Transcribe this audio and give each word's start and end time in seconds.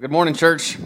Good 0.00 0.10
morning, 0.10 0.32
church. 0.32 0.78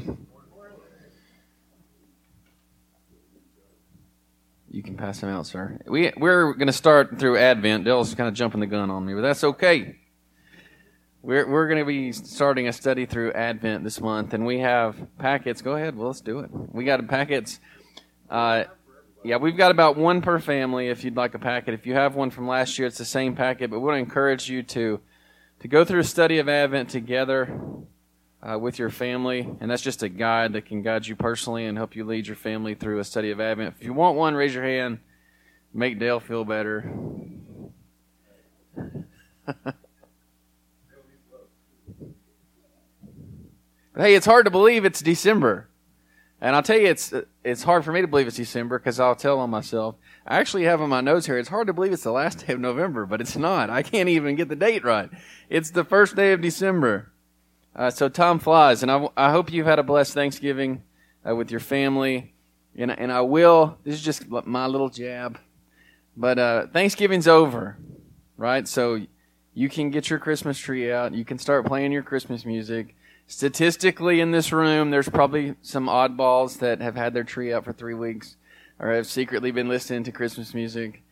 You 4.68 4.82
can 4.82 4.96
pass 4.96 5.20
them 5.20 5.30
out, 5.30 5.46
sir. 5.46 5.78
We, 5.86 6.12
we're 6.16 6.52
going 6.54 6.66
to 6.66 6.72
start 6.72 7.20
through 7.20 7.38
Advent. 7.38 7.84
Dale's 7.84 8.12
kind 8.16 8.26
of 8.26 8.34
jumping 8.34 8.58
the 8.58 8.66
gun 8.66 8.90
on 8.90 9.06
me, 9.06 9.14
but 9.14 9.20
that's 9.20 9.44
okay. 9.44 9.98
We're, 11.22 11.48
we're 11.48 11.68
going 11.68 11.78
to 11.78 11.84
be 11.84 12.10
starting 12.10 12.66
a 12.66 12.72
study 12.72 13.06
through 13.06 13.30
Advent 13.34 13.84
this 13.84 14.00
month, 14.00 14.34
and 14.34 14.44
we 14.44 14.58
have 14.58 14.96
packets. 15.16 15.62
Go 15.62 15.76
ahead. 15.76 15.96
Well, 15.96 16.08
let's 16.08 16.20
do 16.20 16.40
it. 16.40 16.50
We 16.50 16.84
got 16.84 17.06
packets. 17.06 17.60
Uh, 18.28 18.64
yeah, 19.22 19.36
we've 19.36 19.56
got 19.56 19.70
about 19.70 19.96
one 19.96 20.22
per 20.22 20.40
family 20.40 20.88
if 20.88 21.04
you'd 21.04 21.14
like 21.14 21.36
a 21.36 21.38
packet. 21.38 21.72
If 21.72 21.86
you 21.86 21.94
have 21.94 22.16
one 22.16 22.30
from 22.30 22.48
last 22.48 22.80
year, 22.80 22.88
it's 22.88 22.98
the 22.98 23.04
same 23.04 23.36
packet, 23.36 23.70
but 23.70 23.78
we 23.78 23.86
want 23.86 23.94
to 23.94 24.00
encourage 24.00 24.50
you 24.50 24.64
to, 24.64 24.98
to 25.60 25.68
go 25.68 25.84
through 25.84 26.00
a 26.00 26.04
study 26.04 26.40
of 26.40 26.48
Advent 26.48 26.90
together 26.90 27.60
uh, 28.44 28.58
with 28.58 28.78
your 28.78 28.90
family, 28.90 29.48
and 29.60 29.70
that's 29.70 29.82
just 29.82 30.02
a 30.02 30.08
guide 30.08 30.52
that 30.52 30.66
can 30.66 30.82
guide 30.82 31.06
you 31.06 31.16
personally 31.16 31.64
and 31.64 31.78
help 31.78 31.96
you 31.96 32.04
lead 32.04 32.26
your 32.26 32.36
family 32.36 32.74
through 32.74 32.98
a 32.98 33.04
study 33.04 33.30
of 33.30 33.40
Advent. 33.40 33.74
If 33.78 33.84
you 33.84 33.94
want 33.94 34.16
one, 34.16 34.34
raise 34.34 34.54
your 34.54 34.64
hand. 34.64 34.98
Make 35.72 35.98
Dale 35.98 36.20
feel 36.20 36.44
better. 36.44 36.88
hey, 43.96 44.14
it's 44.14 44.26
hard 44.26 44.44
to 44.44 44.50
believe 44.50 44.84
it's 44.84 45.00
December. 45.00 45.68
And 46.40 46.54
I'll 46.54 46.62
tell 46.62 46.78
you, 46.78 46.88
it's 46.88 47.14
it's 47.42 47.62
hard 47.62 47.86
for 47.86 47.92
me 47.92 48.02
to 48.02 48.06
believe 48.06 48.26
it's 48.26 48.36
December 48.36 48.78
because 48.78 49.00
I'll 49.00 49.16
tell 49.16 49.38
on 49.40 49.48
myself. 49.48 49.96
I 50.26 50.36
actually 50.36 50.64
have 50.64 50.82
on 50.82 50.90
my 50.90 51.00
notes 51.00 51.24
here. 51.24 51.38
It's 51.38 51.48
hard 51.48 51.68
to 51.68 51.72
believe 51.72 51.92
it's 51.92 52.02
the 52.02 52.12
last 52.12 52.38
day 52.46 52.52
of 52.52 52.60
November, 52.60 53.06
but 53.06 53.22
it's 53.22 53.36
not. 53.36 53.70
I 53.70 53.82
can't 53.82 54.10
even 54.10 54.36
get 54.36 54.50
the 54.50 54.56
date 54.56 54.84
right. 54.84 55.08
It's 55.48 55.70
the 55.70 55.84
first 55.84 56.14
day 56.16 56.34
of 56.34 56.42
December. 56.42 57.13
Uh, 57.76 57.90
so 57.90 58.08
time 58.08 58.38
flies, 58.38 58.82
and 58.82 58.90
I, 58.90 59.08
I 59.16 59.30
hope 59.30 59.52
you've 59.52 59.66
had 59.66 59.78
a 59.78 59.82
blessed 59.82 60.14
Thanksgiving 60.14 60.82
uh, 61.28 61.34
with 61.34 61.50
your 61.50 61.60
family. 61.60 62.34
And, 62.76 62.90
and 62.90 63.12
I 63.12 63.20
will. 63.20 63.78
This 63.84 63.94
is 63.94 64.02
just 64.02 64.28
my 64.28 64.66
little 64.66 64.88
jab, 64.88 65.38
but 66.16 66.38
uh, 66.38 66.66
Thanksgiving's 66.68 67.28
over, 67.28 67.76
right? 68.36 68.66
So 68.66 69.00
you 69.54 69.68
can 69.68 69.90
get 69.90 70.10
your 70.10 70.18
Christmas 70.18 70.58
tree 70.58 70.90
out. 70.90 71.14
You 71.14 71.24
can 71.24 71.38
start 71.38 71.66
playing 71.66 71.92
your 71.92 72.02
Christmas 72.02 72.44
music. 72.44 72.96
Statistically, 73.28 74.20
in 74.20 74.32
this 74.32 74.52
room, 74.52 74.90
there's 74.90 75.08
probably 75.08 75.54
some 75.62 75.86
oddballs 75.86 76.58
that 76.58 76.80
have 76.80 76.96
had 76.96 77.14
their 77.14 77.24
tree 77.24 77.52
out 77.52 77.64
for 77.64 77.72
three 77.72 77.94
weeks 77.94 78.36
or 78.80 78.92
have 78.92 79.06
secretly 79.06 79.52
been 79.52 79.68
listening 79.68 80.02
to 80.04 80.12
Christmas 80.12 80.52
music. 80.52 81.02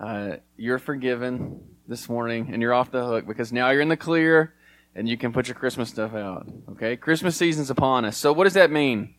Uh, 0.00 0.36
you're 0.56 0.80
forgiven 0.80 1.60
this 1.86 2.08
morning, 2.08 2.50
and 2.52 2.60
you're 2.60 2.74
off 2.74 2.90
the 2.90 3.04
hook 3.04 3.26
because 3.28 3.52
now 3.52 3.70
you're 3.70 3.80
in 3.80 3.88
the 3.88 3.96
clear 3.96 4.54
and 4.94 5.08
you 5.08 5.16
can 5.16 5.32
put 5.32 5.48
your 5.48 5.54
Christmas 5.54 5.88
stuff 5.88 6.14
out. 6.14 6.46
Okay? 6.72 6.96
Christmas 6.96 7.36
season's 7.36 7.70
upon 7.70 8.04
us. 8.04 8.16
So, 8.16 8.32
what 8.32 8.44
does 8.44 8.54
that 8.54 8.70
mean? 8.70 9.14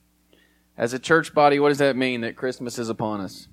As 0.77 0.93
a 0.93 0.99
church 0.99 1.33
body, 1.33 1.59
what 1.59 1.69
does 1.69 1.77
that 1.77 1.95
mean 1.95 2.21
that 2.21 2.35
Christmas 2.35 2.79
is 2.79 2.89
upon 2.89 3.21
us? 3.21 3.47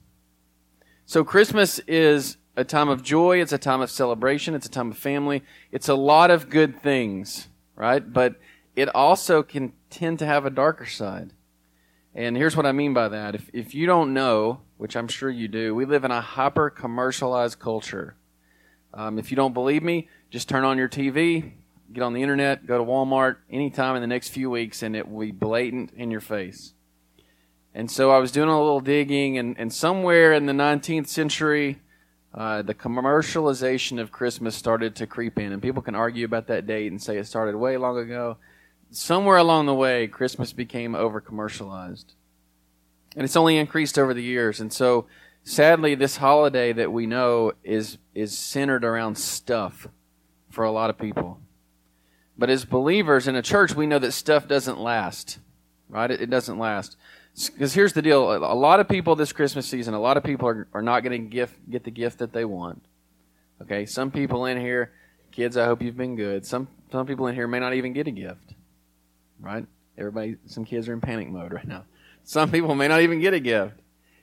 So, 1.07 1.25
Christmas 1.25 1.79
is 1.81 2.37
a 2.57 2.65
time 2.65 2.89
of 2.89 3.03
joy, 3.03 3.41
it's 3.41 3.53
a 3.53 3.59
time 3.59 3.81
of 3.81 3.91
celebration, 3.91 4.55
it's 4.55 4.67
a 4.67 4.71
time 4.71 4.91
of 4.91 4.99
family, 4.99 5.43
it's 5.73 5.89
a 5.89 5.95
lot 5.95 6.31
of 6.31 6.51
good 6.51 6.83
things, 6.83 7.49
right? 7.75 8.13
But 8.13 8.37
it 8.77 8.95
also 8.95 9.43
can 9.43 9.73
tend 9.89 10.19
to 10.19 10.27
have 10.27 10.45
a 10.45 10.51
darker 10.51 10.87
side. 10.87 11.33
And 12.15 12.37
here's 12.37 12.57
what 12.57 12.67
I 12.67 12.73
mean 12.73 12.93
by 12.93 13.09
that. 13.09 13.35
If, 13.35 13.51
if 13.53 13.75
you 13.75 13.87
don't 13.87 14.13
know, 14.13 14.61
which 14.77 14.97
I'm 14.97 15.09
sure 15.09 15.31
you 15.31 15.49
do, 15.49 15.75
we 15.75 15.85
live 15.85 16.05
in 16.05 16.11
a 16.11 16.21
hyper 16.21 16.69
commercialized 16.69 17.59
culture. 17.59 18.17
Um, 18.93 19.19
if 19.19 19.31
you 19.31 19.37
don't 19.37 19.55
believe 19.55 19.83
me, 19.83 20.09
just 20.31 20.49
turn 20.49 20.65
on 20.65 20.77
your 20.77 20.89
TV, 20.89 21.53
get 21.93 22.03
on 22.03 22.13
the 22.13 22.23
internet, 22.23 22.67
go 22.67 22.79
to 22.79 22.85
Walmart 22.85 23.37
anytime 23.51 23.97
in 23.97 24.03
the 24.03 24.09
next 24.09 24.29
few 24.29 24.51
weeks, 24.51 24.83
and 24.83 24.95
it 24.95 25.09
will 25.09 25.21
be 25.21 25.33
blatant 25.33 25.93
in 25.93 26.11
your 26.11 26.21
face. 26.21 26.75
And 27.75 27.91
so 27.91 28.11
I 28.11 28.19
was 28.19 28.33
doing 28.33 28.49
a 28.49 28.59
little 28.59 28.81
digging, 28.81 29.39
and, 29.39 29.57
and 29.59 29.73
somewhere 29.73 30.33
in 30.33 30.47
the 30.47 30.53
19th 30.53 31.09
century, 31.09 31.81
uh, 32.35 32.63
the 32.63 32.75
commercialization 32.75 34.01
of 34.01 34.13
Christmas 34.13 34.57
started 34.57 34.97
to 34.97 35.07
creep 35.07 35.39
in. 35.39 35.53
And 35.53 35.63
people 35.63 35.83
can 35.83 35.95
argue 35.95 36.25
about 36.25 36.47
that 36.49 36.67
date 36.67 36.91
and 36.91 37.03
say 37.03 37.17
it 37.17 37.27
started 37.27 37.57
way 37.57 37.77
long 37.77 37.99
ago 37.99 38.37
somewhere 38.91 39.37
along 39.37 39.67
the 39.67 39.75
way, 39.75 40.07
Christmas 40.07 40.53
became 40.53 40.95
over 40.95 41.21
commercialized. 41.21 42.15
And 43.17 43.25
it's 43.25 43.37
only 43.37 43.57
increased 43.57 43.99
over 43.99 44.15
the 44.15 44.23
years. 44.23 44.61
And 44.61 44.73
so, 44.73 45.07
sadly, 45.43 45.95
this 45.95 46.17
holiday 46.17 46.73
that 46.73 46.93
we 46.93 47.07
know 47.07 47.53
is, 47.65 47.99
is 48.15 48.37
centered 48.37 48.85
around 48.85 49.17
stuff 49.17 49.89
for 50.49 50.65
a 50.65 50.71
lot 50.73 50.91
of 50.91 50.99
people. 50.99 51.41
But 52.41 52.51
as 52.51 52.65
believers 52.65 53.29
in 53.29 53.37
a 53.37 53.43
church, 53.43 53.77
we 53.77 53.87
know 53.87 54.01
that 54.01 54.11
stuff 54.11 54.49
doesn't 54.49 54.81
last, 54.81 55.39
right? 55.89 56.11
It, 56.11 56.23
it 56.23 56.31
doesn't 56.31 56.59
last. 56.59 56.97
Because 57.53 57.75
here's 57.75 57.93
the 57.93 58.03
deal 58.03 58.33
a 58.33 58.55
lot 58.55 58.81
of 58.81 58.89
people 58.89 59.15
this 59.15 59.33
Christmas 59.33 59.69
season, 59.69 59.95
a 59.95 60.01
lot 60.01 60.17
of 60.17 60.25
people 60.25 60.49
are, 60.49 60.67
are 60.75 60.83
not 60.83 61.05
going 61.05 61.31
to 61.31 61.47
get 61.71 61.85
the 61.85 61.93
gift 61.93 62.19
that 62.19 62.33
they 62.33 62.45
want. 62.45 62.83
Okay? 63.63 63.87
Some 63.87 64.11
people 64.11 64.47
in 64.47 64.59
here, 64.61 64.91
kids, 65.31 65.57
I 65.57 65.67
hope 65.67 65.81
you've 65.81 65.97
been 65.97 66.17
good. 66.17 66.45
Some, 66.45 66.67
some 66.91 67.07
people 67.07 67.29
in 67.29 67.37
here 67.37 67.47
may 67.47 67.61
not 67.61 67.75
even 67.75 67.93
get 67.93 68.09
a 68.09 68.11
gift 68.11 68.55
right? 69.41 69.67
Everybody, 69.99 70.37
some 70.47 70.65
kids 70.65 70.89
are 70.89 70.93
in 70.93 71.01
panic 71.01 71.29
mode 71.29 71.53
right 71.53 71.67
now. 71.67 71.85
Some 72.25 72.51
people 72.51 72.75
may 72.75 72.89
not 72.89 73.01
even 73.01 73.21
get 73.21 73.35
a 73.35 73.41
gift. 73.41 73.75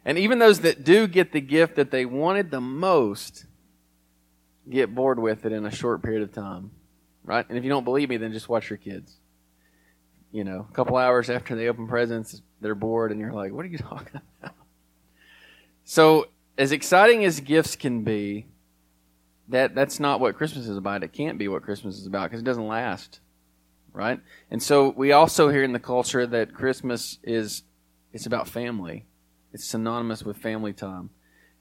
And 0.06 0.18
even 0.18 0.40
those 0.40 0.62
that 0.62 0.84
do 0.84 1.08
get 1.08 1.34
the 1.34 1.42
gift 1.42 1.76
that 1.76 1.92
they 1.92 2.06
wanted 2.06 2.50
the 2.50 2.62
most 2.62 3.46
get 4.70 4.94
bored 4.94 5.20
with 5.20 5.46
it 5.46 5.52
in 5.52 5.66
a 5.66 5.72
short 5.72 6.02
period 6.02 6.24
of 6.24 6.32
time, 6.32 6.72
right? 7.28 7.48
And 7.48 7.56
if 7.56 7.64
you 7.64 7.70
don't 7.70 7.84
believe 7.84 8.10
me, 8.10 8.18
then 8.18 8.34
just 8.34 8.50
watch 8.50 8.72
your 8.72 8.78
kids. 8.78 9.16
You 10.32 10.44
know, 10.44 10.66
a 10.68 10.74
couple 10.74 10.98
hours 10.98 11.30
after 11.30 11.56
they 11.56 11.68
open 11.68 11.88
presents, 11.88 12.42
they're 12.60 12.74
bored, 12.74 13.12
and 13.12 13.22
you're 13.22 13.32
like, 13.32 13.54
what 13.54 13.64
are 13.64 13.70
you 13.70 13.78
talking 13.78 14.20
about? 14.42 14.56
So, 15.84 16.26
as 16.58 16.72
exciting 16.72 17.24
as 17.24 17.40
gifts 17.40 17.76
can 17.76 18.04
be, 18.04 18.48
that 19.50 19.76
that's 19.76 20.00
not 20.00 20.20
what 20.20 20.36
Christmas 20.36 20.68
is 20.68 20.76
about. 20.76 21.04
It 21.04 21.14
can't 21.14 21.38
be 21.38 21.48
what 21.48 21.62
Christmas 21.62 22.00
is 22.00 22.08
about 22.08 22.32
because 22.32 22.42
it 22.42 22.46
doesn't 22.46 22.68
last 22.68 23.20
right? 23.98 24.20
And 24.52 24.62
so 24.62 24.94
we 24.96 25.12
also 25.12 25.50
hear 25.50 25.64
in 25.64 25.74
the 25.74 25.80
culture 25.80 26.28
that 26.28 26.54
Christmas 26.54 27.18
is 27.24 27.64
it's 28.14 28.28
about 28.28 28.48
family. 28.48 29.06
It's 29.52 29.66
synonymous 29.66 30.24
with 30.24 30.38
family 30.38 30.72
time. 30.72 31.10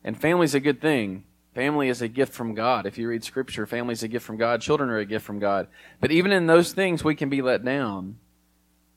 And 0.05 0.21
family 0.21 0.45
is 0.45 0.55
a 0.55 0.61
good 0.61 0.81
thing. 0.81 1.25
Family 1.57 1.89
is 1.89 2.03
a 2.03 2.09
gift 2.09 2.35
from 2.35 2.55
God. 2.55 2.85
If 2.85 2.99
you 2.99 3.09
read 3.09 3.25
scripture, 3.25 3.67
family 3.67 3.95
is 3.95 4.03
a 4.03 4.09
gift 4.09 4.27
from 4.27 4.37
God. 4.37 4.61
Children 4.61 4.91
are 4.91 4.99
a 4.99 5.07
gift 5.07 5.25
from 5.25 5.39
God. 5.39 5.69
But 6.01 6.13
even 6.13 6.31
in 6.31 6.47
those 6.47 6.75
things, 6.75 7.03
we 7.03 7.15
can 7.15 7.31
be 7.31 7.41
let 7.41 7.65
down. 7.65 8.19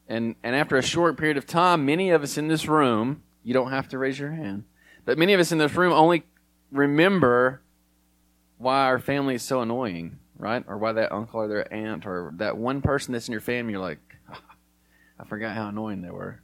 And, 0.09 0.35
and 0.43 0.55
after 0.57 0.75
a 0.75 0.83
short 0.83 1.17
period 1.17 1.37
of 1.37 1.47
time, 1.47 1.85
many 1.85 2.09
of 2.09 2.21
us 2.21 2.37
in 2.37 2.49
this 2.49 2.67
room, 2.67 3.23
you 3.45 3.53
don't 3.53 3.71
have 3.71 3.87
to 3.87 3.97
raise 3.97 4.19
your 4.19 4.31
hand, 4.31 4.65
but 5.05 5.17
many 5.17 5.33
of 5.33 5.39
us 5.39 5.53
in 5.53 5.57
this 5.57 5.73
room 5.73 5.93
only 5.93 6.23
remember 6.69 7.61
why 8.57 8.83
our 8.83 8.99
family 8.99 9.35
is 9.35 9.41
so 9.41 9.61
annoying 9.61 10.19
right? 10.39 10.63
Or 10.67 10.77
why 10.77 10.93
that 10.93 11.11
uncle 11.11 11.41
or 11.41 11.47
their 11.47 11.71
aunt 11.71 12.07
or 12.07 12.33
that 12.37 12.57
one 12.57 12.81
person 12.81 13.11
that's 13.11 13.27
in 13.27 13.33
your 13.33 13.41
family, 13.41 13.73
you're 13.73 13.81
like, 13.81 13.99
oh, 14.33 14.39
I 15.19 15.25
forgot 15.25 15.55
how 15.55 15.67
annoying 15.67 16.01
they 16.01 16.09
were. 16.09 16.41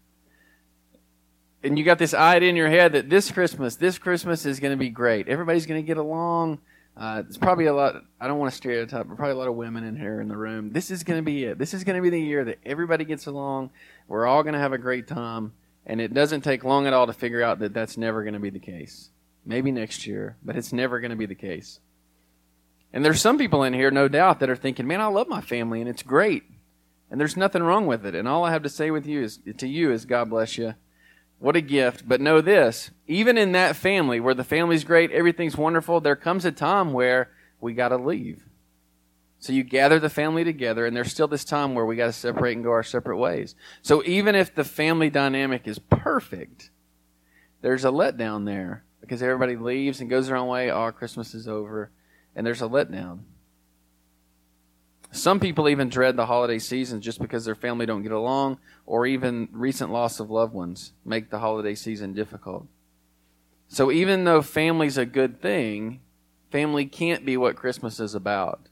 And 1.66 1.80
you 1.80 1.84
got 1.84 1.98
this 1.98 2.14
idea 2.14 2.48
in 2.48 2.56
your 2.56 2.70
head 2.70 2.94
that 2.94 3.10
this 3.10 3.32
Christmas, 3.32 3.76
this 3.76 3.98
Christmas 3.98 4.46
is 4.46 4.60
going 4.60 4.72
to 4.72 4.78
be 4.78 4.90
great. 4.90 5.28
Everybody's 5.28 5.66
going 5.66 5.82
to 5.82 5.86
get 5.86 5.98
along. 5.98 6.60
Uh, 6.96 7.24
there's 7.24 7.40
probably 7.40 7.66
a 7.66 7.74
lot. 7.74 7.96
I 8.22 8.28
don't 8.28 8.38
want 8.38 8.52
to 8.52 8.56
stereotype, 8.56 9.08
but 9.08 9.18
probably 9.18 9.34
a 9.34 9.38
lot 9.38 9.48
of 9.48 9.56
women 9.56 9.84
in 9.84 9.96
here 9.96 10.22
in 10.22 10.28
the 10.28 10.38
room. 10.38 10.72
This 10.72 10.92
is 10.92 11.04
going 11.04 11.18
to 11.18 11.26
be 11.26 11.44
it. 11.44 11.58
This 11.58 11.74
is 11.74 11.84
going 11.84 11.96
to 11.96 12.04
be 12.04 12.12
the 12.12 12.22
year 12.22 12.46
that 12.46 12.60
everybody 12.64 13.04
gets 13.04 13.26
along. 13.26 13.72
We're 14.08 14.28
all 14.28 14.44
going 14.44 14.54
to 14.54 14.60
have 14.60 14.74
a 14.74 14.78
great 14.78 15.08
time, 15.08 15.54
and 15.88 16.00
it 16.00 16.14
doesn't 16.14 16.42
take 16.42 16.64
long 16.64 16.86
at 16.86 16.94
all 16.94 17.08
to 17.08 17.14
figure 17.14 17.42
out 17.42 17.58
that 17.60 17.74
that's 17.74 17.98
never 17.98 18.22
going 18.22 18.36
to 18.36 18.40
be 18.40 18.52
the 18.52 18.60
case. 18.60 19.10
Maybe 19.44 19.72
next 19.72 20.06
year, 20.06 20.38
but 20.44 20.56
it's 20.56 20.72
never 20.72 21.00
going 21.00 21.10
to 21.10 21.18
be 21.18 21.26
the 21.26 21.34
case. 21.34 21.80
And 22.94 23.04
there's 23.04 23.22
some 23.22 23.40
people 23.40 23.64
in 23.64 23.74
here, 23.74 23.90
no 23.90 24.08
doubt, 24.08 24.40
that 24.40 24.52
are 24.52 24.56
thinking, 24.56 24.86
man, 24.86 25.02
I 25.02 25.08
love 25.08 25.28
my 25.28 25.42
family 25.42 25.82
and 25.82 25.90
it's 25.90 26.04
great. 26.04 26.44
And 27.10 27.20
there's 27.20 27.36
nothing 27.36 27.64
wrong 27.64 27.88
with 27.88 28.06
it. 28.06 28.14
And 28.14 28.28
all 28.28 28.46
I 28.46 28.52
have 28.52 28.64
to 28.64 28.70
say 28.70 28.92
with 28.92 29.06
you 29.08 29.24
is 29.24 29.40
to 29.58 29.68
you 29.68 29.92
is 29.92 30.06
God 30.06 30.30
bless 30.30 30.58
you. 30.58 30.76
What 31.40 31.56
a 31.56 31.62
gift. 31.62 32.08
But 32.08 32.22
know 32.22 32.42
this, 32.42 32.92
even 33.08 33.38
in 33.38 33.52
that 33.52 33.76
family 33.76 34.20
where 34.20 34.34
the 34.34 34.44
family's 34.44 34.84
great, 34.84 35.12
everything's 35.12 35.58
wonderful, 35.58 36.02
there 36.02 36.16
comes 36.16 36.46
a 36.46 36.52
time 36.52 36.94
where 36.94 37.30
we 37.60 37.74
got 37.74 37.90
to 37.90 37.98
leave. 37.98 38.44
So 39.40 39.54
you 39.54 39.64
gather 39.64 40.00
the 40.00 40.10
family 40.10 40.44
together, 40.44 40.86
and 40.86 40.96
there's 40.96 41.12
still 41.12 41.28
this 41.28 41.46
time 41.46 41.76
where 41.76 41.86
we 41.86 41.96
got 41.96 42.08
to 42.08 42.14
separate 42.14 42.56
and 42.56 42.64
go 42.64 42.72
our 42.72 42.84
separate 42.84 43.18
ways. 43.18 43.54
So 43.82 44.02
even 44.04 44.34
if 44.34 44.56
the 44.56 44.64
family 44.64 45.10
dynamic 45.10 45.68
is 45.68 45.78
perfect, 45.78 46.72
there's 47.62 47.86
a 47.86 47.90
letdown 47.90 48.46
there 48.46 48.84
because 49.02 49.22
everybody 49.22 49.56
leaves 49.56 50.02
and 50.02 50.10
goes 50.10 50.28
their 50.28 50.38
own 50.38 50.48
way. 50.48 50.72
Oh, 50.72 50.92
Christmas 50.92 51.36
is 51.36 51.48
over 51.48 51.92
and 52.36 52.46
there's 52.46 52.62
a 52.62 52.68
letdown. 52.68 53.20
Some 55.16 55.40
people 55.40 55.70
even 55.70 55.88
dread 55.88 56.18
the 56.18 56.26
holiday 56.26 56.60
season 56.60 57.00
just 57.00 57.22
because 57.22 57.46
their 57.46 57.56
family 57.56 57.86
don't 57.86 58.04
get 58.04 58.12
along, 58.12 58.60
or 58.86 59.06
even 59.06 59.48
recent 59.52 59.90
loss 59.92 60.20
of 60.20 60.30
loved 60.30 60.54
ones 60.54 60.92
make 61.06 61.30
the 61.30 61.40
holiday 61.40 61.74
season 61.74 62.14
difficult. 62.14 62.68
So 63.70 63.92
even 63.92 64.26
though 64.26 64.42
family's 64.42 64.98
a 64.98 65.06
good 65.06 65.42
thing, 65.42 66.02
family 66.52 66.86
can't 66.86 67.26
be 67.26 67.38
what 67.38 67.56
Christmas 67.56 68.00
is 68.00 68.14
about 68.14 68.68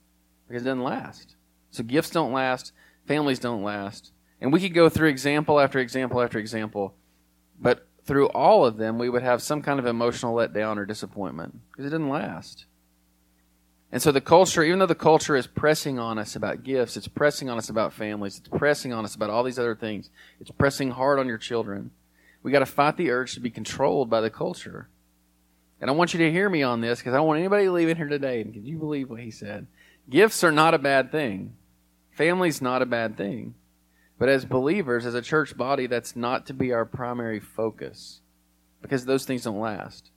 because 0.48 0.64
it 0.64 0.66
doesn't 0.66 0.84
last. 0.84 1.38
So 1.72 1.82
gifts 1.82 2.10
don't 2.10 2.34
last, 2.34 2.74
families 3.08 3.40
don't 3.40 3.64
last, 3.64 4.12
And 4.44 4.52
we 4.52 4.60
could 4.60 4.74
go 4.74 4.90
through 4.90 5.08
example 5.08 5.58
after 5.58 5.80
example 5.80 6.22
after 6.22 6.38
example, 6.38 6.96
but 7.58 7.88
through 8.04 8.28
all 8.28 8.66
of 8.66 8.76
them, 8.76 8.98
we 8.98 9.08
would 9.08 9.24
have 9.24 9.42
some 9.42 9.62
kind 9.62 9.80
of 9.80 9.86
emotional 9.86 10.36
letdown 10.36 10.76
or 10.76 10.86
disappointment 10.86 11.62
because 11.72 11.86
it 11.86 11.92
didn't 11.92 12.10
last. 12.10 12.66
And 13.94 14.02
so 14.02 14.12
the 14.12 14.22
culture, 14.22 14.64
even 14.64 14.80
though 14.80 14.88
the 14.88 14.96
culture 14.96 15.36
is 15.36 15.46
pressing 15.46 16.00
on 16.00 16.18
us 16.18 16.36
about 16.36 16.64
gifts, 16.64 16.98
it's 16.98 17.08
pressing 17.08 17.48
on 17.48 17.60
us 17.60 17.70
about 17.70 17.94
families, 17.94 18.40
it's 18.40 18.48
pressing 18.48 18.92
on 18.92 19.06
us 19.06 19.14
about 19.14 19.30
all 19.30 19.44
these 19.44 19.60
other 19.60 19.76
things, 19.76 20.10
it's 20.40 20.50
pressing 20.50 20.90
hard 20.90 21.20
on 21.20 21.28
your 21.28 21.38
children. 21.38 21.92
We 22.42 22.52
got 22.52 22.60
to 22.60 22.66
fight 22.66 22.98
the 22.98 23.12
urge 23.12 23.36
to 23.36 23.40
be 23.40 23.52
controlled 23.52 24.10
by 24.10 24.20
the 24.20 24.32
culture. 24.32 24.90
And 25.80 25.92
I 25.92 25.94
want 25.94 26.12
you 26.12 26.22
to 26.22 26.32
hear 26.32 26.50
me 26.50 26.64
on 26.64 26.82
this 26.82 27.00
because 27.00 27.14
I 27.14 27.18
don't 27.18 27.28
want 27.28 27.40
anybody 27.40 27.70
leaving 27.70 27.96
here 27.96 28.08
today. 28.08 28.42
And 28.42 28.52
can 28.52 28.66
you 28.66 28.80
believe 28.80 29.12
what 29.12 29.20
he 29.20 29.30
said? 29.30 29.68
Gifts 30.10 30.44
are 30.44 30.52
not 30.52 30.74
a 30.74 30.80
bad 30.80 31.12
thing. 31.12 31.56
Family's 32.18 32.64
not 32.64 32.82
a 32.82 32.88
bad 32.88 33.16
thing. 33.16 33.54
But 34.18 34.28
as 34.28 34.44
believers, 34.44 35.06
as 35.06 35.14
a 35.14 35.22
church 35.22 35.56
body, 35.56 35.86
that's 35.86 36.16
not 36.16 36.48
to 36.48 36.54
be 36.56 36.74
our 36.74 36.86
primary 36.86 37.40
focus 37.40 38.22
because 38.82 39.06
those 39.06 39.26
things 39.26 39.44
don't 39.44 39.60
last. 39.60 40.10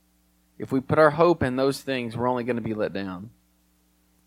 If 0.57 0.71
we 0.71 0.79
put 0.79 0.97
our 0.97 1.11
hope 1.11 1.43
in 1.43 1.57
those 1.57 1.79
things, 1.81 2.17
we're 2.17 2.27
only 2.27 2.43
going 2.43 2.55
to 2.55 2.61
be 2.63 2.73
let 2.73 2.91
down. 2.91 3.29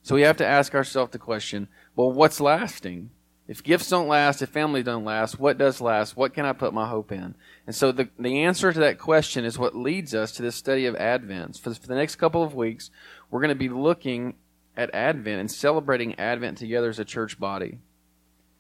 So 0.03 0.15
we 0.15 0.23
have 0.23 0.37
to 0.39 0.47
ask 0.47 0.75
ourselves 0.75 1.13
the 1.13 1.19
question 1.19 1.69
well, 1.95 2.13
what's 2.13 2.41
lasting? 2.41 3.11
If 3.47 3.65
gifts 3.65 3.91
don't 3.91 4.07
last, 4.07 4.43
if 4.43 4.49
family 4.49 4.85
don't 4.85 5.05
last, 5.05 5.41
what 5.41 5.59
does 5.59 5.81
last? 5.81 6.17
What 6.17 6.35
can 6.35 6.47
I 6.47 6.53
put 6.53 6.73
my 6.73 6.89
hope 6.89 7.11
in? 7.11 7.35
And 7.67 7.75
so 7.75 7.91
the, 7.91 8.09
the 8.17 8.45
answer 8.45 8.73
to 8.73 8.79
that 8.79 8.97
question 8.97 9.45
is 9.45 9.59
what 9.59 9.75
leads 9.75 10.15
us 10.15 10.31
to 10.33 10.43
this 10.43 10.55
study 10.55 10.87
of 10.87 10.95
Advent. 10.95 11.59
For, 11.59 11.75
for 11.75 11.89
the 11.89 11.97
next 11.97 12.15
couple 12.15 12.45
of 12.45 12.55
weeks, 12.55 12.93
we're 13.29 13.41
going 13.41 13.49
to 13.49 13.57
be 13.57 13.69
looking 13.69 14.35
at 14.77 14.95
Advent 14.95 15.41
and 15.41 15.51
celebrating 15.51 16.17
Advent 16.17 16.59
together 16.59 16.89
as 16.89 17.01
a 17.01 17.05
church 17.05 17.41
body. 17.41 17.81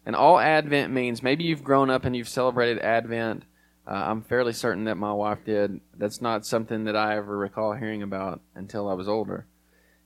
And 0.05 0.17
all 0.17 0.41
Advent 0.41 0.93
means, 0.93 1.23
maybe 1.23 1.45
you've 1.45 1.63
grown 1.63 1.89
up 1.89 2.05
and 2.05 2.17
you've 2.17 2.29
celebrated 2.29 2.81
Advent. 2.81 3.45
Uh, 3.87 3.93
I'm 3.95 4.23
fairly 4.23 4.53
certain 4.53 4.85
that 4.85 4.97
my 4.97 5.13
wife 5.13 5.45
did. 5.45 5.81
That's 5.97 6.21
not 6.21 6.45
something 6.45 6.85
that 6.85 6.97
I 6.97 7.17
ever 7.17 7.39
recall 7.39 7.75
hearing 7.75 8.03
about 8.03 8.41
until 8.57 8.89
I 8.89 8.95
was 8.95 9.09
older. 9.09 9.47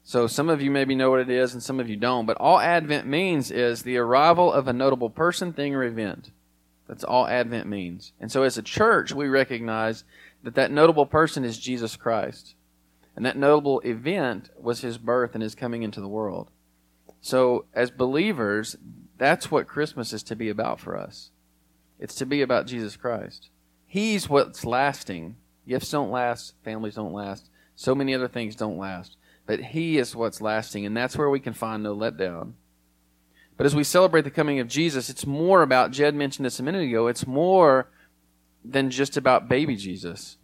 So 0.06 0.26
some 0.26 0.50
of 0.50 0.60
you 0.60 0.70
maybe 0.70 0.94
know 0.94 1.10
what 1.10 1.20
it 1.20 1.30
is 1.30 1.54
and 1.54 1.62
some 1.62 1.80
of 1.80 1.88
you 1.88 1.96
don't, 1.96 2.26
but 2.26 2.36
all 2.36 2.60
Advent 2.60 3.06
means 3.06 3.50
is 3.50 3.82
the 3.82 3.96
arrival 3.96 4.52
of 4.52 4.68
a 4.68 4.72
notable 4.72 5.08
person, 5.08 5.54
thing, 5.54 5.74
or 5.74 5.82
event. 5.82 6.30
That's 6.86 7.04
all 7.04 7.26
Advent 7.26 7.66
means. 7.66 8.12
And 8.20 8.30
so 8.30 8.42
as 8.42 8.58
a 8.58 8.62
church, 8.62 9.12
we 9.12 9.28
recognize 9.28 10.04
that 10.42 10.56
that 10.56 10.70
notable 10.70 11.06
person 11.06 11.42
is 11.42 11.58
Jesus 11.58 11.96
Christ. 11.96 12.54
And 13.16 13.24
that 13.24 13.38
notable 13.38 13.80
event 13.80 14.50
was 14.60 14.82
his 14.82 14.98
birth 14.98 15.34
and 15.34 15.42
his 15.42 15.54
coming 15.54 15.82
into 15.82 16.02
the 16.02 16.08
world. 16.08 16.50
So 17.22 17.64
as 17.72 17.90
believers, 17.90 18.76
that's 19.16 19.50
what 19.50 19.66
Christmas 19.66 20.12
is 20.12 20.22
to 20.24 20.36
be 20.36 20.50
about 20.50 20.80
for 20.80 20.98
us. 20.98 21.30
It's 21.98 22.16
to 22.16 22.26
be 22.26 22.42
about 22.42 22.66
Jesus 22.66 22.96
Christ. 22.96 23.48
He's 23.86 24.28
what's 24.28 24.66
lasting. 24.66 25.36
Gifts 25.66 25.90
don't 25.90 26.10
last, 26.10 26.52
families 26.62 26.96
don't 26.96 27.14
last, 27.14 27.48
so 27.74 27.94
many 27.94 28.14
other 28.14 28.28
things 28.28 28.54
don't 28.54 28.76
last. 28.76 29.16
But 29.46 29.60
He 29.60 29.98
is 29.98 30.16
what's 30.16 30.40
lasting, 30.40 30.86
and 30.86 30.96
that's 30.96 31.16
where 31.16 31.30
we 31.30 31.40
can 31.40 31.52
find 31.52 31.82
no 31.82 31.94
letdown. 31.94 32.54
But 33.56 33.66
as 33.66 33.74
we 33.74 33.84
celebrate 33.84 34.22
the 34.22 34.30
coming 34.30 34.58
of 34.58 34.68
Jesus, 34.68 35.08
it's 35.08 35.26
more 35.26 35.62
about, 35.62 35.92
Jed 35.92 36.14
mentioned 36.14 36.46
this 36.46 36.58
a 36.58 36.62
minute 36.62 36.82
ago, 36.82 37.06
it's 37.06 37.26
more 37.26 37.88
than 38.64 38.90
just 38.90 39.16
about 39.16 39.48
baby 39.48 39.76
Jesus. 39.76 40.38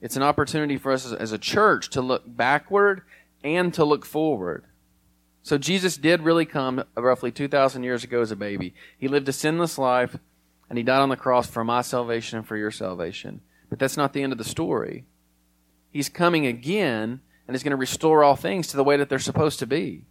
It's 0.00 0.16
an 0.16 0.22
opportunity 0.22 0.76
for 0.76 0.92
us 0.92 1.10
as, 1.10 1.32
a 1.32 1.38
church 1.38 1.88
to 1.90 2.02
look 2.02 2.22
backward 2.26 3.02
and 3.42 3.72
to 3.74 3.84
look 3.84 4.04
forward. 4.04 4.64
So 5.42 5.58
Jesus 5.58 5.96
did 5.96 6.22
really 6.22 6.44
come 6.44 6.84
roughly 6.96 7.32
2,000 7.32 7.82
years 7.82 8.04
ago 8.04 8.20
as 8.20 8.30
a 8.30 8.36
baby. 8.36 8.74
He 8.98 9.08
lived 9.08 9.28
a 9.28 9.32
sinless 9.32 9.78
life, 9.78 10.18
and 10.68 10.78
he 10.78 10.84
died 10.84 11.00
on 11.00 11.08
the 11.08 11.16
cross 11.16 11.48
for 11.48 11.64
my 11.64 11.80
salvation 11.80 12.38
and 12.38 12.46
for 12.46 12.56
your 12.56 12.70
salvation. 12.70 13.40
But 13.70 13.78
that's 13.78 13.96
not 13.96 14.12
the 14.12 14.22
end 14.22 14.32
of 14.32 14.38
the 14.38 14.44
story. 14.44 15.04
He's 15.90 16.08
coming 16.08 16.46
again 16.46 17.20
and 17.46 17.54
is 17.54 17.62
going 17.62 17.70
to 17.70 17.76
restore 17.76 18.24
all 18.24 18.36
things 18.36 18.68
to 18.68 18.76
the 18.76 18.84
way 18.84 18.96
that 18.96 19.08
they're 19.08 19.18
supposed 19.18 19.58
to 19.58 19.66
be. 19.66 20.04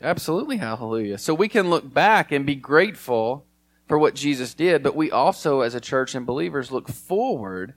Absolutely, 0.00 0.56
hallelujah. 0.56 1.18
So 1.18 1.32
we 1.32 1.48
can 1.48 1.70
look 1.70 1.92
back 1.92 2.32
and 2.32 2.44
be 2.44 2.54
grateful 2.56 3.46
for 3.86 3.98
what 3.98 4.14
Jesus 4.14 4.54
did, 4.54 4.82
but 4.82 4.96
we 4.96 5.10
also, 5.10 5.60
as 5.60 5.74
a 5.74 5.80
church 5.80 6.14
and 6.14 6.26
believers, 6.26 6.72
look 6.72 6.88
forward 6.88 7.74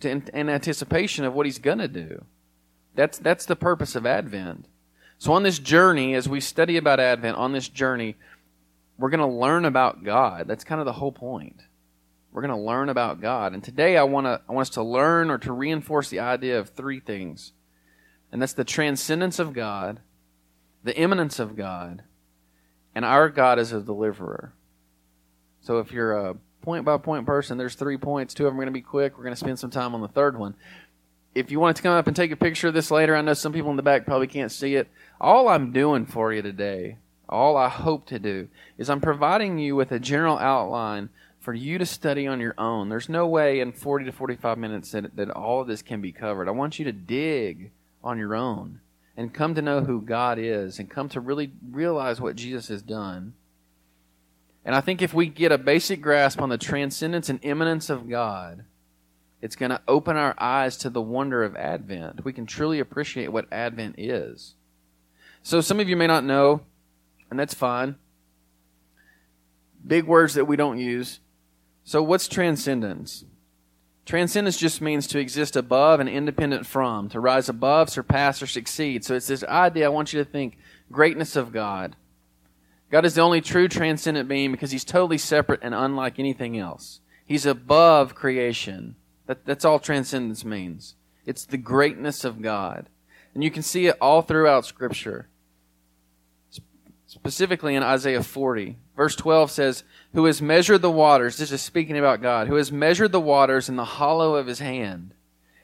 to 0.00 0.10
in, 0.10 0.24
in 0.32 0.48
anticipation 0.48 1.24
of 1.24 1.34
what 1.34 1.46
He's 1.46 1.58
going 1.58 1.78
to 1.78 1.88
do. 1.88 2.24
That's 2.94 3.18
that's 3.18 3.44
the 3.44 3.56
purpose 3.56 3.94
of 3.94 4.06
Advent. 4.06 4.66
So 5.18 5.32
on 5.32 5.42
this 5.42 5.58
journey, 5.58 6.14
as 6.14 6.28
we 6.28 6.40
study 6.40 6.76
about 6.76 7.00
Advent, 7.00 7.36
on 7.36 7.52
this 7.52 7.68
journey, 7.68 8.16
we're 8.98 9.10
going 9.10 9.20
to 9.20 9.26
learn 9.26 9.64
about 9.64 10.04
God. 10.04 10.46
That's 10.46 10.64
kind 10.64 10.80
of 10.80 10.84
the 10.84 10.92
whole 10.92 11.12
point. 11.12 11.60
We're 12.36 12.42
going 12.42 12.60
to 12.60 12.66
learn 12.66 12.90
about 12.90 13.22
God. 13.22 13.54
And 13.54 13.64
today 13.64 13.96
I 13.96 14.02
want 14.02 14.26
to 14.26 14.42
I 14.46 14.52
want 14.52 14.68
us 14.68 14.74
to 14.74 14.82
learn 14.82 15.30
or 15.30 15.38
to 15.38 15.54
reinforce 15.54 16.10
the 16.10 16.20
idea 16.20 16.58
of 16.58 16.68
three 16.68 17.00
things. 17.00 17.54
And 18.30 18.42
that's 18.42 18.52
the 18.52 18.62
transcendence 18.62 19.38
of 19.38 19.54
God, 19.54 20.00
the 20.84 20.94
immanence 20.94 21.38
of 21.38 21.56
God, 21.56 22.02
and 22.94 23.06
our 23.06 23.30
God 23.30 23.58
is 23.58 23.72
a 23.72 23.80
deliverer. 23.80 24.52
So 25.62 25.78
if 25.78 25.92
you're 25.92 26.12
a 26.12 26.36
point 26.60 26.84
by 26.84 26.98
point 26.98 27.24
person, 27.24 27.56
there's 27.56 27.74
three 27.74 27.96
points. 27.96 28.34
Two 28.34 28.46
of 28.46 28.52
them 28.52 28.60
are 28.60 28.64
going 28.64 28.74
to 28.74 28.78
be 28.78 28.82
quick. 28.82 29.16
We're 29.16 29.24
going 29.24 29.34
to 29.34 29.40
spend 29.40 29.58
some 29.58 29.70
time 29.70 29.94
on 29.94 30.02
the 30.02 30.08
third 30.08 30.38
one. 30.38 30.56
If 31.34 31.50
you 31.50 31.58
want 31.58 31.78
to 31.78 31.82
come 31.82 31.96
up 31.96 32.06
and 32.06 32.14
take 32.14 32.32
a 32.32 32.36
picture 32.36 32.68
of 32.68 32.74
this 32.74 32.90
later, 32.90 33.16
I 33.16 33.22
know 33.22 33.32
some 33.32 33.54
people 33.54 33.70
in 33.70 33.76
the 33.76 33.82
back 33.82 34.04
probably 34.04 34.26
can't 34.26 34.52
see 34.52 34.74
it. 34.74 34.88
All 35.18 35.48
I'm 35.48 35.72
doing 35.72 36.04
for 36.04 36.34
you 36.34 36.42
today, 36.42 36.98
all 37.30 37.56
I 37.56 37.70
hope 37.70 38.04
to 38.08 38.18
do, 38.18 38.48
is 38.76 38.90
I'm 38.90 39.00
providing 39.00 39.58
you 39.58 39.74
with 39.74 39.90
a 39.90 39.98
general 39.98 40.36
outline 40.36 41.08
for 41.46 41.54
you 41.54 41.78
to 41.78 41.86
study 41.86 42.26
on 42.26 42.40
your 42.40 42.56
own. 42.58 42.88
There's 42.88 43.08
no 43.08 43.24
way 43.28 43.60
in 43.60 43.70
40 43.70 44.06
to 44.06 44.10
45 44.10 44.58
minutes 44.58 44.90
that, 44.90 45.14
that 45.14 45.30
all 45.30 45.60
of 45.60 45.68
this 45.68 45.80
can 45.80 46.00
be 46.00 46.10
covered. 46.10 46.48
I 46.48 46.50
want 46.50 46.80
you 46.80 46.84
to 46.86 46.92
dig 46.92 47.70
on 48.02 48.18
your 48.18 48.34
own 48.34 48.80
and 49.16 49.32
come 49.32 49.54
to 49.54 49.62
know 49.62 49.82
who 49.82 50.00
God 50.02 50.40
is 50.40 50.80
and 50.80 50.90
come 50.90 51.08
to 51.10 51.20
really 51.20 51.52
realize 51.70 52.20
what 52.20 52.34
Jesus 52.34 52.66
has 52.66 52.82
done. 52.82 53.34
And 54.64 54.74
I 54.74 54.80
think 54.80 55.00
if 55.00 55.14
we 55.14 55.28
get 55.28 55.52
a 55.52 55.56
basic 55.56 56.02
grasp 56.02 56.42
on 56.42 56.48
the 56.48 56.58
transcendence 56.58 57.28
and 57.28 57.38
immanence 57.44 57.90
of 57.90 58.08
God, 58.08 58.64
it's 59.40 59.54
going 59.54 59.70
to 59.70 59.80
open 59.86 60.16
our 60.16 60.34
eyes 60.38 60.76
to 60.78 60.90
the 60.90 61.00
wonder 61.00 61.44
of 61.44 61.54
Advent. 61.54 62.24
We 62.24 62.32
can 62.32 62.46
truly 62.46 62.80
appreciate 62.80 63.30
what 63.30 63.46
Advent 63.52 64.00
is. 64.00 64.56
So 65.44 65.60
some 65.60 65.78
of 65.78 65.88
you 65.88 65.94
may 65.94 66.08
not 66.08 66.24
know, 66.24 66.62
and 67.30 67.38
that's 67.38 67.54
fine. 67.54 67.94
Big 69.86 70.06
words 70.06 70.34
that 70.34 70.46
we 70.46 70.56
don't 70.56 70.80
use. 70.80 71.20
So, 71.86 72.02
what's 72.02 72.26
transcendence? 72.26 73.24
Transcendence 74.06 74.58
just 74.58 74.80
means 74.80 75.06
to 75.06 75.20
exist 75.20 75.54
above 75.54 76.00
and 76.00 76.08
independent 76.08 76.66
from, 76.66 77.08
to 77.10 77.20
rise 77.20 77.48
above, 77.48 77.90
surpass, 77.90 78.42
or 78.42 78.48
succeed. 78.48 79.04
So, 79.04 79.14
it's 79.14 79.28
this 79.28 79.44
idea 79.44 79.86
I 79.86 79.90
want 79.90 80.12
you 80.12 80.18
to 80.22 80.28
think 80.28 80.58
greatness 80.90 81.36
of 81.36 81.52
God. 81.52 81.94
God 82.90 83.04
is 83.04 83.14
the 83.14 83.20
only 83.20 83.40
true 83.40 83.68
transcendent 83.68 84.28
being 84.28 84.50
because 84.50 84.72
he's 84.72 84.84
totally 84.84 85.16
separate 85.16 85.60
and 85.62 85.76
unlike 85.76 86.18
anything 86.18 86.58
else. 86.58 87.00
He's 87.24 87.46
above 87.46 88.16
creation. 88.16 88.96
That, 89.26 89.44
that's 89.44 89.64
all 89.64 89.78
transcendence 89.78 90.44
means. 90.44 90.96
It's 91.24 91.46
the 91.46 91.56
greatness 91.56 92.24
of 92.24 92.42
God. 92.42 92.88
And 93.32 93.44
you 93.44 93.52
can 93.52 93.62
see 93.62 93.86
it 93.86 93.96
all 94.00 94.22
throughout 94.22 94.66
Scripture. 94.66 95.28
Specifically 97.16 97.74
in 97.74 97.82
Isaiah 97.82 98.22
40. 98.22 98.76
Verse 98.94 99.16
12 99.16 99.50
says, 99.50 99.84
who 100.12 100.26
has 100.26 100.42
measured 100.42 100.82
the 100.82 100.90
waters, 100.90 101.38
this 101.38 101.50
is 101.50 101.62
speaking 101.62 101.96
about 101.96 102.20
God, 102.20 102.46
who 102.46 102.56
has 102.56 102.70
measured 102.70 103.10
the 103.10 103.20
waters 103.20 103.70
in 103.70 103.76
the 103.76 103.86
hollow 103.86 104.34
of 104.34 104.46
his 104.46 104.58
hand, 104.58 105.14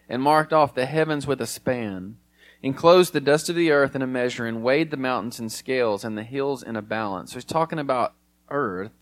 and 0.08 0.22
marked 0.22 0.54
off 0.54 0.74
the 0.74 0.86
heavens 0.86 1.26
with 1.26 1.42
a 1.42 1.46
span, 1.46 2.16
enclosed 2.62 3.12
the 3.12 3.20
dust 3.20 3.50
of 3.50 3.54
the 3.54 3.70
earth 3.70 3.94
in 3.94 4.00
a 4.00 4.06
measure, 4.06 4.46
and 4.46 4.62
weighed 4.62 4.90
the 4.90 4.96
mountains 4.96 5.38
in 5.38 5.50
scales, 5.50 6.04
and 6.04 6.16
the 6.16 6.22
hills 6.22 6.62
in 6.62 6.74
a 6.74 6.80
balance. 6.82 7.32
So 7.32 7.34
he's 7.34 7.44
talking 7.44 7.78
about 7.78 8.14
earth. 8.50 8.92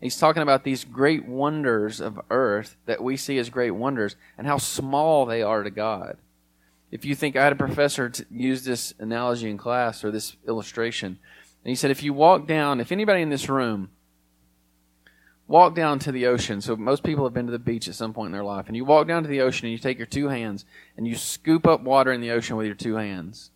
He's 0.00 0.18
talking 0.18 0.42
about 0.42 0.64
these 0.64 0.82
great 0.82 1.26
wonders 1.26 2.00
of 2.00 2.18
earth 2.30 2.78
that 2.86 3.02
we 3.02 3.18
see 3.18 3.36
as 3.36 3.50
great 3.50 3.72
wonders, 3.72 4.16
and 4.38 4.46
how 4.46 4.56
small 4.56 5.26
they 5.26 5.42
are 5.42 5.62
to 5.62 5.70
God. 5.70 6.16
If 6.90 7.04
you 7.04 7.14
think 7.14 7.36
I 7.36 7.44
had 7.44 7.52
a 7.52 7.56
professor 7.56 8.10
use 8.30 8.64
this 8.64 8.94
analogy 8.98 9.50
in 9.50 9.58
class 9.58 10.02
or 10.02 10.10
this 10.10 10.36
illustration, 10.48 11.18
and 11.66 11.70
he 11.70 11.74
said, 11.74 11.90
if 11.90 12.04
you 12.04 12.12
walk 12.12 12.46
down, 12.46 12.78
if 12.78 12.92
anybody 12.92 13.22
in 13.22 13.28
this 13.28 13.48
room 13.48 13.90
walk 15.48 15.74
down 15.74 15.98
to 15.98 16.12
the 16.12 16.24
ocean. 16.24 16.60
So 16.60 16.76
most 16.76 17.02
people 17.02 17.24
have 17.24 17.34
been 17.34 17.46
to 17.46 17.52
the 17.52 17.58
beach 17.58 17.88
at 17.88 17.96
some 17.96 18.12
point 18.12 18.26
in 18.26 18.32
their 18.32 18.44
life, 18.44 18.68
and 18.68 18.76
you 18.76 18.84
walk 18.84 19.08
down 19.08 19.24
to 19.24 19.28
the 19.28 19.40
ocean 19.40 19.66
and 19.66 19.72
you 19.72 19.78
take 19.78 19.98
your 19.98 20.06
two 20.06 20.28
hands 20.28 20.64
and 20.96 21.08
you 21.08 21.16
scoop 21.16 21.66
up 21.66 21.80
water 21.80 22.12
in 22.12 22.20
the 22.20 22.30
ocean 22.30 22.54
with 22.54 22.66
your 22.66 22.76
two 22.76 22.94
hands. 22.94 23.50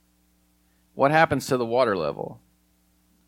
What 0.94 1.12
happens 1.12 1.46
to 1.46 1.56
the 1.56 1.64
water 1.64 1.96
level? 1.96 2.40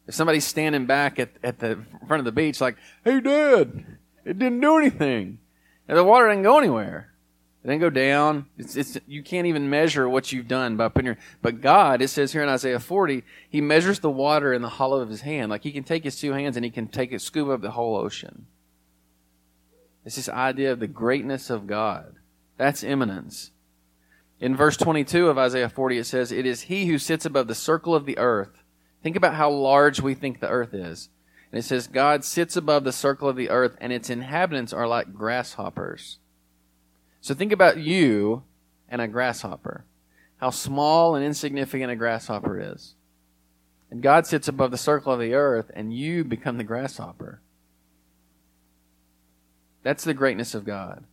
If 0.09 0.17
somebody's 0.17 0.45
standing 0.45 0.87
back 0.87 1.21
at, 1.21 1.31
at 1.45 1.61
the 1.61 1.79
front 2.09 2.19
of 2.19 2.25
the 2.25 2.33
beach, 2.33 2.61
like, 2.61 2.77
"Hey, 3.05 3.21
Dad, 3.21 3.85
it 4.25 4.37
didn't 4.37 4.59
do 4.59 4.79
anything," 4.79 5.39
and 5.87 5.97
the 5.97 6.03
water 6.03 6.29
didn't 6.29 6.43
go 6.43 6.59
anywhere. 6.59 7.12
It 7.63 7.69
doesn't 7.69 7.81
go 7.81 7.91
down. 7.91 8.47
It's, 8.59 8.75
it's, 8.75 8.99
you 9.07 9.23
can't 9.23 9.47
even 9.47 9.71
measure 9.71 10.09
what 10.09 10.33
you've 10.33 10.49
done 10.49 10.77
by 10.77 10.89
putting 10.89 11.07
your. 11.07 11.19
But 11.43 11.61
God, 11.61 12.03
it 12.03 12.09
says 12.09 12.33
here 12.33 12.43
in 12.43 12.49
Isaiah 12.49 12.81
40, 12.81 13.23
He 13.49 13.61
measures 13.61 14.01
the 14.01 14.11
water 14.11 14.53
in 14.53 14.63
the 14.63 14.69
hollow 14.69 15.01
of 15.01 15.09
His 15.09 15.21
hand. 15.21 15.51
Like 15.51 15.63
He 15.63 15.71
can 15.71 15.85
take 15.85 16.03
His 16.03 16.19
two 16.19 16.33
hands 16.33 16.57
and 16.57 16.65
He 16.65 16.73
can 16.73 16.89
take 16.89 17.13
it, 17.13 17.23
scoop 17.23 17.49
up 17.49 17.61
the 17.61 17.71
whole 17.71 17.97
ocean. 17.97 18.47
It's 20.05 20.17
this 20.17 20.29
idea 20.29 20.73
of 20.73 20.81
the 20.81 20.89
greatness 20.89 21.51
of 21.51 21.69
God. 21.69 22.17
That's 22.57 22.83
immanence. 22.83 23.53
In 24.41 24.57
verse 24.57 24.77
22 24.77 25.29
of 25.29 25.39
Isaiah 25.39 25.69
40, 25.69 25.99
it 25.99 26.05
says, 26.05 26.33
It 26.33 26.47
is 26.47 26.63
He 26.63 26.87
who 26.87 26.99
sits 26.99 27.25
above 27.25 27.47
the 27.47 27.55
circle 27.55 27.95
of 27.95 28.07
the 28.07 28.19
earth. 28.19 28.65
Think 29.05 29.15
about 29.15 29.35
how 29.35 29.51
large 29.51 30.01
we 30.01 30.15
think 30.15 30.41
the 30.41 30.49
earth 30.49 30.75
is. 30.75 31.11
And 31.53 31.61
it 31.61 31.63
says, 31.63 31.87
God 31.87 32.25
sits 32.25 32.57
above 32.57 32.83
the 32.83 32.93
circle 32.93 33.29
of 33.29 33.37
the 33.37 33.51
earth, 33.51 33.77
and 33.81 33.93
its 33.93 34.11
inhabitants 34.11 34.73
are 34.73 34.89
like 34.89 35.15
grasshoppers. 35.15 36.19
So 37.23 37.35
think 37.35 37.53
about 37.53 37.79
you 37.79 38.43
and 38.89 39.01
a 39.01 39.09
grasshopper. 39.09 39.85
How 40.39 40.51
small 40.51 41.15
and 41.15 41.25
insignificant 41.25 41.91
a 41.91 41.97
grasshopper 41.97 42.61
is. 42.61 42.97
And 43.91 44.03
God 44.03 44.27
sits 44.27 44.49
above 44.49 44.73
the 44.73 44.77
circle 44.77 45.13
of 45.13 45.21
the 45.21 45.35
earth, 45.35 45.71
and 45.73 45.95
you 45.95 46.25
become 46.25 46.59
the 46.59 46.65
grasshopper. 46.65 47.41
That's 49.85 50.03
the 50.03 50.15
greatness 50.15 50.55
of 50.55 50.65
God. 50.65 51.05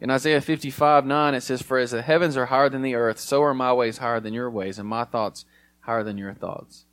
In 0.00 0.10
Isaiah 0.10 0.40
55 0.40 1.04
9, 1.04 1.34
it 1.34 1.40
says, 1.40 1.62
For 1.62 1.78
as 1.78 1.90
the 1.90 2.02
heavens 2.02 2.36
are 2.36 2.46
higher 2.46 2.68
than 2.68 2.82
the 2.82 2.94
earth, 2.94 3.18
so 3.18 3.42
are 3.42 3.54
my 3.54 3.72
ways 3.72 3.98
higher 3.98 4.20
than 4.20 4.34
your 4.34 4.50
ways, 4.50 4.78
and 4.78 4.88
my 4.88 5.04
thoughts 5.04 5.44
higher 5.80 6.04
than 6.04 6.18
your 6.18 6.34
thoughts. 6.34 6.84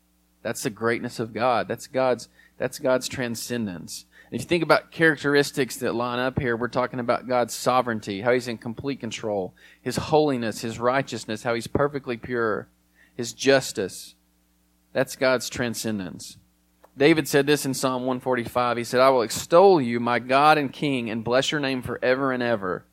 That's 0.42 0.63
the 0.63 0.70
greatness 0.72 1.20
of 1.20 1.34
God. 1.34 1.68
That's 1.68 1.86
God's, 1.86 2.30
that's 2.58 2.80
God's 2.80 3.08
transcendence. 3.08 4.06
If 4.31 4.41
you 4.41 4.48
think 4.48 4.63
about 4.63 4.91
characteristics 4.91 5.77
that 5.77 5.95
line 5.95 6.19
up 6.19 6.39
here, 6.39 6.55
we're 6.55 6.67
talking 6.67 7.00
about 7.00 7.27
God's 7.27 7.53
sovereignty, 7.53 8.21
how 8.21 8.31
He's 8.31 8.48
in 8.48 8.59
complete 8.59 9.00
control, 9.00 9.55
His 9.81 9.95
holiness, 9.95 10.62
His 10.62 10.79
righteousness, 10.79 11.41
how 11.41 11.55
He's 11.55 11.65
perfectly 11.65 12.15
pure, 12.15 12.67
His 13.15 13.33
justice. 13.33 14.13
That's 14.93 15.15
God's 15.15 15.50
transcendence. 15.50 16.38
David 16.95 17.27
said 17.27 17.48
this 17.48 17.65
in 17.65 17.74
Psalm 17.74 18.03
145. 18.03 18.77
He 18.77 18.83
said, 18.83 19.00
I 19.00 19.09
will 19.09 19.24
extol 19.24 19.81
you, 19.81 20.00
my 20.00 20.19
God 20.19 20.59
and 20.59 20.71
King, 20.71 21.09
and 21.09 21.24
bless 21.24 21.51
your 21.51 21.62
name 21.62 21.81
forever 21.81 22.31
and 22.31 22.43
ever. 22.43 22.86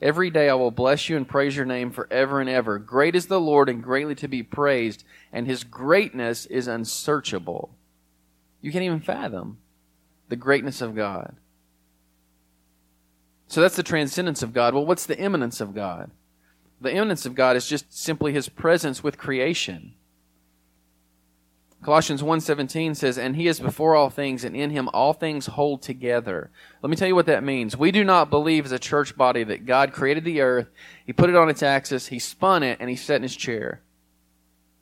Every 0.00 0.30
day 0.30 0.48
I 0.48 0.54
will 0.54 0.70
bless 0.70 1.08
you 1.08 1.16
and 1.16 1.28
praise 1.28 1.54
your 1.54 1.66
name 1.66 1.90
forever 1.90 2.40
and 2.40 2.48
ever. 2.48 2.78
Great 2.78 3.14
is 3.14 3.26
the 3.26 3.40
Lord 3.40 3.68
and 3.68 3.82
greatly 3.82 4.14
to 4.16 4.28
be 4.28 4.42
praised, 4.42 5.04
and 5.32 5.46
his 5.46 5.64
greatness 5.64 6.46
is 6.46 6.66
unsearchable. 6.66 7.74
You 8.62 8.72
can't 8.72 8.84
even 8.84 9.00
fathom 9.00 9.58
the 10.32 10.36
greatness 10.36 10.80
of 10.80 10.96
God. 10.96 11.36
So 13.48 13.60
that's 13.60 13.76
the 13.76 13.82
transcendence 13.82 14.42
of 14.42 14.54
God. 14.54 14.72
Well, 14.72 14.86
what's 14.86 15.04
the 15.04 15.18
immanence 15.18 15.60
of 15.60 15.74
God? 15.74 16.10
The 16.80 16.90
immanence 16.90 17.26
of 17.26 17.34
God 17.34 17.54
is 17.54 17.68
just 17.68 17.92
simply 17.92 18.32
his 18.32 18.48
presence 18.48 19.04
with 19.04 19.18
creation. 19.18 19.92
Colossians 21.82 22.22
1:17 22.22 22.94
says, 22.94 23.18
"And 23.18 23.36
he 23.36 23.46
is 23.46 23.60
before 23.60 23.94
all 23.94 24.08
things, 24.08 24.42
and 24.42 24.56
in 24.56 24.70
him 24.70 24.88
all 24.94 25.12
things 25.12 25.48
hold 25.48 25.82
together." 25.82 26.50
Let 26.80 26.88
me 26.88 26.96
tell 26.96 27.08
you 27.08 27.14
what 27.14 27.26
that 27.26 27.44
means. 27.44 27.76
We 27.76 27.92
do 27.92 28.02
not 28.02 28.30
believe 28.30 28.64
as 28.64 28.72
a 28.72 28.78
church 28.78 29.14
body 29.14 29.44
that 29.44 29.66
God 29.66 29.92
created 29.92 30.24
the 30.24 30.40
earth, 30.40 30.68
he 31.04 31.12
put 31.12 31.28
it 31.28 31.36
on 31.36 31.50
its 31.50 31.62
axis, 31.62 32.06
he 32.06 32.18
spun 32.18 32.62
it, 32.62 32.78
and 32.80 32.88
he 32.88 32.96
sat 32.96 33.16
in 33.16 33.22
his 33.22 33.36
chair 33.36 33.82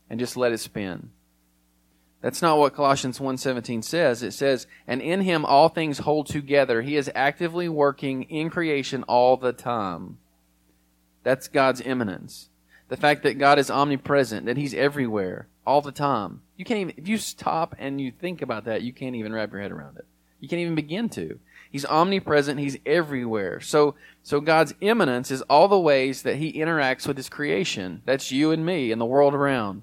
and 0.09 0.21
just 0.21 0.37
let 0.37 0.53
it 0.53 0.59
spin. 0.59 1.11
That's 2.21 2.43
not 2.43 2.59
what 2.59 2.75
Colossians 2.75 3.19
1:17 3.19 3.83
says. 3.83 4.23
It 4.23 4.33
says, 4.33 4.67
"And 4.87 5.01
in 5.01 5.23
him 5.23 5.45
all 5.45 5.69
things 5.69 5.99
hold 5.99 6.27
together. 6.27 6.83
He 6.83 6.97
is 6.97 7.11
actively 7.15 7.69
working 7.69 8.25
in 8.25 8.51
creation 8.51 9.03
all 9.05 9.37
the 9.37 9.53
time." 9.53 10.19
That's 11.23 11.49
God's 11.49 11.81
immanence. 11.81 12.49
The 12.89 12.97
fact 12.97 13.23
that 13.23 13.39
God 13.39 13.59
is 13.59 13.71
omnipresent, 13.71 14.47
that 14.47 14.57
he's 14.57 14.75
everywhere 14.75 15.49
all 15.67 15.81
the 15.81 15.93
time. 15.93 16.43
You 16.57 16.65
can't 16.65 16.81
even 16.81 16.95
if 16.97 17.09
you 17.09 17.17
stop 17.17 17.75
and 17.79 18.01
you 18.01 18.11
think 18.11 18.43
about 18.43 18.65
that, 18.65 18.83
you 18.83 18.93
can't 18.93 19.17
even 19.17 19.33
wrap 19.33 19.53
your 19.53 19.63
head 19.63 19.73
around 19.73 19.97
it. 19.97 20.07
You 20.41 20.49
can't 20.49 20.61
even 20.61 20.75
begin 20.75 21.09
to. 21.11 21.39
He's 21.71 21.87
omnipresent, 21.87 22.59
he's 22.59 22.79
everywhere. 22.85 23.61
So 23.61 23.95
so 24.23 24.41
God's 24.41 24.75
immanence 24.81 25.31
is 25.31 25.43
all 25.43 25.69
the 25.69 25.79
ways 25.79 26.23
that 26.23 26.37
he 26.37 26.53
interacts 26.53 27.07
with 27.07 27.17
his 27.17 27.29
creation. 27.29 28.03
That's 28.05 28.33
you 28.33 28.51
and 28.51 28.67
me 28.67 28.93
and 28.93 29.01
the 29.01 29.07
world 29.07 29.35
around. 29.35 29.83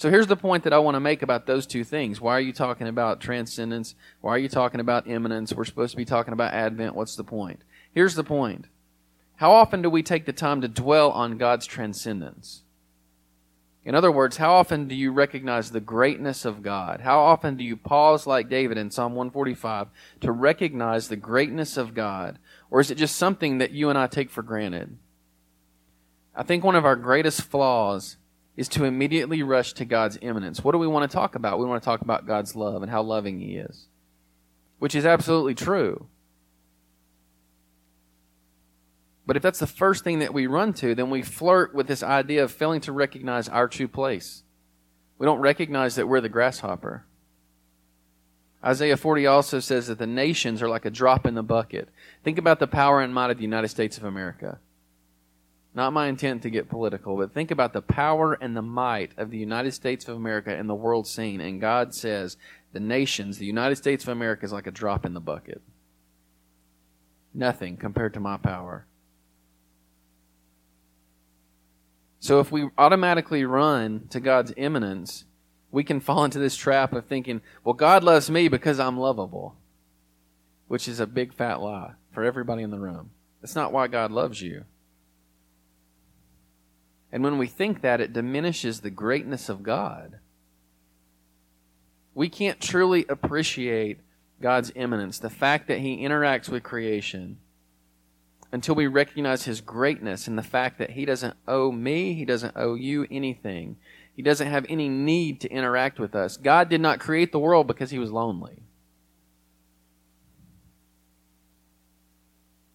So 0.00 0.08
here's 0.08 0.28
the 0.28 0.34
point 0.34 0.64
that 0.64 0.72
I 0.72 0.78
want 0.78 0.94
to 0.94 1.00
make 1.00 1.20
about 1.20 1.44
those 1.44 1.66
two 1.66 1.84
things. 1.84 2.22
Why 2.22 2.32
are 2.32 2.40
you 2.40 2.54
talking 2.54 2.88
about 2.88 3.20
transcendence? 3.20 3.94
Why 4.22 4.30
are 4.30 4.38
you 4.38 4.48
talking 4.48 4.80
about 4.80 5.06
immanence? 5.06 5.52
We're 5.52 5.66
supposed 5.66 5.90
to 5.90 5.98
be 5.98 6.06
talking 6.06 6.32
about 6.32 6.54
Advent. 6.54 6.94
What's 6.94 7.16
the 7.16 7.22
point? 7.22 7.60
Here's 7.92 8.14
the 8.14 8.24
point. 8.24 8.64
How 9.36 9.52
often 9.52 9.82
do 9.82 9.90
we 9.90 10.02
take 10.02 10.24
the 10.24 10.32
time 10.32 10.62
to 10.62 10.68
dwell 10.68 11.10
on 11.10 11.36
God's 11.36 11.66
transcendence? 11.66 12.62
In 13.84 13.94
other 13.94 14.10
words, 14.10 14.38
how 14.38 14.54
often 14.54 14.88
do 14.88 14.94
you 14.94 15.12
recognize 15.12 15.70
the 15.70 15.80
greatness 15.80 16.46
of 16.46 16.62
God? 16.62 17.02
How 17.02 17.20
often 17.20 17.58
do 17.58 17.62
you 17.62 17.76
pause 17.76 18.26
like 18.26 18.48
David 18.48 18.78
in 18.78 18.90
Psalm 18.90 19.14
145 19.14 19.88
to 20.22 20.32
recognize 20.32 21.08
the 21.08 21.16
greatness 21.16 21.76
of 21.76 21.92
God? 21.92 22.38
Or 22.70 22.80
is 22.80 22.90
it 22.90 22.96
just 22.96 23.16
something 23.16 23.58
that 23.58 23.72
you 23.72 23.90
and 23.90 23.98
I 23.98 24.06
take 24.06 24.30
for 24.30 24.42
granted? 24.42 24.96
I 26.34 26.42
think 26.42 26.64
one 26.64 26.76
of 26.76 26.86
our 26.86 26.96
greatest 26.96 27.42
flaws 27.42 28.16
is 28.60 28.68
to 28.68 28.84
immediately 28.84 29.42
rush 29.42 29.72
to 29.72 29.86
God's 29.86 30.18
immanence. 30.20 30.62
What 30.62 30.72
do 30.72 30.78
we 30.78 30.86
want 30.86 31.10
to 31.10 31.14
talk 31.14 31.34
about? 31.34 31.58
We 31.58 31.64
want 31.64 31.82
to 31.82 31.84
talk 31.84 32.02
about 32.02 32.26
God's 32.26 32.54
love 32.54 32.82
and 32.82 32.90
how 32.90 33.00
loving 33.00 33.40
He 33.40 33.56
is, 33.56 33.86
which 34.78 34.94
is 34.94 35.06
absolutely 35.06 35.54
true. 35.54 36.08
But 39.24 39.38
if 39.38 39.42
that's 39.42 39.60
the 39.60 39.66
first 39.66 40.04
thing 40.04 40.18
that 40.18 40.34
we 40.34 40.46
run 40.46 40.74
to, 40.74 40.94
then 40.94 41.08
we 41.08 41.22
flirt 41.22 41.74
with 41.74 41.86
this 41.86 42.02
idea 42.02 42.44
of 42.44 42.52
failing 42.52 42.82
to 42.82 42.92
recognize 42.92 43.48
our 43.48 43.66
true 43.66 43.88
place. 43.88 44.42
We 45.16 45.24
don't 45.24 45.40
recognize 45.40 45.94
that 45.94 46.06
we're 46.06 46.20
the 46.20 46.28
grasshopper. 46.28 47.06
Isaiah 48.62 48.98
40 48.98 49.26
also 49.26 49.60
says 49.60 49.86
that 49.86 49.96
the 49.96 50.06
nations 50.06 50.60
are 50.60 50.68
like 50.68 50.84
a 50.84 50.90
drop 50.90 51.24
in 51.24 51.34
the 51.34 51.42
bucket. 51.42 51.88
Think 52.24 52.36
about 52.36 52.58
the 52.58 52.66
power 52.66 53.00
and 53.00 53.14
might 53.14 53.30
of 53.30 53.38
the 53.38 53.42
United 53.42 53.68
States 53.68 53.96
of 53.96 54.04
America. 54.04 54.58
Not 55.72 55.92
my 55.92 56.08
intent 56.08 56.42
to 56.42 56.50
get 56.50 56.68
political, 56.68 57.16
but 57.16 57.32
think 57.32 57.50
about 57.50 57.72
the 57.72 57.82
power 57.82 58.34
and 58.34 58.56
the 58.56 58.62
might 58.62 59.12
of 59.16 59.30
the 59.30 59.38
United 59.38 59.72
States 59.72 60.08
of 60.08 60.16
America 60.16 60.54
in 60.54 60.66
the 60.66 60.74
world 60.74 61.06
scene. 61.06 61.40
And 61.40 61.60
God 61.60 61.94
says 61.94 62.36
the 62.72 62.80
nations, 62.80 63.38
the 63.38 63.46
United 63.46 63.76
States 63.76 64.04
of 64.04 64.08
America, 64.08 64.44
is 64.44 64.52
like 64.52 64.66
a 64.66 64.72
drop 64.72 65.06
in 65.06 65.14
the 65.14 65.20
bucket. 65.20 65.62
Nothing 67.32 67.76
compared 67.76 68.14
to 68.14 68.20
my 68.20 68.36
power. 68.36 68.86
So 72.18 72.40
if 72.40 72.50
we 72.50 72.68
automatically 72.76 73.44
run 73.44 74.08
to 74.10 74.20
God's 74.20 74.52
immanence, 74.56 75.24
we 75.70 75.84
can 75.84 76.00
fall 76.00 76.24
into 76.24 76.40
this 76.40 76.56
trap 76.56 76.92
of 76.92 77.06
thinking, 77.06 77.40
well, 77.64 77.74
God 77.74 78.02
loves 78.02 78.28
me 78.28 78.48
because 78.48 78.80
I'm 78.80 78.98
lovable, 78.98 79.56
which 80.66 80.88
is 80.88 80.98
a 80.98 81.06
big 81.06 81.32
fat 81.32 81.60
lie 81.60 81.92
for 82.12 82.24
everybody 82.24 82.64
in 82.64 82.70
the 82.70 82.78
room. 82.78 83.10
That's 83.40 83.54
not 83.54 83.72
why 83.72 83.86
God 83.86 84.10
loves 84.10 84.42
you. 84.42 84.64
And 87.12 87.24
when 87.24 87.38
we 87.38 87.46
think 87.46 87.80
that, 87.82 88.00
it 88.00 88.12
diminishes 88.12 88.80
the 88.80 88.90
greatness 88.90 89.48
of 89.48 89.62
God. 89.62 90.18
We 92.14 92.28
can't 92.28 92.60
truly 92.60 93.04
appreciate 93.08 94.00
God's 94.40 94.72
immanence, 94.74 95.18
the 95.18 95.30
fact 95.30 95.68
that 95.68 95.78
He 95.78 96.04
interacts 96.04 96.48
with 96.48 96.62
creation, 96.62 97.38
until 98.52 98.74
we 98.74 98.86
recognize 98.86 99.44
His 99.44 99.60
greatness 99.60 100.26
and 100.26 100.36
the 100.38 100.42
fact 100.42 100.78
that 100.78 100.90
He 100.90 101.04
doesn't 101.04 101.36
owe 101.46 101.70
me, 101.70 102.14
He 102.14 102.24
doesn't 102.24 102.56
owe 102.56 102.74
you 102.74 103.06
anything. 103.10 103.76
He 104.14 104.22
doesn't 104.22 104.48
have 104.48 104.66
any 104.68 104.88
need 104.88 105.40
to 105.40 105.50
interact 105.50 105.98
with 105.98 106.14
us. 106.14 106.36
God 106.36 106.68
did 106.68 106.80
not 106.80 107.00
create 107.00 107.32
the 107.32 107.38
world 107.38 107.66
because 107.66 107.90
He 107.90 107.98
was 107.98 108.10
lonely. 108.10 108.62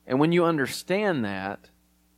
And 0.07 0.19
when 0.19 0.31
you 0.31 0.45
understand 0.45 1.25
that, 1.25 1.69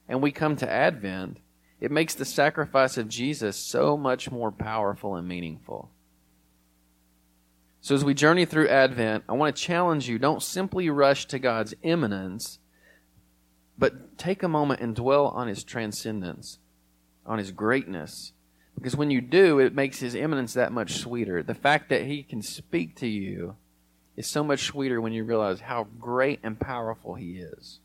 and 0.07 0.21
we 0.21 0.31
come 0.31 0.55
to 0.57 0.69
Advent, 0.69 1.37
it 1.79 1.91
makes 1.91 2.15
the 2.15 2.25
sacrifice 2.25 2.97
of 2.97 3.07
Jesus 3.07 3.55
so 3.55 3.97
much 3.97 4.31
more 4.31 4.51
powerful 4.51 5.15
and 5.15 5.27
meaningful. 5.27 5.91
So, 7.81 7.93
as 7.93 8.03
we 8.03 8.13
journey 8.13 8.45
through 8.45 8.67
Advent, 8.67 9.23
I 9.29 9.33
want 9.33 9.55
to 9.55 9.61
challenge 9.61 10.09
you 10.09 10.17
don't 10.17 10.41
simply 10.41 10.89
rush 10.89 11.25
to 11.27 11.39
God's 11.39 11.75
immanence, 11.83 12.59
but 13.77 14.17
take 14.17 14.41
a 14.43 14.47
moment 14.47 14.81
and 14.81 14.95
dwell 14.95 15.27
on 15.27 15.47
His 15.47 15.63
transcendence, 15.63 16.57
on 17.25 17.37
His 17.37 17.51
greatness. 17.51 18.33
Because 18.75 18.95
when 18.95 19.11
you 19.11 19.21
do, 19.21 19.59
it 19.59 19.73
makes 19.73 19.99
His 19.99 20.15
immanence 20.15 20.53
that 20.53 20.71
much 20.71 20.97
sweeter. 20.97 21.43
The 21.43 21.53
fact 21.53 21.89
that 21.89 22.05
He 22.05 22.23
can 22.23 22.41
speak 22.41 22.95
to 22.97 23.07
you 23.07 23.55
is 24.15 24.27
so 24.27 24.43
much 24.43 24.65
sweeter 24.65 24.99
when 24.99 25.13
you 25.13 25.23
realize 25.23 25.61
how 25.61 25.87
great 25.99 26.39
and 26.43 26.59
powerful 26.59 27.13
He 27.13 27.37
is. 27.37 27.79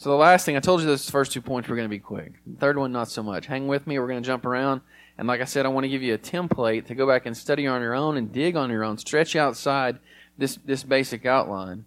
So 0.00 0.08
the 0.08 0.16
last 0.16 0.46
thing 0.46 0.56
I 0.56 0.60
told 0.60 0.80
you, 0.80 0.86
those 0.86 1.10
first 1.10 1.30
two 1.30 1.42
points 1.42 1.68
were 1.68 1.76
going 1.76 1.84
to 1.84 1.90
be 1.90 1.98
quick. 1.98 2.32
The 2.46 2.56
third 2.56 2.78
one, 2.78 2.90
not 2.90 3.10
so 3.10 3.22
much. 3.22 3.44
Hang 3.44 3.68
with 3.68 3.86
me. 3.86 3.98
We're 3.98 4.06
going 4.06 4.22
to 4.22 4.26
jump 4.26 4.46
around. 4.46 4.80
And 5.18 5.28
like 5.28 5.42
I 5.42 5.44
said, 5.44 5.66
I 5.66 5.68
want 5.68 5.84
to 5.84 5.90
give 5.90 6.02
you 6.02 6.14
a 6.14 6.18
template 6.18 6.86
to 6.86 6.94
go 6.94 7.06
back 7.06 7.26
and 7.26 7.36
study 7.36 7.66
on 7.66 7.82
your 7.82 7.92
own 7.92 8.16
and 8.16 8.32
dig 8.32 8.56
on 8.56 8.70
your 8.70 8.82
own. 8.82 8.96
Stretch 8.96 9.36
outside 9.36 9.98
this 10.38 10.58
this 10.64 10.84
basic 10.84 11.26
outline. 11.26 11.84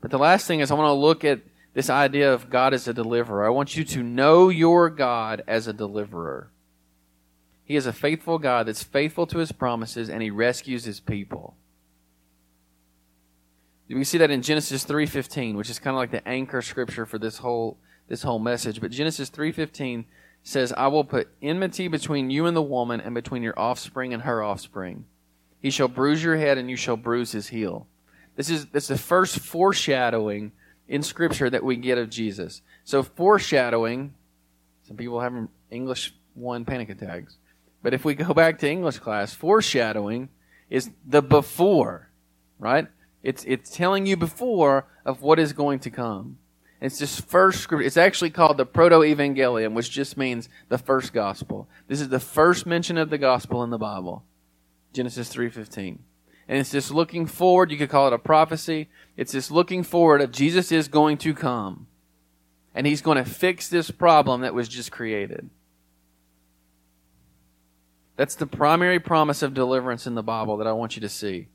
But 0.00 0.12
the 0.12 0.18
last 0.18 0.46
thing 0.46 0.60
is 0.60 0.70
I 0.70 0.74
want 0.74 0.90
to 0.90 0.92
look 0.92 1.24
at 1.24 1.40
this 1.74 1.90
idea 1.90 2.32
of 2.32 2.50
God 2.50 2.72
as 2.72 2.86
a 2.86 2.94
deliverer. 2.94 3.44
I 3.44 3.50
want 3.50 3.76
you 3.76 3.82
to 3.82 4.00
know 4.00 4.48
your 4.48 4.88
God 4.88 5.42
as 5.48 5.66
a 5.66 5.72
deliverer. 5.72 6.52
He 7.64 7.74
is 7.74 7.84
a 7.84 7.92
faithful 7.92 8.38
God 8.38 8.68
that's 8.68 8.84
faithful 8.84 9.26
to 9.26 9.38
his 9.38 9.50
promises 9.50 10.08
and 10.08 10.22
he 10.22 10.30
rescues 10.30 10.84
his 10.84 11.00
people. 11.00 11.56
We 13.90 14.04
see 14.04 14.18
that 14.18 14.30
in 14.30 14.42
Genesis 14.42 14.84
3:15, 14.84 15.56
which 15.56 15.68
is 15.68 15.78
kind 15.78 15.94
of 15.94 15.98
like 15.98 16.12
the 16.12 16.26
anchor 16.26 16.62
scripture 16.62 17.04
for 17.06 17.18
this 17.18 17.38
whole 17.38 17.78
this 18.06 18.22
whole 18.22 18.38
message. 18.38 18.80
But 18.80 18.92
Genesis 18.92 19.30
3:15 19.30 20.04
says, 20.42 20.72
"I 20.72 20.86
will 20.86 21.04
put 21.04 21.28
enmity 21.42 21.88
between 21.88 22.30
you 22.30 22.46
and 22.46 22.56
the 22.56 22.62
woman 22.62 23.00
and 23.00 23.14
between 23.14 23.42
your 23.42 23.58
offspring 23.58 24.14
and 24.14 24.22
her 24.22 24.42
offspring. 24.42 25.06
He 25.60 25.70
shall 25.70 25.88
bruise 25.88 26.22
your 26.22 26.36
head 26.36 26.56
and 26.56 26.70
you 26.70 26.76
shall 26.76 26.96
bruise 26.96 27.32
his 27.32 27.48
heel." 27.48 27.88
This 28.36 28.48
is 28.48 28.66
this 28.66 28.84
is 28.84 28.88
the 28.88 28.98
first 28.98 29.40
foreshadowing 29.40 30.52
in 30.88 31.02
scripture 31.02 31.50
that 31.50 31.64
we 31.64 31.76
get 31.76 31.98
of 31.98 32.10
Jesus. 32.10 32.62
So 32.84 33.02
foreshadowing, 33.02 34.14
some 34.82 34.96
people 34.96 35.20
have 35.20 35.48
English 35.70 36.14
1 36.34 36.64
panic 36.64 36.90
attacks. 36.90 37.38
But 37.82 37.94
if 37.94 38.04
we 38.04 38.14
go 38.14 38.34
back 38.34 38.58
to 38.60 38.70
English 38.70 38.98
class, 38.98 39.34
foreshadowing 39.34 40.28
is 40.68 40.90
the 41.04 41.22
before, 41.22 42.10
right? 42.58 42.88
It's 43.22 43.44
it's 43.44 43.70
telling 43.70 44.06
you 44.06 44.16
before 44.16 44.86
of 45.04 45.22
what 45.22 45.38
is 45.38 45.52
going 45.52 45.80
to 45.80 45.90
come. 45.90 46.38
It's 46.80 46.98
this 46.98 47.20
first 47.20 47.60
scripture. 47.60 47.86
It's 47.86 47.98
actually 47.98 48.30
called 48.30 48.56
the 48.56 48.64
Proto-Evangelium, 48.64 49.74
which 49.74 49.90
just 49.90 50.16
means 50.16 50.48
the 50.70 50.78
first 50.78 51.12
gospel. 51.12 51.68
This 51.88 52.00
is 52.00 52.08
the 52.08 52.18
first 52.18 52.64
mention 52.64 52.96
of 52.96 53.10
the 53.10 53.18
gospel 53.18 53.62
in 53.62 53.68
the 53.68 53.76
Bible, 53.76 54.24
Genesis 54.94 55.28
three 55.28 55.50
fifteen, 55.50 55.98
and 56.48 56.58
it's 56.58 56.70
just 56.70 56.90
looking 56.90 57.26
forward. 57.26 57.70
You 57.70 57.76
could 57.76 57.90
call 57.90 58.06
it 58.06 58.14
a 58.14 58.18
prophecy. 58.18 58.88
It's 59.18 59.32
just 59.32 59.50
looking 59.50 59.82
forward 59.82 60.22
of 60.22 60.32
Jesus 60.32 60.72
is 60.72 60.88
going 60.88 61.18
to 61.18 61.34
come, 61.34 61.86
and 62.74 62.86
He's 62.86 63.02
going 63.02 63.22
to 63.22 63.30
fix 63.30 63.68
this 63.68 63.90
problem 63.90 64.40
that 64.40 64.54
was 64.54 64.66
just 64.66 64.90
created. 64.90 65.50
That's 68.16 68.34
the 68.34 68.46
primary 68.46 69.00
promise 69.00 69.42
of 69.42 69.52
deliverance 69.52 70.06
in 70.06 70.14
the 70.14 70.22
Bible 70.22 70.56
that 70.56 70.66
I 70.66 70.72
want 70.72 70.96
you 70.96 71.02
to 71.02 71.08
see. 71.10 71.48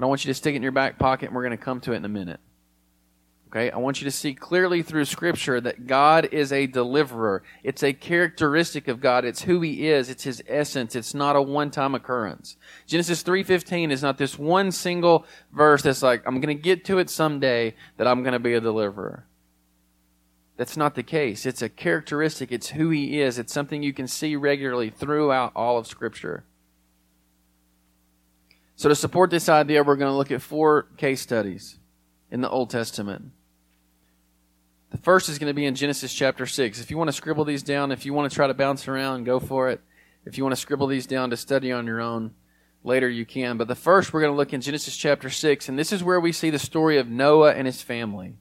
But 0.00 0.06
I 0.06 0.08
want 0.08 0.24
you 0.24 0.30
to 0.30 0.34
stick 0.34 0.54
it 0.54 0.56
in 0.56 0.62
your 0.62 0.72
back 0.72 0.98
pocket, 0.98 1.26
and 1.26 1.36
we're 1.36 1.42
going 1.42 1.58
to 1.58 1.62
come 1.62 1.78
to 1.82 1.92
it 1.92 1.96
in 1.96 2.04
a 2.06 2.08
minute. 2.08 2.40
Okay? 3.48 3.70
I 3.70 3.76
want 3.76 4.00
you 4.00 4.06
to 4.06 4.10
see 4.10 4.32
clearly 4.32 4.82
through 4.82 5.04
Scripture 5.04 5.60
that 5.60 5.86
God 5.86 6.30
is 6.32 6.54
a 6.54 6.66
deliverer. 6.66 7.42
It's 7.62 7.82
a 7.82 7.92
characteristic 7.92 8.88
of 8.88 9.02
God. 9.02 9.26
It's 9.26 9.42
who 9.42 9.60
He 9.60 9.88
is. 9.88 10.08
It's 10.08 10.22
His 10.22 10.42
essence. 10.48 10.96
It's 10.96 11.12
not 11.12 11.36
a 11.36 11.42
one-time 11.42 11.94
occurrence. 11.94 12.56
Genesis 12.86 13.22
3.15 13.22 13.90
is 13.90 14.02
not 14.02 14.16
this 14.16 14.38
one 14.38 14.72
single 14.72 15.26
verse 15.52 15.82
that's 15.82 16.02
like, 16.02 16.22
I'm 16.26 16.40
going 16.40 16.56
to 16.56 16.62
get 16.62 16.86
to 16.86 16.98
it 16.98 17.10
someday 17.10 17.74
that 17.98 18.06
I'm 18.06 18.22
going 18.22 18.32
to 18.32 18.38
be 18.38 18.54
a 18.54 18.60
deliverer. 18.62 19.26
That's 20.56 20.78
not 20.78 20.94
the 20.94 21.02
case. 21.02 21.44
It's 21.44 21.60
a 21.60 21.68
characteristic. 21.68 22.50
It's 22.52 22.70
who 22.70 22.88
He 22.88 23.20
is. 23.20 23.38
It's 23.38 23.52
something 23.52 23.82
you 23.82 23.92
can 23.92 24.08
see 24.08 24.34
regularly 24.34 24.88
throughout 24.88 25.52
all 25.54 25.76
of 25.76 25.86
Scripture. 25.86 26.44
So, 28.80 28.88
to 28.88 28.94
support 28.94 29.28
this 29.28 29.50
idea, 29.50 29.84
we're 29.84 29.96
going 29.96 30.10
to 30.10 30.16
look 30.16 30.30
at 30.30 30.40
four 30.40 30.84
case 30.96 31.20
studies 31.20 31.78
in 32.30 32.40
the 32.40 32.48
Old 32.48 32.70
Testament. 32.70 33.30
The 34.88 34.96
first 34.96 35.28
is 35.28 35.38
going 35.38 35.50
to 35.50 35.54
be 35.54 35.66
in 35.66 35.74
Genesis 35.74 36.14
chapter 36.14 36.46
6. 36.46 36.80
If 36.80 36.90
you 36.90 36.96
want 36.96 37.08
to 37.08 37.12
scribble 37.12 37.44
these 37.44 37.62
down, 37.62 37.92
if 37.92 38.06
you 38.06 38.14
want 38.14 38.32
to 38.32 38.34
try 38.34 38.46
to 38.46 38.54
bounce 38.54 38.88
around, 38.88 39.24
go 39.24 39.38
for 39.38 39.68
it. 39.68 39.82
If 40.24 40.38
you 40.38 40.44
want 40.44 40.56
to 40.56 40.60
scribble 40.60 40.86
these 40.86 41.06
down 41.06 41.28
to 41.28 41.36
study 41.36 41.70
on 41.70 41.86
your 41.86 42.00
own 42.00 42.30
later, 42.82 43.06
you 43.06 43.26
can. 43.26 43.58
But 43.58 43.68
the 43.68 43.74
first, 43.74 44.14
we're 44.14 44.22
going 44.22 44.32
to 44.32 44.36
look 44.38 44.54
in 44.54 44.62
Genesis 44.62 44.96
chapter 44.96 45.28
6, 45.28 45.68
and 45.68 45.78
this 45.78 45.92
is 45.92 46.02
where 46.02 46.18
we 46.18 46.32
see 46.32 46.48
the 46.48 46.58
story 46.58 46.96
of 46.96 47.06
Noah 47.06 47.52
and 47.52 47.66
his 47.66 47.82
family. 47.82 48.36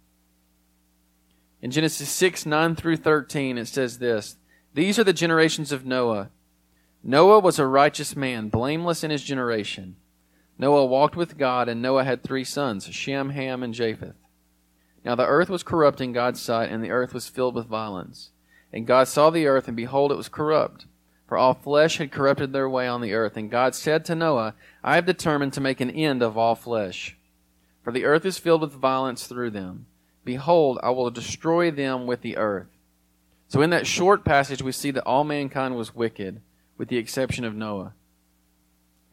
In 1.61 1.69
Genesis 1.69 2.07
6, 2.07 2.45
9 2.45 2.77
through 2.77 2.95
13, 2.95 3.57
it 3.57 3.67
says 3.67 3.99
this 3.99 4.37
These 4.73 4.99
are 4.99 5.03
the 5.03 5.11
generations 5.11 5.73
of 5.73 5.85
Noah. 5.85 6.29
Noah 7.03 7.39
was 7.41 7.59
a 7.59 7.65
righteous 7.65 8.15
man, 8.15 8.47
blameless 8.47 9.03
in 9.03 9.11
his 9.11 9.23
generation. 9.23 9.97
Noah 10.59 10.85
walked 10.85 11.15
with 11.15 11.37
God, 11.37 11.69
and 11.69 11.81
Noah 11.81 12.03
had 12.03 12.21
three 12.21 12.43
sons 12.43 12.85
Shem, 12.85 13.31
Ham, 13.31 13.63
and 13.63 13.73
Japheth. 13.73 14.17
Now 15.05 15.15
the 15.15 15.25
earth 15.25 15.49
was 15.49 15.63
corrupt 15.63 16.01
in 16.01 16.13
God's 16.13 16.41
sight, 16.41 16.69
and 16.69 16.83
the 16.83 16.91
earth 16.91 17.13
was 17.13 17.29
filled 17.29 17.55
with 17.55 17.65
violence. 17.65 18.29
And 18.71 18.85
God 18.85 19.07
saw 19.07 19.29
the 19.29 19.47
earth, 19.47 19.67
and 19.67 19.77
behold, 19.77 20.11
it 20.11 20.17
was 20.17 20.29
corrupt. 20.29 20.85
For 21.27 21.37
all 21.37 21.53
flesh 21.53 21.97
had 21.97 22.11
corrupted 22.11 22.51
their 22.51 22.69
way 22.69 22.87
on 22.87 23.01
the 23.01 23.13
earth. 23.13 23.37
And 23.37 23.49
God 23.49 23.73
said 23.73 24.03
to 24.05 24.15
Noah, 24.15 24.55
I 24.83 24.95
have 24.95 25.05
determined 25.05 25.53
to 25.53 25.61
make 25.61 25.79
an 25.79 25.91
end 25.91 26.21
of 26.21 26.37
all 26.37 26.55
flesh. 26.55 27.15
For 27.83 27.93
the 27.93 28.03
earth 28.03 28.25
is 28.25 28.37
filled 28.37 28.61
with 28.61 28.73
violence 28.73 29.27
through 29.27 29.51
them. 29.51 29.85
Behold, 30.25 30.79
I 30.83 30.89
will 30.89 31.09
destroy 31.09 31.71
them 31.71 32.05
with 32.05 32.21
the 32.21 32.35
earth. 32.35 32.67
So 33.47 33.61
in 33.61 33.69
that 33.69 33.87
short 33.87 34.25
passage, 34.25 34.61
we 34.61 34.71
see 34.71 34.91
that 34.91 35.05
all 35.05 35.23
mankind 35.23 35.75
was 35.75 35.95
wicked, 35.95 36.41
with 36.77 36.89
the 36.89 36.97
exception 36.97 37.45
of 37.45 37.55
Noah. 37.55 37.93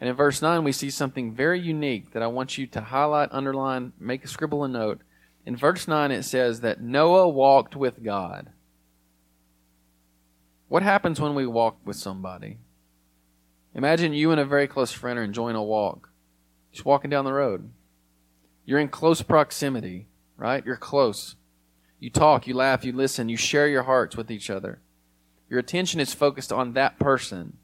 And 0.01 0.11
in 0.11 0.17
verse 0.17 0.43
9, 0.43 0.63
we 0.63 0.73
see 0.73 0.91
something 0.91 1.33
very 1.33 1.61
unique 1.61 2.13
that 2.13 2.23
I 2.23 2.27
want 2.27 2.59
you 2.59 2.67
to 2.69 2.81
highlight, 2.81 3.31
underline, 3.33 3.93
make 3.99 4.25
a 4.25 4.29
scribble 4.29 4.65
a 4.65 4.69
note. 4.69 5.01
In 5.47 5.57
verse 5.57 5.89
9, 5.89 6.11
it 6.11 6.25
says 6.25 6.61
that 6.61 6.83
Noah 6.83 7.29
walked 7.29 7.77
with 7.77 8.03
God. 8.05 8.51
What 10.69 10.83
happens 10.83 11.21
when 11.21 11.35
we 11.35 11.47
walk 11.47 11.79
with 11.85 11.97
somebody? 11.97 12.59
Imagine 13.75 14.13
you 14.13 14.33
and 14.33 14.41
a 14.41 14.45
very 14.45 14.67
close 14.67 14.93
friend 14.93 15.19
are 15.19 15.23
enjoying 15.23 15.57
a 15.57 15.63
walk, 15.63 16.11
just 16.73 16.85
walking 16.85 17.11
down 17.11 17.25
the 17.25 17.33
road. 17.33 17.71
You're 18.65 18.81
in 18.81 18.89
close 18.89 19.23
proximity, 19.23 20.09
right? 20.37 20.65
You're 20.67 20.77
close. 20.77 21.37
You 22.01 22.11
talk, 22.11 22.47
you 22.47 22.55
laugh, 22.55 22.85
you 22.85 22.93
listen, 22.93 23.29
you 23.29 23.37
share 23.37 23.69
your 23.69 23.85
hearts 23.85 24.17
with 24.17 24.31
each 24.31 24.51
other. 24.51 24.81
Your 25.49 25.61
attention 25.61 26.01
is 26.01 26.13
focused 26.13 26.53
on 26.53 26.73
that 26.73 26.99
person. 26.99 27.59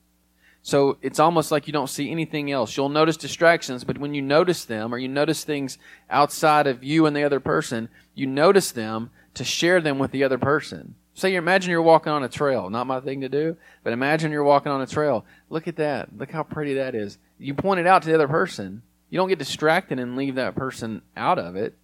So 0.62 0.96
it's 1.03 1.18
almost 1.18 1.51
like 1.51 1.66
you 1.66 1.72
don't 1.72 1.90
see 1.90 2.11
anything 2.11 2.51
else. 2.53 2.77
You'll 2.77 2.88
notice 2.88 3.16
distractions, 3.16 3.83
but 3.83 3.98
when 3.98 4.14
you 4.14 4.22
notice 4.22 4.64
them 4.64 4.94
or 4.94 4.98
you 4.98 5.09
notice 5.09 5.42
things 5.42 5.77
outside 6.09 6.68
of 6.68 6.85
you 6.85 7.07
and 7.07 7.16
the 7.16 7.25
other 7.25 7.40
person, 7.40 7.88
you 8.14 8.27
notice 8.27 8.70
them 8.70 9.11
to 9.35 9.42
share 9.44 9.81
them 9.81 9.98
with 9.98 10.12
the 10.12 10.22
other 10.22 10.38
person. 10.38 10.94
Say 11.14 11.33
you 11.33 11.38
imagine 11.38 11.70
you're 11.70 11.83
walking 11.83 12.12
on 12.12 12.22
a 12.22 12.29
trail. 12.29 12.70
Not 12.70 12.87
my 12.87 13.01
thing 13.01 13.20
to 13.22 13.29
do, 13.29 13.57
but 13.83 13.92
imagine 13.92 14.31
you're 14.31 14.44
walking 14.44 14.72
on 14.72 14.81
a 14.81 14.87
trail. 14.87 15.27
Look 15.51 15.66
at 15.68 15.77
that. 15.77 16.16
Look 16.16 16.31
how 16.31 16.42
pretty 16.42 16.75
that 16.75 16.94
is. 16.94 17.18
You 17.38 17.55
point 17.55 17.81
it 17.81 17.87
out 17.87 18.03
to 18.03 18.09
the 18.09 18.14
other 18.14 18.29
person. 18.29 18.83
You 19.11 19.18
don't 19.18 19.29
get 19.29 19.38
distracted 19.38 19.98
and 19.98 20.16
leave 20.16 20.37
that 20.37 20.55
person 20.55 21.03
out 21.16 21.38
of 21.38 21.57
it. 21.57 21.75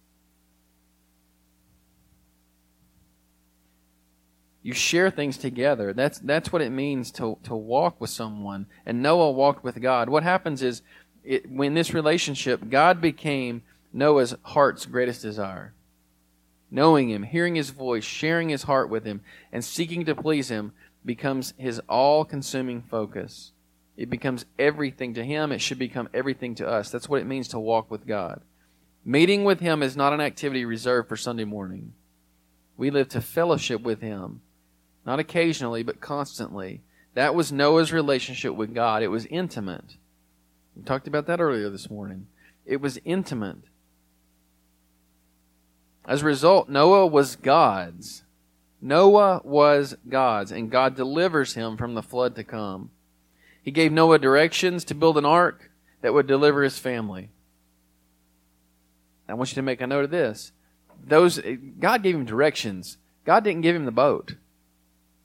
You 4.69 4.75
share 4.75 5.09
things 5.09 5.35
together. 5.35 5.93
That's 5.93 6.19
that's 6.19 6.53
what 6.53 6.61
it 6.61 6.69
means 6.69 7.09
to 7.13 7.39
to 7.41 7.55
walk 7.55 7.99
with 7.99 8.11
someone. 8.11 8.67
And 8.85 9.01
Noah 9.01 9.31
walked 9.31 9.63
with 9.63 9.81
God. 9.81 10.09
What 10.09 10.21
happens 10.21 10.61
is, 10.61 10.83
it, 11.23 11.49
when 11.49 11.73
this 11.73 11.91
relationship, 11.91 12.69
God 12.69 13.01
became 13.01 13.63
Noah's 13.91 14.35
heart's 14.43 14.85
greatest 14.85 15.23
desire. 15.23 15.73
Knowing 16.69 17.09
Him, 17.09 17.23
hearing 17.23 17.55
His 17.55 17.71
voice, 17.71 18.03
sharing 18.03 18.49
His 18.49 18.61
heart 18.63 18.91
with 18.91 19.05
Him, 19.05 19.21
and 19.51 19.65
seeking 19.65 20.05
to 20.05 20.13
please 20.13 20.49
Him 20.49 20.71
becomes 21.03 21.55
His 21.57 21.81
all-consuming 21.89 22.83
focus. 22.83 23.53
It 23.97 24.11
becomes 24.11 24.45
everything 24.59 25.15
to 25.15 25.25
Him. 25.25 25.51
It 25.51 25.61
should 25.61 25.79
become 25.79 26.09
everything 26.13 26.53
to 26.55 26.67
us. 26.67 26.91
That's 26.91 27.09
what 27.09 27.21
it 27.21 27.25
means 27.25 27.47
to 27.49 27.59
walk 27.59 27.89
with 27.89 28.05
God. 28.05 28.41
Meeting 29.03 29.45
with 29.45 29.61
Him 29.61 29.81
is 29.81 29.97
not 29.97 30.13
an 30.13 30.21
activity 30.21 30.63
reserved 30.63 31.09
for 31.09 31.17
Sunday 31.17 31.45
morning. 31.45 31.93
We 32.77 32.91
live 32.91 33.09
to 33.09 33.19
fellowship 33.19 33.81
with 33.81 34.01
Him 34.01 34.41
not 35.09 35.17
occasionally, 35.19 35.81
but 35.81 35.99
constantly. 35.99 36.81
That 37.15 37.33
was 37.33 37.51
Noah's 37.51 37.91
relationship 37.91 38.53
with 38.53 38.75
God. 38.75 39.01
It 39.01 39.07
was 39.07 39.25
intimate. 39.25 39.95
We 40.75 40.83
talked 40.83 41.07
about 41.07 41.25
that 41.25 41.41
earlier 41.41 41.71
this 41.71 41.89
morning. 41.89 42.27
It 42.63 42.79
was 42.79 42.99
intimate. 43.03 43.57
As 46.05 46.21
a 46.21 46.25
result, 46.25 46.69
Noah 46.69 47.07
was 47.07 47.35
God's. 47.35 48.21
Noah 48.83 49.41
was 49.43 49.97
God's, 50.07 50.51
and 50.51 50.69
God 50.69 50.95
delivers 50.95 51.55
him 51.55 51.75
from 51.75 51.95
the 51.95 52.03
flood 52.03 52.35
to 52.35 52.43
come. 52.43 52.91
He 53.63 53.71
gave 53.71 53.91
Noah 53.91 54.19
directions 54.19 54.85
to 54.85 54.93
build 54.93 55.17
an 55.17 55.25
ark 55.25 55.71
that 56.01 56.13
would 56.13 56.27
deliver 56.27 56.61
his 56.61 56.77
family. 56.77 57.29
I 59.27 59.33
want 59.33 59.49
you 59.49 59.55
to 59.55 59.63
make 59.63 59.81
a 59.81 59.87
note 59.87 60.03
of 60.03 60.11
this. 60.11 60.51
Those 61.03 61.41
God 61.79 62.03
gave 62.03 62.13
him 62.13 62.25
directions. 62.25 62.97
God 63.25 63.43
didn't 63.43 63.61
give 63.61 63.75
him 63.75 63.85
the 63.85 63.91
boat. 63.91 64.35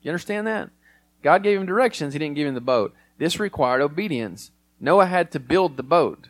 You 0.05 0.11
understand 0.11 0.47
that? 0.47 0.71
God 1.23 1.43
gave 1.43 1.59
him 1.59 1.67
directions, 1.67 2.13
he 2.13 2.19
didn't 2.19 2.37
give 2.37 2.47
him 2.47 2.55
the 2.55 2.61
boat. 2.61 2.95
This 3.19 3.41
required 3.41 3.81
obedience. 3.81 4.53
Noah 4.79 5.07
had 5.07 5.33
to 5.33 5.41
build 5.41 5.77
the 5.77 5.83
boat. 5.83 6.29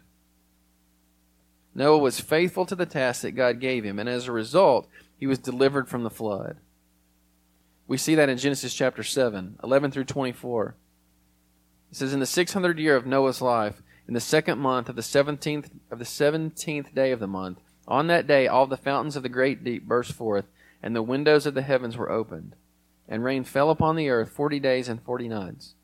Noah 1.74 1.98
was 1.98 2.20
faithful 2.20 2.64
to 2.66 2.76
the 2.76 2.86
task 2.86 3.22
that 3.22 3.32
God 3.32 3.58
gave 3.58 3.84
him, 3.84 3.98
and 3.98 4.08
as 4.08 4.28
a 4.28 4.32
result, 4.32 4.86
he 5.18 5.26
was 5.26 5.38
delivered 5.38 5.88
from 5.88 6.04
the 6.04 6.10
flood. 6.10 6.58
We 7.88 7.98
see 7.98 8.14
that 8.14 8.28
in 8.28 8.38
Genesis 8.38 8.72
chapter 8.72 9.02
7, 9.02 9.58
11 9.62 9.90
through 9.90 10.04
24. 10.04 10.76
It 11.90 11.96
says, 11.96 12.14
In 12.14 12.20
the 12.20 12.26
600th 12.26 12.78
year 12.78 12.96
of 12.96 13.06
Noah's 13.06 13.42
life, 13.42 13.82
in 14.06 14.14
the 14.14 14.20
second 14.20 14.58
month 14.58 14.88
of 14.88 14.96
the 14.96 15.02
17th, 15.02 15.70
of 15.90 15.98
the 15.98 16.04
17th 16.04 16.94
day 16.94 17.10
of 17.10 17.20
the 17.20 17.26
month, 17.26 17.58
On 17.88 18.06
that 18.06 18.26
day, 18.26 18.46
all 18.46 18.66
the 18.66 18.76
fountains 18.76 19.16
of 19.16 19.22
the 19.22 19.28
great 19.28 19.64
deep 19.64 19.86
burst 19.86 20.12
forth, 20.12 20.46
and 20.82 20.94
the 20.94 21.02
windows 21.02 21.44
of 21.44 21.54
the 21.54 21.62
heavens 21.62 21.96
were 21.96 22.10
opened. 22.10 22.54
And 23.08 23.22
rain 23.22 23.44
fell 23.44 23.70
upon 23.70 23.96
the 23.96 24.08
earth 24.08 24.30
forty 24.30 24.58
days 24.58 24.88
and 24.88 25.02
forty 25.02 25.28
nights. 25.28 25.74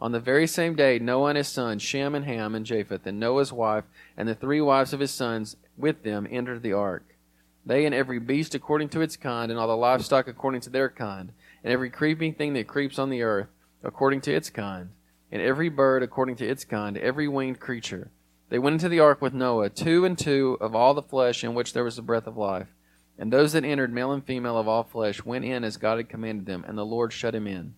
On 0.00 0.12
the 0.12 0.20
very 0.20 0.46
same 0.46 0.74
day, 0.74 0.98
Noah 0.98 1.30
and 1.30 1.38
his 1.38 1.48
sons, 1.48 1.82
Shem 1.82 2.14
and 2.14 2.24
Ham 2.24 2.54
and 2.54 2.66
Japheth, 2.66 3.06
and 3.06 3.20
Noah's 3.20 3.52
wife, 3.52 3.84
and 4.16 4.28
the 4.28 4.34
three 4.34 4.60
wives 4.60 4.92
of 4.92 5.00
his 5.00 5.12
sons 5.12 5.56
with 5.78 6.02
them 6.02 6.26
entered 6.30 6.62
the 6.62 6.72
ark. 6.72 7.16
They 7.64 7.86
and 7.86 7.94
every 7.94 8.18
beast 8.18 8.54
according 8.54 8.90
to 8.90 9.00
its 9.00 9.16
kind, 9.16 9.50
and 9.50 9.58
all 9.58 9.68
the 9.68 9.76
livestock 9.76 10.28
according 10.28 10.60
to 10.62 10.70
their 10.70 10.90
kind, 10.90 11.32
and 11.62 11.72
every 11.72 11.88
creeping 11.88 12.34
thing 12.34 12.52
that 12.54 12.66
creeps 12.66 12.98
on 12.98 13.08
the 13.08 13.22
earth 13.22 13.48
according 13.82 14.20
to 14.22 14.34
its 14.34 14.50
kind, 14.50 14.90
and 15.32 15.40
every 15.40 15.68
bird 15.68 16.02
according 16.02 16.36
to 16.36 16.46
its 16.46 16.64
kind, 16.64 16.98
every 16.98 17.28
winged 17.28 17.60
creature. 17.60 18.10
They 18.50 18.58
went 18.58 18.74
into 18.74 18.90
the 18.90 19.00
ark 19.00 19.22
with 19.22 19.32
Noah, 19.32 19.70
two 19.70 20.04
and 20.04 20.18
two 20.18 20.58
of 20.60 20.74
all 20.74 20.92
the 20.92 21.02
flesh 21.02 21.42
in 21.44 21.54
which 21.54 21.72
there 21.72 21.84
was 21.84 21.96
the 21.96 22.02
breath 22.02 22.26
of 22.26 22.36
life. 22.36 22.73
And 23.18 23.32
those 23.32 23.52
that 23.52 23.64
entered, 23.64 23.92
male 23.92 24.10
and 24.12 24.24
female 24.24 24.58
of 24.58 24.66
all 24.66 24.82
flesh, 24.82 25.24
went 25.24 25.44
in 25.44 25.62
as 25.62 25.76
God 25.76 25.98
had 25.98 26.08
commanded 26.08 26.46
them, 26.46 26.64
and 26.66 26.76
the 26.76 26.84
Lord 26.84 27.12
shut 27.12 27.34
him 27.34 27.46
in. 27.46 27.74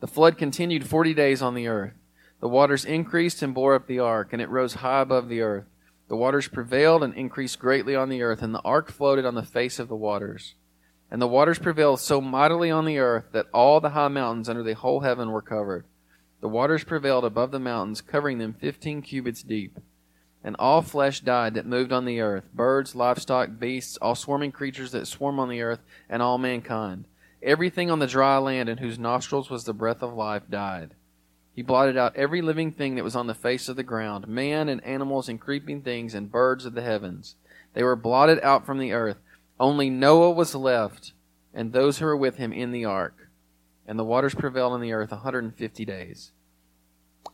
The 0.00 0.06
flood 0.06 0.38
continued 0.38 0.86
forty 0.86 1.14
days 1.14 1.42
on 1.42 1.54
the 1.54 1.68
earth. 1.68 1.92
The 2.40 2.48
waters 2.48 2.84
increased 2.84 3.42
and 3.42 3.54
bore 3.54 3.74
up 3.74 3.86
the 3.86 4.00
ark, 4.00 4.32
and 4.32 4.42
it 4.42 4.48
rose 4.48 4.74
high 4.74 5.02
above 5.02 5.28
the 5.28 5.42
earth. 5.42 5.66
The 6.08 6.16
waters 6.16 6.48
prevailed 6.48 7.04
and 7.04 7.14
increased 7.14 7.58
greatly 7.58 7.94
on 7.94 8.08
the 8.08 8.22
earth, 8.22 8.42
and 8.42 8.54
the 8.54 8.62
ark 8.62 8.90
floated 8.90 9.24
on 9.24 9.34
the 9.34 9.42
face 9.42 9.78
of 9.78 9.88
the 9.88 9.96
waters. 9.96 10.54
And 11.10 11.22
the 11.22 11.28
waters 11.28 11.58
prevailed 11.58 12.00
so 12.00 12.20
mightily 12.20 12.70
on 12.70 12.86
the 12.86 12.98
earth 12.98 13.26
that 13.32 13.46
all 13.52 13.80
the 13.80 13.90
high 13.90 14.08
mountains 14.08 14.48
under 14.48 14.62
the 14.62 14.74
whole 14.74 15.00
heaven 15.00 15.30
were 15.30 15.42
covered. 15.42 15.84
The 16.40 16.48
waters 16.48 16.82
prevailed 16.82 17.24
above 17.24 17.50
the 17.50 17.60
mountains, 17.60 18.00
covering 18.00 18.38
them 18.38 18.54
fifteen 18.54 19.02
cubits 19.02 19.42
deep. 19.42 19.78
And 20.44 20.56
all 20.58 20.82
flesh 20.82 21.20
died 21.20 21.54
that 21.54 21.66
moved 21.66 21.92
on 21.92 22.04
the 22.04 22.20
earth 22.20 22.52
birds, 22.52 22.94
livestock, 22.94 23.58
beasts, 23.58 23.96
all 23.98 24.14
swarming 24.14 24.52
creatures 24.52 24.90
that 24.92 25.06
swarm 25.06 25.38
on 25.38 25.48
the 25.48 25.62
earth, 25.62 25.80
and 26.08 26.20
all 26.20 26.38
mankind. 26.38 27.06
Everything 27.42 27.90
on 27.90 27.98
the 27.98 28.06
dry 28.06 28.38
land 28.38 28.68
in 28.68 28.78
whose 28.78 28.98
nostrils 28.98 29.50
was 29.50 29.64
the 29.64 29.72
breath 29.72 30.02
of 30.02 30.14
life 30.14 30.42
died. 30.48 30.94
He 31.54 31.62
blotted 31.62 31.96
out 31.96 32.16
every 32.16 32.40
living 32.40 32.72
thing 32.72 32.94
that 32.94 33.04
was 33.04 33.16
on 33.16 33.26
the 33.26 33.34
face 33.34 33.68
of 33.68 33.76
the 33.76 33.82
ground, 33.82 34.26
man 34.26 34.68
and 34.68 34.82
animals 34.84 35.28
and 35.28 35.40
creeping 35.40 35.82
things 35.82 36.14
and 36.14 36.32
birds 36.32 36.64
of 36.64 36.74
the 36.74 36.82
heavens. 36.82 37.36
They 37.74 37.82
were 37.82 37.96
blotted 37.96 38.40
out 38.42 38.64
from 38.64 38.78
the 38.78 38.92
earth. 38.92 39.18
Only 39.60 39.90
Noah 39.90 40.30
was 40.30 40.54
left, 40.54 41.12
and 41.52 41.72
those 41.72 41.98
who 41.98 42.06
were 42.06 42.16
with 42.16 42.36
him 42.36 42.52
in 42.52 42.72
the 42.72 42.84
ark. 42.84 43.28
And 43.86 43.98
the 43.98 44.04
waters 44.04 44.34
prevailed 44.34 44.72
on 44.72 44.80
the 44.80 44.92
earth 44.92 45.12
a 45.12 45.16
150 45.16 45.84
days. 45.84 46.32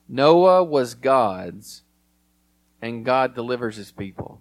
Noah 0.08 0.64
was 0.64 0.94
God's 0.94 1.82
and 2.80 3.04
God 3.04 3.34
delivers 3.34 3.76
his 3.76 3.90
people. 3.92 4.40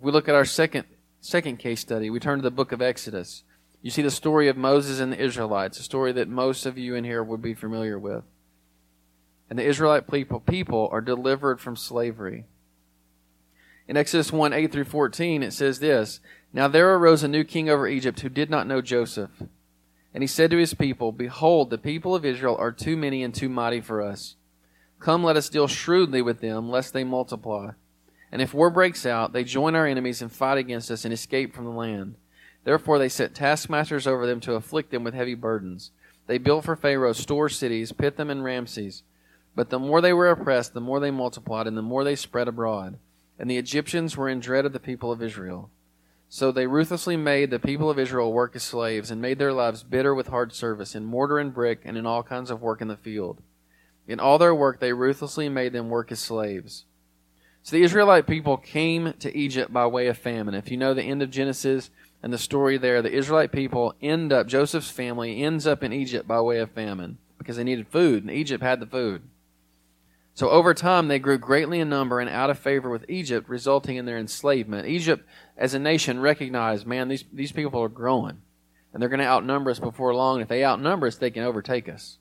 we 0.00 0.10
look 0.10 0.28
at 0.28 0.34
our 0.34 0.44
second 0.44 0.86
second 1.20 1.58
case 1.58 1.80
study. 1.80 2.10
We 2.10 2.18
turn 2.18 2.38
to 2.38 2.42
the 2.42 2.50
book 2.50 2.72
of 2.72 2.82
Exodus. 2.82 3.44
You 3.80 3.90
see 3.90 4.02
the 4.02 4.10
story 4.10 4.48
of 4.48 4.56
Moses 4.56 5.00
and 5.00 5.12
the 5.12 5.20
Israelites, 5.20 5.78
a 5.78 5.82
story 5.82 6.12
that 6.12 6.28
most 6.28 6.66
of 6.66 6.78
you 6.78 6.94
in 6.94 7.04
here 7.04 7.22
would 7.22 7.42
be 7.42 7.54
familiar 7.54 7.98
with. 7.98 8.24
And 9.48 9.58
the 9.58 9.66
Israelite 9.66 10.10
people, 10.10 10.40
people 10.40 10.88
are 10.92 11.00
delivered 11.00 11.60
from 11.60 11.76
slavery. 11.76 12.46
In 13.86 13.96
Exodus 13.96 14.32
1 14.32 14.52
8 14.52 14.72
through 14.72 14.84
14, 14.84 15.42
it 15.42 15.52
says 15.52 15.80
this 15.80 16.20
Now 16.52 16.68
there 16.68 16.94
arose 16.94 17.22
a 17.22 17.28
new 17.28 17.44
king 17.44 17.68
over 17.68 17.86
Egypt 17.86 18.20
who 18.20 18.28
did 18.28 18.50
not 18.50 18.66
know 18.66 18.80
Joseph. 18.80 19.30
And 20.14 20.22
he 20.22 20.26
said 20.26 20.50
to 20.50 20.58
his 20.58 20.74
people, 20.74 21.10
Behold, 21.10 21.70
the 21.70 21.78
people 21.78 22.14
of 22.14 22.24
Israel 22.24 22.56
are 22.58 22.72
too 22.72 22.96
many 22.96 23.22
and 23.22 23.34
too 23.34 23.48
mighty 23.48 23.80
for 23.80 24.02
us. 24.02 24.36
Come, 25.02 25.24
let 25.24 25.36
us 25.36 25.48
deal 25.48 25.66
shrewdly 25.66 26.22
with 26.22 26.40
them, 26.40 26.70
lest 26.70 26.92
they 26.92 27.02
multiply. 27.02 27.72
And 28.30 28.40
if 28.40 28.54
war 28.54 28.70
breaks 28.70 29.04
out, 29.04 29.32
they 29.32 29.42
join 29.42 29.74
our 29.74 29.84
enemies 29.84 30.22
and 30.22 30.30
fight 30.30 30.58
against 30.58 30.92
us 30.92 31.04
and 31.04 31.12
escape 31.12 31.52
from 31.52 31.64
the 31.64 31.72
land. 31.72 32.14
Therefore 32.62 33.00
they 33.00 33.08
set 33.08 33.34
taskmasters 33.34 34.06
over 34.06 34.28
them 34.28 34.38
to 34.40 34.54
afflict 34.54 34.92
them 34.92 35.02
with 35.02 35.14
heavy 35.14 35.34
burdens. 35.34 35.90
They 36.28 36.38
built 36.38 36.64
for 36.64 36.76
Pharaoh 36.76 37.14
store 37.14 37.48
cities, 37.48 37.90
Pithom 37.90 38.30
and 38.30 38.44
Ramses. 38.44 39.02
But 39.56 39.70
the 39.70 39.80
more 39.80 40.00
they 40.00 40.12
were 40.12 40.30
oppressed, 40.30 40.72
the 40.72 40.80
more 40.80 41.00
they 41.00 41.10
multiplied, 41.10 41.66
and 41.66 41.76
the 41.76 41.82
more 41.82 42.04
they 42.04 42.14
spread 42.14 42.46
abroad. 42.46 42.96
And 43.40 43.50
the 43.50 43.58
Egyptians 43.58 44.16
were 44.16 44.28
in 44.28 44.38
dread 44.38 44.64
of 44.64 44.72
the 44.72 44.78
people 44.78 45.10
of 45.10 45.20
Israel. 45.20 45.68
So 46.28 46.52
they 46.52 46.68
ruthlessly 46.68 47.16
made 47.16 47.50
the 47.50 47.58
people 47.58 47.90
of 47.90 47.98
Israel 47.98 48.32
work 48.32 48.54
as 48.54 48.62
slaves, 48.62 49.10
and 49.10 49.20
made 49.20 49.40
their 49.40 49.52
lives 49.52 49.82
bitter 49.82 50.14
with 50.14 50.28
hard 50.28 50.54
service, 50.54 50.94
in 50.94 51.04
mortar 51.04 51.40
and 51.40 51.52
brick, 51.52 51.80
and 51.84 51.98
in 51.98 52.06
all 52.06 52.22
kinds 52.22 52.52
of 52.52 52.62
work 52.62 52.80
in 52.80 52.86
the 52.86 52.96
field. 52.96 53.42
In 54.06 54.20
all 54.20 54.38
their 54.38 54.54
work, 54.54 54.80
they 54.80 54.92
ruthlessly 54.92 55.48
made 55.48 55.72
them 55.72 55.88
work 55.88 56.10
as 56.12 56.20
slaves. 56.20 56.84
So 57.62 57.76
the 57.76 57.84
Israelite 57.84 58.26
people 58.26 58.56
came 58.56 59.12
to 59.20 59.36
Egypt 59.36 59.72
by 59.72 59.86
way 59.86 60.08
of 60.08 60.18
famine. 60.18 60.54
If 60.54 60.70
you 60.70 60.76
know 60.76 60.94
the 60.94 61.02
end 61.02 61.22
of 61.22 61.30
Genesis 61.30 61.90
and 62.22 62.32
the 62.32 62.38
story 62.38 62.76
there, 62.76 63.02
the 63.02 63.12
Israelite 63.12 63.52
people 63.52 63.94
end 64.02 64.32
up, 64.32 64.48
Joseph's 64.48 64.90
family 64.90 65.42
ends 65.42 65.66
up 65.66 65.84
in 65.84 65.92
Egypt 65.92 66.26
by 66.26 66.40
way 66.40 66.58
of 66.58 66.72
famine 66.72 67.18
because 67.38 67.56
they 67.56 67.64
needed 67.64 67.88
food, 67.88 68.22
and 68.22 68.32
Egypt 68.32 68.62
had 68.62 68.80
the 68.80 68.86
food. 68.86 69.22
So 70.34 70.48
over 70.48 70.72
time, 70.72 71.08
they 71.08 71.18
grew 71.18 71.38
greatly 71.38 71.78
in 71.78 71.88
number 71.88 72.18
and 72.18 72.30
out 72.30 72.50
of 72.50 72.58
favor 72.58 72.88
with 72.88 73.04
Egypt, 73.08 73.48
resulting 73.48 73.96
in 73.96 74.06
their 74.06 74.18
enslavement. 74.18 74.88
Egypt, 74.88 75.28
as 75.56 75.74
a 75.74 75.78
nation, 75.78 76.20
recognized, 76.20 76.86
man, 76.86 77.08
these, 77.08 77.24
these 77.32 77.52
people 77.52 77.82
are 77.82 77.88
growing, 77.88 78.40
and 78.92 79.00
they're 79.00 79.10
going 79.10 79.20
to 79.20 79.26
outnumber 79.26 79.70
us 79.70 79.78
before 79.78 80.14
long. 80.14 80.40
If 80.40 80.48
they 80.48 80.64
outnumber 80.64 81.08
us, 81.08 81.16
they 81.16 81.30
can 81.30 81.42
overtake 81.42 81.88
us. 81.88 82.18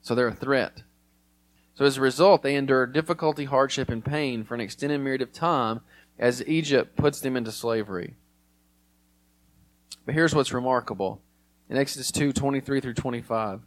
So 0.00 0.14
they're 0.14 0.28
a 0.28 0.34
threat. 0.34 0.82
So 1.74 1.84
as 1.84 1.96
a 1.96 2.02
result, 2.02 2.42
they 2.42 2.56
endure 2.56 2.86
difficulty, 2.86 3.44
hardship, 3.44 3.88
and 3.88 4.04
pain 4.04 4.44
for 4.44 4.54
an 4.54 4.60
extended 4.60 5.02
period 5.02 5.22
of 5.22 5.32
time 5.32 5.80
as 6.18 6.46
Egypt 6.46 6.96
puts 6.96 7.20
them 7.20 7.36
into 7.36 7.52
slavery. 7.52 8.14
But 10.04 10.14
here's 10.14 10.34
what's 10.34 10.52
remarkable. 10.52 11.22
In 11.68 11.76
Exodus 11.76 12.10
2 12.10 12.32
23 12.32 12.80
through 12.80 12.94
25, 12.94 13.60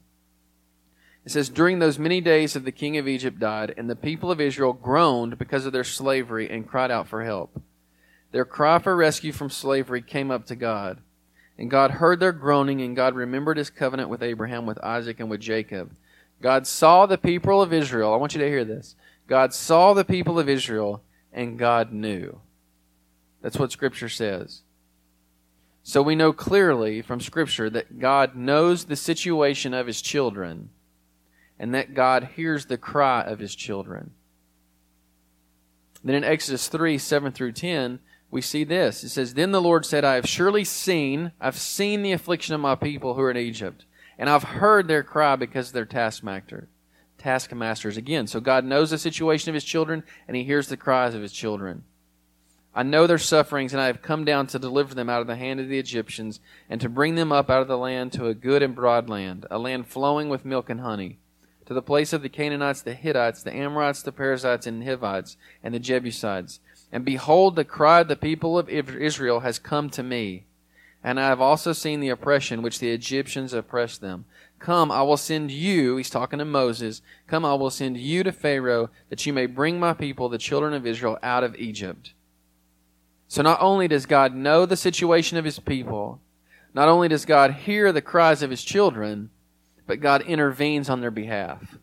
it 1.25 1.31
says, 1.31 1.49
During 1.49 1.79
those 1.79 1.97
many 1.97 2.21
days 2.21 2.53
that 2.53 2.65
the 2.65 2.71
king 2.71 2.97
of 2.97 3.07
Egypt 3.07 3.39
died, 3.39 3.73
and 3.77 3.89
the 3.89 3.95
people 3.95 4.29
of 4.29 4.41
Israel 4.41 4.73
groaned 4.73 5.37
because 5.37 5.65
of 5.65 5.73
their 5.73 5.83
slavery 5.83 6.49
and 6.49 6.67
cried 6.67 6.91
out 6.91 7.07
for 7.07 7.23
help. 7.23 7.61
Their 8.31 8.45
cry 8.45 8.79
for 8.79 8.95
rescue 8.95 9.31
from 9.31 9.49
slavery 9.49 10.01
came 10.01 10.31
up 10.31 10.45
to 10.47 10.55
God. 10.55 10.99
And 11.57 11.69
God 11.69 11.91
heard 11.91 12.19
their 12.19 12.31
groaning, 12.31 12.81
and 12.81 12.95
God 12.95 13.15
remembered 13.15 13.57
his 13.57 13.69
covenant 13.69 14.09
with 14.09 14.23
Abraham, 14.23 14.65
with 14.65 14.83
Isaac, 14.83 15.19
and 15.19 15.29
with 15.29 15.39
Jacob. 15.39 15.95
God 16.43 16.67
saw 16.67 17.06
the 17.06 17.17
people 17.17 17.62
of 17.62 17.71
Israel. 17.71 18.13
I 18.13 18.17
want 18.17 18.36
you 18.36 18.41
to 18.41 18.49
hear 18.49 18.65
this. 18.65 18.97
God 19.27 19.53
saw 19.53 19.93
the 19.93 20.03
people 20.03 20.38
of 20.38 20.49
Israel 20.49 21.01
and 21.32 21.58
God 21.58 21.93
knew. 21.93 22.41
That's 23.41 23.58
what 23.58 23.71
Scripture 23.71 24.10
says. 24.10 24.62
So 25.84 26.01
we 26.01 26.15
know 26.15 26.34
clearly 26.34 27.01
from 27.01 27.21
Scripture 27.21 27.69
that 27.69 27.97
God 27.97 28.36
knows 28.36 28.84
the 28.84 28.97
situation 28.97 29.73
of 29.73 29.88
His 29.88 30.01
children 30.01 30.69
and 31.58 31.73
that 31.73 31.93
God 31.93 32.32
hears 32.36 32.65
the 32.65 32.77
cry 32.77 33.21
of 33.21 33.39
His 33.39 33.56
children. 33.56 34.12
Then 36.03 36.15
in 36.15 36.25
Exodus 36.25 36.67
3 36.67 36.97
7 36.97 37.32
through 37.32 37.53
10, 37.53 37.99
we 38.29 38.41
see 38.41 38.65
this. 38.65 39.06
It 39.06 39.10
says, 39.10 39.36
Then 39.36 39.53
the 39.53 39.62
Lord 39.62 39.86
said, 39.86 40.03
I 40.03 40.15
have 40.15 40.27
surely 40.27 40.65
seen, 40.65 41.32
I've 41.39 41.58
seen 41.58 42.03
the 42.03 42.12
affliction 42.12 42.53
of 42.53 42.60
my 42.60 42.75
people 42.75 43.13
who 43.13 43.21
are 43.21 43.32
in 43.32 43.38
Egypt 43.38 43.86
and 44.17 44.30
I've 44.30 44.43
heard 44.43 44.88
their 44.88 45.04
cry 45.04 45.36
because 45.36 45.71
their 45.71 45.86
taskmaster, 45.86 46.67
taskmasters 47.17 47.97
again. 47.97 48.28
So 48.28 48.39
God 48.39 48.65
knows 48.65 48.91
the 48.91 48.97
situation 48.97 49.49
of 49.49 49.56
his 49.56 49.63
children 49.63 50.04
and 50.28 50.38
he 50.38 50.43
hears 50.43 50.67
the 50.67 50.78
cries 50.78 51.15
of 51.15 51.21
his 51.21 51.34
children. 51.34 51.84
I 52.76 52.82
know 52.82 53.06
their 53.06 53.19
sufferings, 53.19 53.71
and 53.71 53.80
I 53.80 53.86
have 53.86 54.02
come 54.02 54.26
down 54.26 54.47
to 54.47 54.58
deliver 54.58 54.95
them 54.95 55.08
out 55.08 55.21
of 55.21 55.28
the 55.28 55.36
hand 55.36 55.60
of 55.60 55.69
the 55.69 55.78
Egyptians, 55.78 56.39
and 56.67 56.82
to 56.82 56.89
bring 56.89 57.13
them 57.13 57.32
up 57.32 57.47
out 57.47 57.62
of 57.62 57.67
the 57.67 57.78
land 57.78 58.13
to 58.13 58.26
a 58.26 58.34
good 58.34 58.63
and 58.63 58.73
broad 58.73 59.10
land, 59.10 59.45
a 59.52 59.60
land 59.60 59.88
flowing 59.88 60.28
with 60.28 60.43
milk 60.43 60.71
and 60.71 60.82
honey, 60.82 61.19
to 61.67 61.73
the 61.76 61.84
place 61.84 62.13
of 62.13 62.23
the 62.23 62.30
Canaanites, 62.30 62.82
the 62.82 62.95
Hittites, 62.95 63.43
the 63.43 63.56
Amorites, 63.56 64.02
the 64.02 64.12
Perizzites, 64.12 64.65
and 64.65 64.82
the 64.82 64.88
Hivites, 64.88 65.38
and 65.62 65.71
the 65.71 65.80
Jebusites. 65.80 66.60
And 66.91 67.06
behold, 67.06 67.56
the 67.56 67.63
cry 67.63 68.02
of 68.02 68.08
the 68.08 68.15
people 68.15 68.58
of 68.58 68.69
Israel 68.69 69.41
has 69.41 69.60
come 69.60 69.91
to 69.91 70.02
me 70.02 70.45
and 71.03 71.19
I 71.19 71.27
have 71.27 71.41
also 71.41 71.73
seen 71.73 71.99
the 71.99 72.09
oppression 72.09 72.61
which 72.61 72.79
the 72.79 72.89
Egyptians 72.89 73.53
oppressed 73.53 73.99
them. 73.99 74.23
Come, 74.59 74.89
I 74.89 75.01
will 75.01 75.17
send 75.17 75.51
you, 75.51 75.97
he's 75.97 76.09
talking 76.09 76.39
to 76.39 76.45
Moses, 76.45 77.01
come, 77.27 77.43
I 77.43 77.55
will 77.55 77.69
send 77.69 77.97
you 77.97 78.23
to 78.23 78.31
Pharaoh, 78.31 78.89
that 79.09 79.25
you 79.25 79.33
may 79.33 79.45
bring 79.45 79.79
my 79.79 79.93
people, 79.93 80.29
the 80.29 80.37
children 80.37 80.73
of 80.73 80.87
Israel, 80.87 81.19
out 81.21 81.43
of 81.43 81.57
Egypt. 81.57 82.13
So 83.27 83.41
not 83.41 83.61
only 83.61 83.89
does 83.89 84.05
God 84.05 84.33
know 84.33 84.65
the 84.65 84.77
situation 84.77 85.37
of 85.37 85.43
his 85.43 85.59
people, 85.59 86.21
not 86.73 86.87
only 86.87 87.09
does 87.09 87.25
God 87.25 87.51
hear 87.51 87.91
the 87.91 88.01
cries 88.01 88.41
of 88.41 88.49
his 88.49 88.63
children, 88.63 89.29
but 89.85 89.99
God 89.99 90.21
intervenes 90.21 90.89
on 90.89 91.01
their 91.01 91.11
behalf. 91.11 91.77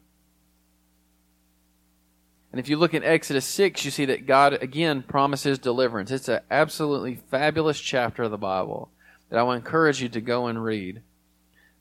And 2.53 2.59
if 2.59 2.69
you 2.69 2.79
look 2.79 2.95
at 2.95 3.05
Exodus 3.05 3.45
6, 3.45 3.85
you 3.85 3.91
see 3.91 4.07
that 4.07 4.27
God 4.27 4.55
again 4.55 5.03
promises 5.03 5.59
deliverance. 5.59 6.11
It's 6.11 6.29
an 6.29 6.41
absolutely 6.51 7.17
fabulous 7.17 7.79
chapter 7.79 8.23
of 8.23 8.31
the 8.31 8.39
Bible 8.39 8.91
that 9.31 9.39
I 9.39 9.43
will 9.43 9.53
encourage 9.53 10.03
you 10.03 10.09
to 10.11 10.21
go 10.21 10.47
and 10.47 10.63
read. 10.63 11.03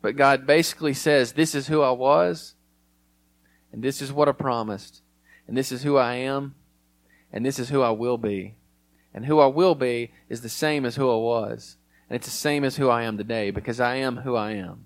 But 0.01 0.15
God 0.15 0.47
basically 0.47 0.93
says, 0.93 1.33
This 1.33 1.53
is 1.53 1.67
who 1.67 1.81
I 1.81 1.91
was, 1.91 2.55
and 3.73 3.83
this 3.83 4.01
is 4.01 4.13
what 4.13 4.29
I 4.29 4.31
promised, 4.31 5.01
and 5.47 5.57
this 5.57 5.71
is 5.71 5.83
who 5.83 5.97
I 5.97 6.15
am, 6.15 6.55
and 7.33 7.45
this 7.45 7.59
is 7.59 7.69
who 7.69 7.81
I 7.81 7.91
will 7.91 8.17
be. 8.17 8.55
And 9.13 9.25
who 9.25 9.39
I 9.39 9.47
will 9.47 9.75
be 9.75 10.11
is 10.29 10.41
the 10.41 10.49
same 10.49 10.85
as 10.85 10.95
who 10.95 11.11
I 11.11 11.15
was. 11.15 11.77
And 12.09 12.15
it's 12.15 12.27
the 12.27 12.31
same 12.31 12.63
as 12.63 12.77
who 12.77 12.89
I 12.89 13.03
am 13.03 13.17
today 13.17 13.49
because 13.49 13.79
I 13.79 13.95
am 13.95 14.17
who 14.17 14.35
I 14.35 14.51
am. 14.51 14.85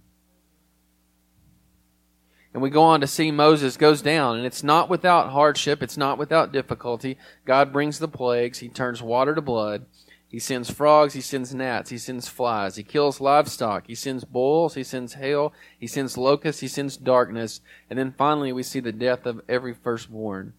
And 2.54 2.62
we 2.62 2.69
go 2.69 2.84
on 2.84 3.02
to 3.02 3.08
see 3.08 3.32
Moses 3.32 3.78
goes 3.78 4.02
down, 4.02 4.38
and 4.38 4.45
it's 4.45 4.63
not 4.63 4.88
without 4.88 5.32
hardship, 5.32 5.82
it's 5.82 5.97
not 5.97 6.19
without 6.19 6.52
difficulty. 6.52 7.17
God 7.45 7.73
brings 7.73 7.97
the 7.97 8.08
plagues, 8.08 8.60
He 8.60 8.69
turns 8.69 9.02
water 9.02 9.34
to 9.34 9.41
blood, 9.41 9.86
He 10.34 10.39
sends 10.39 10.72
frogs, 10.72 11.13
He 11.13 11.22
sends 11.22 11.54
gnats, 11.54 11.91
He 11.91 12.00
sends 12.00 12.28
flies, 12.28 12.76
He 12.76 12.82
kills 12.82 13.22
livestock, 13.22 13.86
He 13.86 13.93
sends 13.93 14.26
bulls, 14.26 14.74
He 14.74 14.84
sends 14.84 15.13
hail, 15.13 15.54
He 15.78 15.86
sends 15.86 16.17
locusts, 16.17 16.60
He 16.60 16.67
sends 16.67 16.98
darkness, 16.98 17.62
and 17.88 18.00
then 18.00 18.15
finally 18.17 18.52
we 18.52 18.63
see 18.63 18.80
the 18.80 18.91
death 18.91 19.28
of 19.28 19.41
every 19.48 19.76
firstborn. 19.76 20.54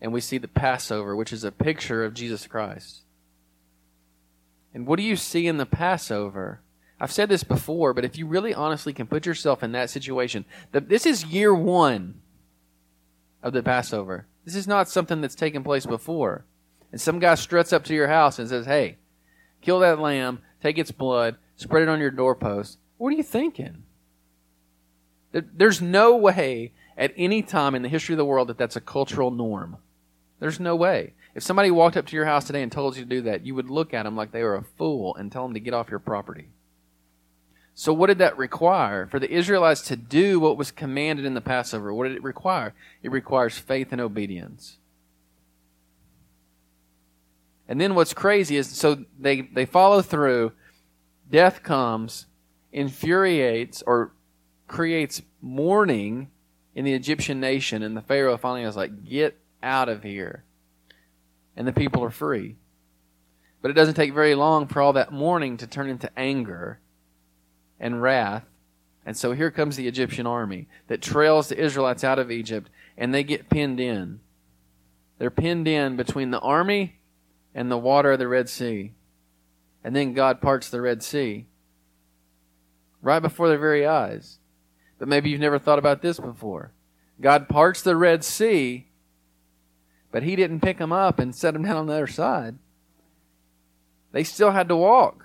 And 0.00 0.12
we 0.12 0.20
see 0.20 0.38
the 0.38 0.46
Passover, 0.46 1.16
which 1.16 1.32
is 1.32 1.42
a 1.42 1.50
picture 1.50 2.04
of 2.04 2.14
Jesus 2.14 2.46
Christ. 2.46 3.02
And 4.72 4.86
what 4.86 4.96
do 4.96 5.02
you 5.02 5.16
see 5.16 5.48
in 5.48 5.56
the 5.56 5.66
Passover? 5.66 6.60
I've 7.00 7.10
said 7.10 7.28
this 7.28 7.42
before, 7.42 7.92
but 7.94 8.04
if 8.04 8.16
you 8.16 8.28
really 8.28 8.54
honestly 8.54 8.92
can 8.92 9.08
put 9.08 9.26
yourself 9.26 9.64
in 9.64 9.72
that 9.72 9.90
situation, 9.90 10.44
that 10.70 10.88
this 10.88 11.04
is 11.04 11.24
year 11.24 11.52
one 11.52 12.20
of 13.42 13.52
the 13.52 13.64
Passover. 13.64 14.28
This 14.44 14.54
is 14.54 14.68
not 14.68 14.88
something 14.88 15.20
that's 15.20 15.34
taken 15.34 15.64
place 15.64 15.84
before. 15.84 16.44
And 16.92 17.00
some 17.00 17.18
guy 17.18 17.34
struts 17.34 17.72
up 17.72 17.82
to 17.86 17.94
your 17.94 18.06
house 18.06 18.38
and 18.38 18.48
says, 18.48 18.66
Hey, 18.66 18.98
kill 19.60 19.80
that 19.80 19.98
lamb, 19.98 20.40
take 20.62 20.78
its 20.78 20.90
blood, 20.90 21.36
spread 21.56 21.82
it 21.82 21.88
on 21.88 22.00
your 22.00 22.10
doorpost. 22.10 22.78
What 22.98 23.08
are 23.08 23.16
you 23.16 23.22
thinking? 23.22 23.84
There's 25.32 25.82
no 25.82 26.16
way 26.16 26.72
at 26.96 27.12
any 27.16 27.42
time 27.42 27.74
in 27.74 27.82
the 27.82 27.88
history 27.88 28.14
of 28.14 28.18
the 28.18 28.24
world 28.24 28.48
that 28.48 28.58
that's 28.58 28.76
a 28.76 28.80
cultural 28.80 29.30
norm. 29.30 29.76
There's 30.38 30.60
no 30.60 30.76
way. 30.76 31.14
If 31.34 31.42
somebody 31.42 31.70
walked 31.70 31.96
up 31.96 32.06
to 32.06 32.16
your 32.16 32.24
house 32.24 32.46
today 32.46 32.62
and 32.62 32.72
told 32.72 32.96
you 32.96 33.02
to 33.02 33.08
do 33.08 33.22
that, 33.22 33.44
you 33.44 33.54
would 33.54 33.68
look 33.68 33.92
at 33.92 34.04
them 34.04 34.16
like 34.16 34.32
they 34.32 34.42
were 34.42 34.56
a 34.56 34.62
fool 34.62 35.14
and 35.16 35.30
tell 35.30 35.42
them 35.42 35.54
to 35.54 35.60
get 35.60 35.74
off 35.74 35.90
your 35.90 35.98
property. 35.98 36.48
So, 37.74 37.92
what 37.92 38.06
did 38.06 38.18
that 38.18 38.38
require? 38.38 39.06
For 39.06 39.18
the 39.18 39.30
Israelites 39.30 39.82
to 39.82 39.96
do 39.96 40.40
what 40.40 40.56
was 40.56 40.70
commanded 40.70 41.26
in 41.26 41.34
the 41.34 41.42
Passover, 41.42 41.92
what 41.92 42.08
did 42.08 42.16
it 42.16 42.22
require? 42.22 42.72
It 43.02 43.12
requires 43.12 43.58
faith 43.58 43.88
and 43.92 44.00
obedience. 44.00 44.78
And 47.68 47.80
then 47.80 47.94
what's 47.94 48.14
crazy 48.14 48.56
is 48.56 48.68
so 48.68 49.04
they, 49.18 49.40
they 49.42 49.66
follow 49.66 50.02
through, 50.02 50.52
death 51.30 51.62
comes, 51.62 52.26
infuriates 52.72 53.82
or 53.86 54.12
creates 54.68 55.22
mourning 55.40 56.28
in 56.74 56.84
the 56.84 56.92
Egyptian 56.92 57.40
nation, 57.40 57.82
and 57.82 57.96
the 57.96 58.02
Pharaoh 58.02 58.36
finally 58.36 58.62
is 58.62 58.76
like, 58.76 59.04
Get 59.04 59.38
out 59.62 59.88
of 59.88 60.02
here. 60.02 60.44
And 61.56 61.66
the 61.66 61.72
people 61.72 62.04
are 62.04 62.10
free. 62.10 62.56
But 63.62 63.70
it 63.70 63.74
doesn't 63.74 63.94
take 63.94 64.12
very 64.12 64.34
long 64.34 64.68
for 64.68 64.82
all 64.82 64.92
that 64.92 65.12
mourning 65.12 65.56
to 65.56 65.66
turn 65.66 65.88
into 65.88 66.10
anger 66.18 66.78
and 67.80 68.02
wrath. 68.02 68.44
And 69.06 69.16
so 69.16 69.32
here 69.32 69.50
comes 69.50 69.76
the 69.76 69.88
Egyptian 69.88 70.26
army 70.26 70.68
that 70.88 71.00
trails 71.00 71.48
the 71.48 71.58
Israelites 71.58 72.04
out 72.04 72.18
of 72.18 72.30
Egypt, 72.30 72.68
and 72.96 73.14
they 73.14 73.24
get 73.24 73.48
pinned 73.48 73.80
in. 73.80 74.20
They're 75.18 75.30
pinned 75.30 75.66
in 75.66 75.96
between 75.96 76.30
the 76.30 76.40
army 76.40 76.96
and 77.56 77.70
the 77.70 77.78
water 77.78 78.12
of 78.12 78.18
the 78.18 78.28
Red 78.28 78.50
Sea. 78.50 78.92
And 79.82 79.96
then 79.96 80.12
God 80.12 80.42
parts 80.42 80.68
the 80.68 80.82
Red 80.82 81.02
Sea 81.02 81.46
right 83.00 83.20
before 83.20 83.48
their 83.48 83.58
very 83.58 83.86
eyes. 83.86 84.38
But 84.98 85.08
maybe 85.08 85.30
you've 85.30 85.40
never 85.40 85.58
thought 85.58 85.78
about 85.78 86.02
this 86.02 86.20
before. 86.20 86.72
God 87.18 87.48
parts 87.48 87.80
the 87.80 87.96
Red 87.96 88.24
Sea, 88.24 88.88
but 90.12 90.22
He 90.22 90.36
didn't 90.36 90.60
pick 90.60 90.76
them 90.76 90.92
up 90.92 91.18
and 91.18 91.34
set 91.34 91.54
them 91.54 91.62
down 91.62 91.76
on 91.76 91.86
the 91.86 91.94
other 91.94 92.06
side. 92.06 92.56
They 94.12 94.22
still 94.22 94.50
had 94.50 94.68
to 94.68 94.76
walk. 94.76 95.24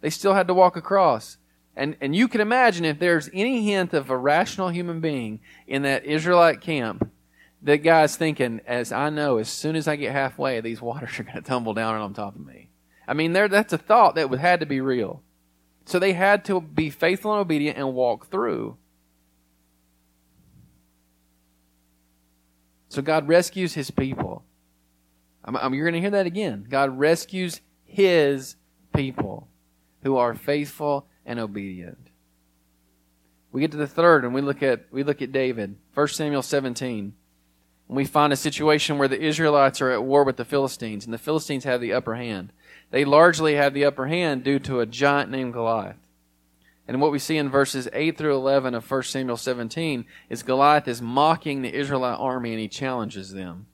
They 0.00 0.10
still 0.10 0.32
had 0.32 0.48
to 0.48 0.54
walk 0.54 0.76
across. 0.76 1.36
And, 1.76 1.94
and 2.00 2.16
you 2.16 2.26
can 2.26 2.40
imagine 2.40 2.86
if 2.86 2.98
there's 2.98 3.28
any 3.34 3.64
hint 3.64 3.92
of 3.92 4.08
a 4.08 4.16
rational 4.16 4.70
human 4.70 5.00
being 5.00 5.40
in 5.66 5.82
that 5.82 6.06
Israelite 6.06 6.62
camp, 6.62 7.10
the 7.62 7.76
guy's 7.76 8.16
thinking, 8.16 8.60
as 8.66 8.92
I 8.92 9.10
know, 9.10 9.38
as 9.38 9.48
soon 9.48 9.76
as 9.76 9.86
I 9.86 9.96
get 9.96 10.12
halfway, 10.12 10.60
these 10.60 10.80
waters 10.80 11.18
are 11.18 11.24
going 11.24 11.36
to 11.36 11.42
tumble 11.42 11.74
down 11.74 11.96
on 11.96 12.14
top 12.14 12.34
of 12.34 12.44
me. 12.44 12.70
I 13.06 13.14
mean, 13.14 13.32
there 13.32 13.48
that's 13.48 13.72
a 13.72 13.78
thought 13.78 14.14
that 14.14 14.30
had 14.30 14.60
to 14.60 14.66
be 14.66 14.80
real. 14.80 15.22
So 15.84 15.98
they 15.98 16.12
had 16.12 16.44
to 16.46 16.60
be 16.60 16.90
faithful 16.90 17.32
and 17.32 17.40
obedient 17.40 17.76
and 17.76 17.94
walk 17.94 18.28
through. 18.28 18.76
So 22.88 23.02
God 23.02 23.28
rescues 23.28 23.74
his 23.74 23.90
people. 23.90 24.44
I'm, 25.44 25.56
I'm, 25.56 25.74
you're 25.74 25.84
going 25.84 25.94
to 25.94 26.00
hear 26.00 26.10
that 26.10 26.26
again. 26.26 26.66
God 26.68 26.98
rescues 26.98 27.60
his 27.84 28.56
people 28.94 29.48
who 30.02 30.16
are 30.16 30.34
faithful 30.34 31.06
and 31.24 31.38
obedient. 31.38 31.98
We 33.52 33.60
get 33.60 33.72
to 33.72 33.76
the 33.76 33.86
third 33.86 34.24
and 34.24 34.32
we 34.32 34.40
look 34.40 34.62
at 34.62 34.86
we 34.92 35.02
look 35.02 35.22
at 35.22 35.32
David, 35.32 35.76
1 35.94 36.08
Samuel 36.08 36.42
17. 36.42 37.14
We 37.90 38.04
find 38.04 38.32
a 38.32 38.36
situation 38.36 38.98
where 38.98 39.08
the 39.08 39.20
Israelites 39.20 39.80
are 39.80 39.90
at 39.90 40.04
war 40.04 40.22
with 40.22 40.36
the 40.36 40.44
Philistines, 40.44 41.04
and 41.04 41.12
the 41.12 41.18
Philistines 41.18 41.64
have 41.64 41.80
the 41.80 41.92
upper 41.92 42.14
hand. 42.14 42.52
They 42.92 43.04
largely 43.04 43.56
have 43.56 43.74
the 43.74 43.84
upper 43.84 44.06
hand 44.06 44.44
due 44.44 44.60
to 44.60 44.78
a 44.78 44.86
giant 44.86 45.28
named 45.28 45.52
Goliath. 45.52 45.96
And 46.86 47.00
what 47.00 47.10
we 47.10 47.18
see 47.18 47.36
in 47.36 47.48
verses 47.48 47.88
8 47.92 48.16
through 48.16 48.36
11 48.36 48.74
of 48.74 48.88
1 48.88 49.02
Samuel 49.02 49.36
17 49.36 50.04
is 50.28 50.44
Goliath 50.44 50.86
is 50.86 51.02
mocking 51.02 51.62
the 51.62 51.74
Israelite 51.74 52.18
army 52.20 52.52
and 52.52 52.60
he 52.60 52.68
challenges 52.68 53.32
them. 53.32 53.66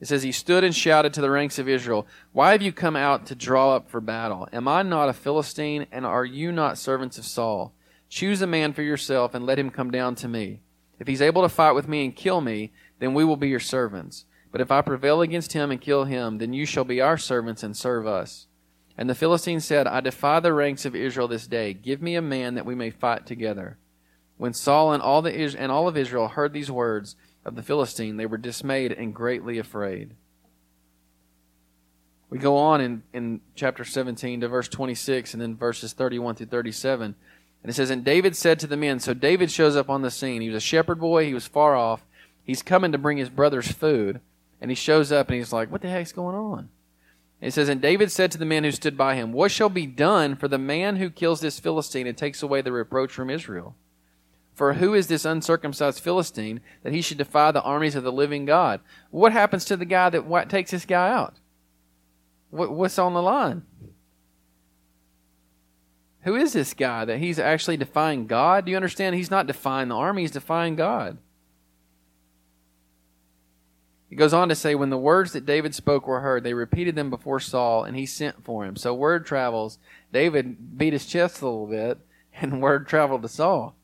It 0.00 0.06
says, 0.06 0.22
He 0.22 0.32
stood 0.32 0.62
and 0.62 0.74
shouted 0.74 1.12
to 1.14 1.20
the 1.20 1.30
ranks 1.30 1.58
of 1.58 1.68
Israel, 1.68 2.06
Why 2.32 2.52
have 2.52 2.62
you 2.62 2.72
come 2.72 2.96
out 2.96 3.26
to 3.26 3.34
draw 3.34 3.74
up 3.74 3.90
for 3.90 4.00
battle? 4.00 4.48
Am 4.52 4.68
I 4.68 4.82
not 4.82 5.08
a 5.08 5.12
Philistine, 5.12 5.86
and 5.90 6.06
are 6.06 6.24
you 6.24 6.52
not 6.52 6.78
servants 6.78 7.18
of 7.18 7.24
Saul? 7.24 7.72
Choose 8.08 8.42
a 8.42 8.46
man 8.46 8.72
for 8.72 8.82
yourself, 8.82 9.34
and 9.34 9.44
let 9.44 9.58
him 9.58 9.70
come 9.70 9.90
down 9.90 10.14
to 10.16 10.28
me. 10.28 10.60
If 10.98 11.06
he's 11.06 11.22
able 11.22 11.42
to 11.42 11.48
fight 11.48 11.72
with 11.72 11.86
me 11.88 12.04
and 12.04 12.14
kill 12.14 12.40
me, 12.40 12.72
then 12.98 13.14
we 13.14 13.24
will 13.24 13.36
be 13.36 13.48
your 13.48 13.60
servants. 13.60 14.24
But 14.50 14.60
if 14.60 14.70
I 14.70 14.82
prevail 14.82 15.20
against 15.20 15.52
him 15.52 15.70
and 15.70 15.80
kill 15.80 16.04
him, 16.04 16.38
then 16.38 16.52
you 16.52 16.64
shall 16.64 16.84
be 16.84 17.00
our 17.00 17.18
servants 17.18 17.62
and 17.62 17.76
serve 17.76 18.06
us. 18.06 18.46
And 18.96 19.08
the 19.08 19.14
Philistine 19.14 19.60
said, 19.60 19.86
I 19.86 20.00
defy 20.00 20.40
the 20.40 20.52
ranks 20.52 20.84
of 20.84 20.96
Israel 20.96 21.28
this 21.28 21.46
day. 21.46 21.72
Give 21.72 22.02
me 22.02 22.16
a 22.16 22.22
man 22.22 22.54
that 22.54 22.66
we 22.66 22.74
may 22.74 22.90
fight 22.90 23.26
together. 23.26 23.78
When 24.38 24.54
Saul 24.54 24.92
and 24.92 25.02
all, 25.02 25.22
the, 25.22 25.32
and 25.32 25.70
all 25.70 25.86
of 25.86 25.96
Israel 25.96 26.28
heard 26.28 26.52
these 26.52 26.70
words, 26.70 27.14
of 27.48 27.56
the 27.56 27.62
Philistine, 27.62 28.16
they 28.16 28.26
were 28.26 28.36
dismayed 28.36 28.92
and 28.92 29.14
greatly 29.14 29.58
afraid. 29.58 30.14
We 32.30 32.38
go 32.38 32.56
on 32.58 32.80
in, 32.80 33.02
in 33.12 33.40
chapter 33.54 33.84
17 33.84 34.42
to 34.42 34.48
verse 34.48 34.68
26 34.68 35.32
and 35.32 35.42
then 35.42 35.56
verses 35.56 35.94
31 35.94 36.34
through 36.34 36.46
37. 36.46 37.14
And 37.62 37.70
it 37.70 37.74
says, 37.74 37.90
And 37.90 38.04
David 38.04 38.36
said 38.36 38.60
to 38.60 38.66
the 38.66 38.76
men, 38.76 39.00
so 39.00 39.14
David 39.14 39.50
shows 39.50 39.76
up 39.76 39.88
on 39.88 40.02
the 40.02 40.10
scene. 40.10 40.42
He 40.42 40.48
was 40.48 40.58
a 40.58 40.60
shepherd 40.60 41.00
boy, 41.00 41.24
he 41.24 41.34
was 41.34 41.46
far 41.46 41.74
off. 41.74 42.04
He's 42.48 42.62
coming 42.62 42.92
to 42.92 42.98
bring 42.98 43.18
his 43.18 43.28
brother's 43.28 43.70
food. 43.70 44.22
And 44.58 44.70
he 44.70 44.74
shows 44.74 45.12
up 45.12 45.28
and 45.28 45.36
he's 45.36 45.52
like, 45.52 45.70
What 45.70 45.82
the 45.82 45.90
heck's 45.90 46.12
going 46.12 46.34
on? 46.34 46.70
It 47.42 47.52
says, 47.52 47.68
And 47.68 47.82
David 47.82 48.10
said 48.10 48.32
to 48.32 48.38
the 48.38 48.46
men 48.46 48.64
who 48.64 48.72
stood 48.72 48.96
by 48.96 49.16
him, 49.16 49.34
What 49.34 49.50
shall 49.50 49.68
be 49.68 49.86
done 49.86 50.34
for 50.34 50.48
the 50.48 50.56
man 50.56 50.96
who 50.96 51.10
kills 51.10 51.42
this 51.42 51.60
Philistine 51.60 52.06
and 52.06 52.16
takes 52.16 52.42
away 52.42 52.62
the 52.62 52.72
reproach 52.72 53.12
from 53.12 53.28
Israel? 53.28 53.76
For 54.54 54.72
who 54.72 54.94
is 54.94 55.08
this 55.08 55.26
uncircumcised 55.26 56.00
Philistine 56.00 56.62
that 56.82 56.94
he 56.94 57.02
should 57.02 57.18
defy 57.18 57.52
the 57.52 57.62
armies 57.62 57.94
of 57.94 58.02
the 58.02 58.10
living 58.10 58.46
God? 58.46 58.80
What 59.10 59.32
happens 59.32 59.66
to 59.66 59.76
the 59.76 59.84
guy 59.84 60.08
that 60.08 60.48
takes 60.48 60.70
this 60.70 60.86
guy 60.86 61.12
out? 61.12 61.34
what's 62.50 62.98
on 62.98 63.12
the 63.12 63.20
line? 63.20 63.62
Who 66.22 66.34
is 66.34 66.54
this 66.54 66.72
guy 66.72 67.04
that 67.04 67.18
he's 67.18 67.38
actually 67.38 67.76
defying 67.76 68.26
God? 68.26 68.64
Do 68.64 68.70
you 68.70 68.76
understand? 68.76 69.16
He's 69.16 69.30
not 69.30 69.46
defying 69.46 69.88
the 69.88 69.96
army, 69.96 70.22
he's 70.22 70.30
defying 70.30 70.76
God. 70.76 71.18
He 74.08 74.16
goes 74.16 74.32
on 74.32 74.48
to 74.48 74.54
say, 74.54 74.74
when 74.74 74.90
the 74.90 74.96
words 74.96 75.32
that 75.32 75.44
David 75.44 75.74
spoke 75.74 76.06
were 76.06 76.20
heard, 76.20 76.42
they 76.42 76.54
repeated 76.54 76.94
them 76.94 77.10
before 77.10 77.40
Saul, 77.40 77.84
and 77.84 77.96
he 77.96 78.06
sent 78.06 78.42
for 78.42 78.64
him. 78.64 78.74
So 78.76 78.94
word 78.94 79.26
travels. 79.26 79.78
David 80.12 80.78
beat 80.78 80.94
his 80.94 81.06
chest 81.06 81.42
a 81.42 81.44
little 81.44 81.66
bit, 81.66 81.98
and 82.40 82.62
word 82.62 82.88
traveled 82.88 83.22
to 83.22 83.28
Saul. 83.28 83.74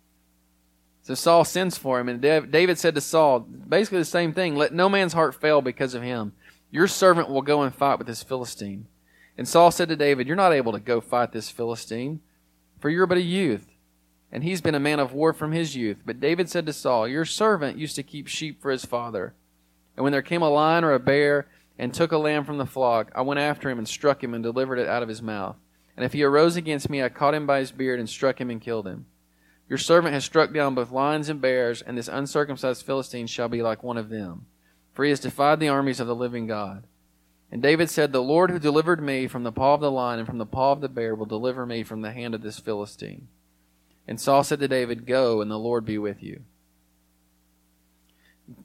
So 1.02 1.14
Saul 1.14 1.44
sends 1.44 1.76
for 1.76 2.00
him, 2.00 2.08
and 2.08 2.20
David 2.22 2.78
said 2.78 2.94
to 2.94 3.00
Saul, 3.02 3.40
basically 3.40 3.98
the 3.98 4.06
same 4.06 4.32
thing 4.32 4.56
let 4.56 4.72
no 4.72 4.88
man's 4.88 5.12
heart 5.12 5.38
fail 5.38 5.60
because 5.60 5.92
of 5.92 6.02
him. 6.02 6.32
Your 6.70 6.88
servant 6.88 7.28
will 7.28 7.42
go 7.42 7.60
and 7.60 7.74
fight 7.74 7.98
with 7.98 8.06
this 8.06 8.22
Philistine. 8.22 8.86
And 9.36 9.46
Saul 9.46 9.70
said 9.70 9.88
to 9.90 9.96
David, 9.96 10.26
You're 10.26 10.36
not 10.36 10.54
able 10.54 10.72
to 10.72 10.80
go 10.80 11.02
fight 11.02 11.32
this 11.32 11.50
Philistine, 11.50 12.20
for 12.80 12.88
you're 12.88 13.06
but 13.06 13.18
a 13.18 13.22
youth. 13.22 13.66
And 14.32 14.42
he's 14.42 14.62
been 14.62 14.74
a 14.74 14.80
man 14.80 14.98
of 14.98 15.12
war 15.12 15.32
from 15.32 15.52
his 15.52 15.76
youth. 15.76 15.98
But 16.06 16.20
David 16.20 16.48
said 16.48 16.64
to 16.66 16.72
Saul, 16.72 17.06
Your 17.06 17.24
servant 17.26 17.78
used 17.78 17.96
to 17.96 18.02
keep 18.02 18.26
sheep 18.26 18.62
for 18.62 18.70
his 18.70 18.84
father. 18.84 19.34
And 19.96 20.02
when 20.02 20.12
there 20.12 20.22
came 20.22 20.42
a 20.42 20.48
lion 20.48 20.84
or 20.84 20.92
a 20.92 20.98
bear 21.00 21.46
and 21.78 21.92
took 21.92 22.12
a 22.12 22.18
lamb 22.18 22.44
from 22.44 22.58
the 22.58 22.66
flock, 22.66 23.10
I 23.14 23.22
went 23.22 23.40
after 23.40 23.70
him 23.70 23.78
and 23.78 23.88
struck 23.88 24.22
him 24.22 24.34
and 24.34 24.42
delivered 24.42 24.78
it 24.78 24.88
out 24.88 25.02
of 25.02 25.08
his 25.08 25.22
mouth. 25.22 25.56
And 25.96 26.04
if 26.04 26.12
he 26.12 26.22
arose 26.24 26.56
against 26.56 26.90
me, 26.90 27.02
I 27.02 27.08
caught 27.08 27.34
him 27.34 27.46
by 27.46 27.60
his 27.60 27.72
beard 27.72 28.00
and 28.00 28.08
struck 28.08 28.40
him 28.40 28.50
and 28.50 28.60
killed 28.60 28.86
him. 28.86 29.06
Your 29.68 29.78
servant 29.78 30.14
has 30.14 30.24
struck 30.24 30.52
down 30.52 30.74
both 30.74 30.90
lions 30.90 31.28
and 31.28 31.40
bears, 31.40 31.80
and 31.80 31.96
this 31.96 32.08
uncircumcised 32.08 32.84
Philistine 32.84 33.26
shall 33.26 33.48
be 33.48 33.62
like 33.62 33.82
one 33.82 33.96
of 33.96 34.08
them. 34.08 34.46
for 34.92 35.04
he 35.04 35.10
has 35.10 35.20
defied 35.20 35.58
the 35.58 35.68
armies 35.68 35.98
of 35.98 36.06
the 36.06 36.14
living 36.14 36.46
God. 36.46 36.84
And 37.50 37.62
David 37.62 37.90
said, 37.90 38.12
The 38.12 38.22
Lord 38.22 38.50
who 38.50 38.58
delivered 38.58 39.02
me 39.02 39.26
from 39.26 39.42
the 39.42 39.52
paw 39.52 39.74
of 39.74 39.80
the 39.80 39.90
lion 39.90 40.18
and 40.18 40.28
from 40.28 40.38
the 40.38 40.46
paw 40.46 40.72
of 40.72 40.80
the 40.80 40.88
bear 40.88 41.14
will 41.14 41.26
deliver 41.26 41.66
me 41.66 41.82
from 41.82 42.02
the 42.02 42.12
hand 42.12 42.34
of 42.34 42.42
this 42.42 42.58
Philistine. 42.58 43.28
And 44.06 44.20
Saul 44.20 44.44
said 44.44 44.60
to 44.60 44.68
David, 44.68 45.06
Go, 45.06 45.40
and 45.40 45.50
the 45.50 45.58
Lord 45.58 45.84
be 45.84 45.98
with 45.98 46.22
you. 46.22 46.42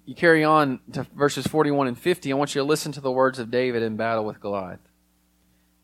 You 0.06 0.16
carry 0.16 0.44
on 0.44 0.80
to 0.94 1.04
verses 1.16 1.48
41 1.48 1.88
and 1.88 1.98
50. 1.98 2.32
I 2.32 2.36
want 2.36 2.54
you 2.54 2.62
to 2.62 2.68
listen 2.68 2.92
to 2.94 3.02
the 3.02 3.12
words 3.12 3.40
of 3.40 3.52
David 3.52 3.82
in 3.82 3.96
battle 3.96 4.26
with 4.26 4.42
Goliath. 4.42 4.80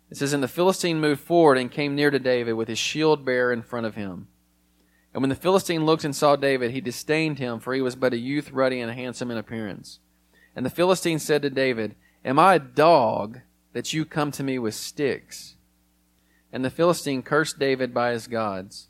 It 0.10 0.18
says, 0.18 0.34
And 0.34 0.44
the 0.44 0.48
Philistine 0.48 1.00
moved 1.00 1.22
forward 1.22 1.58
and 1.58 1.72
came 1.72 1.96
near 1.96 2.12
to 2.12 2.20
David 2.20 2.54
with 2.54 2.68
his 2.68 2.78
shield 2.78 3.26
bearer 3.26 3.52
in 3.52 3.62
front 3.62 3.86
of 3.86 3.96
him. 3.96 4.28
And 5.14 5.22
when 5.22 5.30
the 5.30 5.36
Philistine 5.36 5.86
looked 5.86 6.04
and 6.04 6.16
saw 6.16 6.36
David, 6.36 6.72
he 6.72 6.82
disdained 6.82 7.40
him, 7.40 7.60
for 7.60 7.74
he 7.74 7.82
was 7.82 7.96
but 7.96 8.14
a 8.14 8.18
youth 8.18 8.52
ruddy 8.52 8.82
and 8.82 8.92
handsome 8.92 9.32
in 9.32 9.38
appearance. 9.38 10.00
And 10.56 10.66
the 10.66 10.70
Philistine 10.70 11.20
said 11.20 11.42
to 11.42 11.50
David, 11.50 11.96
Am 12.26 12.38
I 12.38 12.56
a 12.56 12.60
dog 12.60 13.40
that 13.72 13.94
you 13.94 14.04
come 14.04 14.32
to 14.32 14.44
me 14.44 14.60
with 14.60 14.74
sticks? 14.74 15.56
And 16.52 16.66
the 16.66 16.70
Philistine 16.70 17.24
cursed 17.24 17.60
David 17.60 17.94
by 17.94 18.12
his 18.12 18.28
gods. 18.28 18.90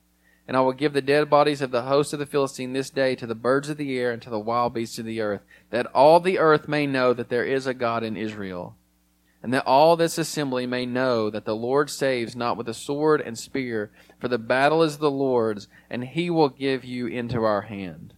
And 0.51 0.57
I 0.57 0.59
will 0.59 0.73
give 0.73 0.91
the 0.91 1.01
dead 1.01 1.29
bodies 1.29 1.61
of 1.61 1.71
the 1.71 1.83
host 1.83 2.11
of 2.11 2.19
the 2.19 2.25
Philistine 2.25 2.73
this 2.73 2.89
day 2.89 3.15
to 3.15 3.25
the 3.25 3.33
birds 3.33 3.69
of 3.69 3.77
the 3.77 3.97
air 3.97 4.11
and 4.11 4.21
to 4.21 4.29
the 4.29 4.37
wild 4.37 4.73
beasts 4.73 4.99
of 4.99 5.05
the 5.05 5.21
earth, 5.21 5.39
that 5.69 5.85
all 5.95 6.19
the 6.19 6.39
earth 6.39 6.67
may 6.67 6.85
know 6.85 7.13
that 7.13 7.29
there 7.29 7.45
is 7.45 7.65
a 7.65 7.73
God 7.73 8.03
in 8.03 8.17
Israel. 8.17 8.75
And 9.41 9.53
that 9.53 9.65
all 9.65 9.95
this 9.95 10.17
assembly 10.17 10.65
may 10.65 10.85
know 10.85 11.29
that 11.29 11.45
the 11.45 11.55
Lord 11.55 11.89
saves 11.89 12.35
not 12.35 12.57
with 12.57 12.67
a 12.67 12.73
sword 12.73 13.21
and 13.21 13.39
spear, 13.39 13.91
for 14.19 14.27
the 14.27 14.37
battle 14.37 14.83
is 14.83 14.97
the 14.97 15.09
Lord's, 15.09 15.69
and 15.89 16.03
he 16.03 16.29
will 16.29 16.49
give 16.49 16.83
you 16.83 17.07
into 17.07 17.45
our 17.45 17.61
hand. 17.61 18.13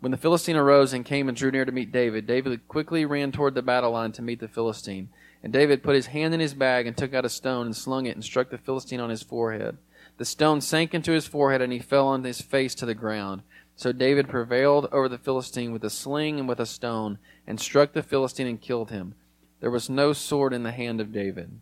When 0.00 0.10
the 0.10 0.18
Philistine 0.18 0.56
arose 0.56 0.92
and 0.92 1.04
came 1.04 1.28
and 1.28 1.36
drew 1.36 1.52
near 1.52 1.64
to 1.64 1.70
meet 1.70 1.92
David, 1.92 2.26
David 2.26 2.66
quickly 2.66 3.04
ran 3.04 3.30
toward 3.30 3.54
the 3.54 3.62
battle 3.62 3.92
line 3.92 4.10
to 4.10 4.22
meet 4.22 4.40
the 4.40 4.48
Philistine. 4.48 5.10
And 5.40 5.52
David 5.52 5.84
put 5.84 5.94
his 5.94 6.06
hand 6.06 6.34
in 6.34 6.40
his 6.40 6.54
bag 6.54 6.88
and 6.88 6.96
took 6.96 7.14
out 7.14 7.24
a 7.24 7.28
stone 7.28 7.66
and 7.66 7.76
slung 7.76 8.06
it 8.06 8.16
and 8.16 8.24
struck 8.24 8.50
the 8.50 8.58
Philistine 8.58 8.98
on 8.98 9.10
his 9.10 9.22
forehead. 9.22 9.78
The 10.20 10.26
stone 10.26 10.60
sank 10.60 10.92
into 10.92 11.12
his 11.12 11.26
forehead, 11.26 11.62
and 11.62 11.72
he 11.72 11.78
fell 11.78 12.06
on 12.06 12.24
his 12.24 12.42
face 12.42 12.74
to 12.74 12.84
the 12.84 12.94
ground. 12.94 13.40
So 13.74 13.90
David 13.90 14.28
prevailed 14.28 14.86
over 14.92 15.08
the 15.08 15.16
Philistine 15.16 15.72
with 15.72 15.82
a 15.82 15.88
sling 15.88 16.38
and 16.38 16.46
with 16.46 16.60
a 16.60 16.66
stone, 16.66 17.18
and 17.46 17.58
struck 17.58 17.94
the 17.94 18.02
Philistine 18.02 18.46
and 18.46 18.60
killed 18.60 18.90
him. 18.90 19.14
There 19.60 19.70
was 19.70 19.88
no 19.88 20.12
sword 20.12 20.52
in 20.52 20.62
the 20.62 20.72
hand 20.72 21.00
of 21.00 21.10
David. 21.10 21.58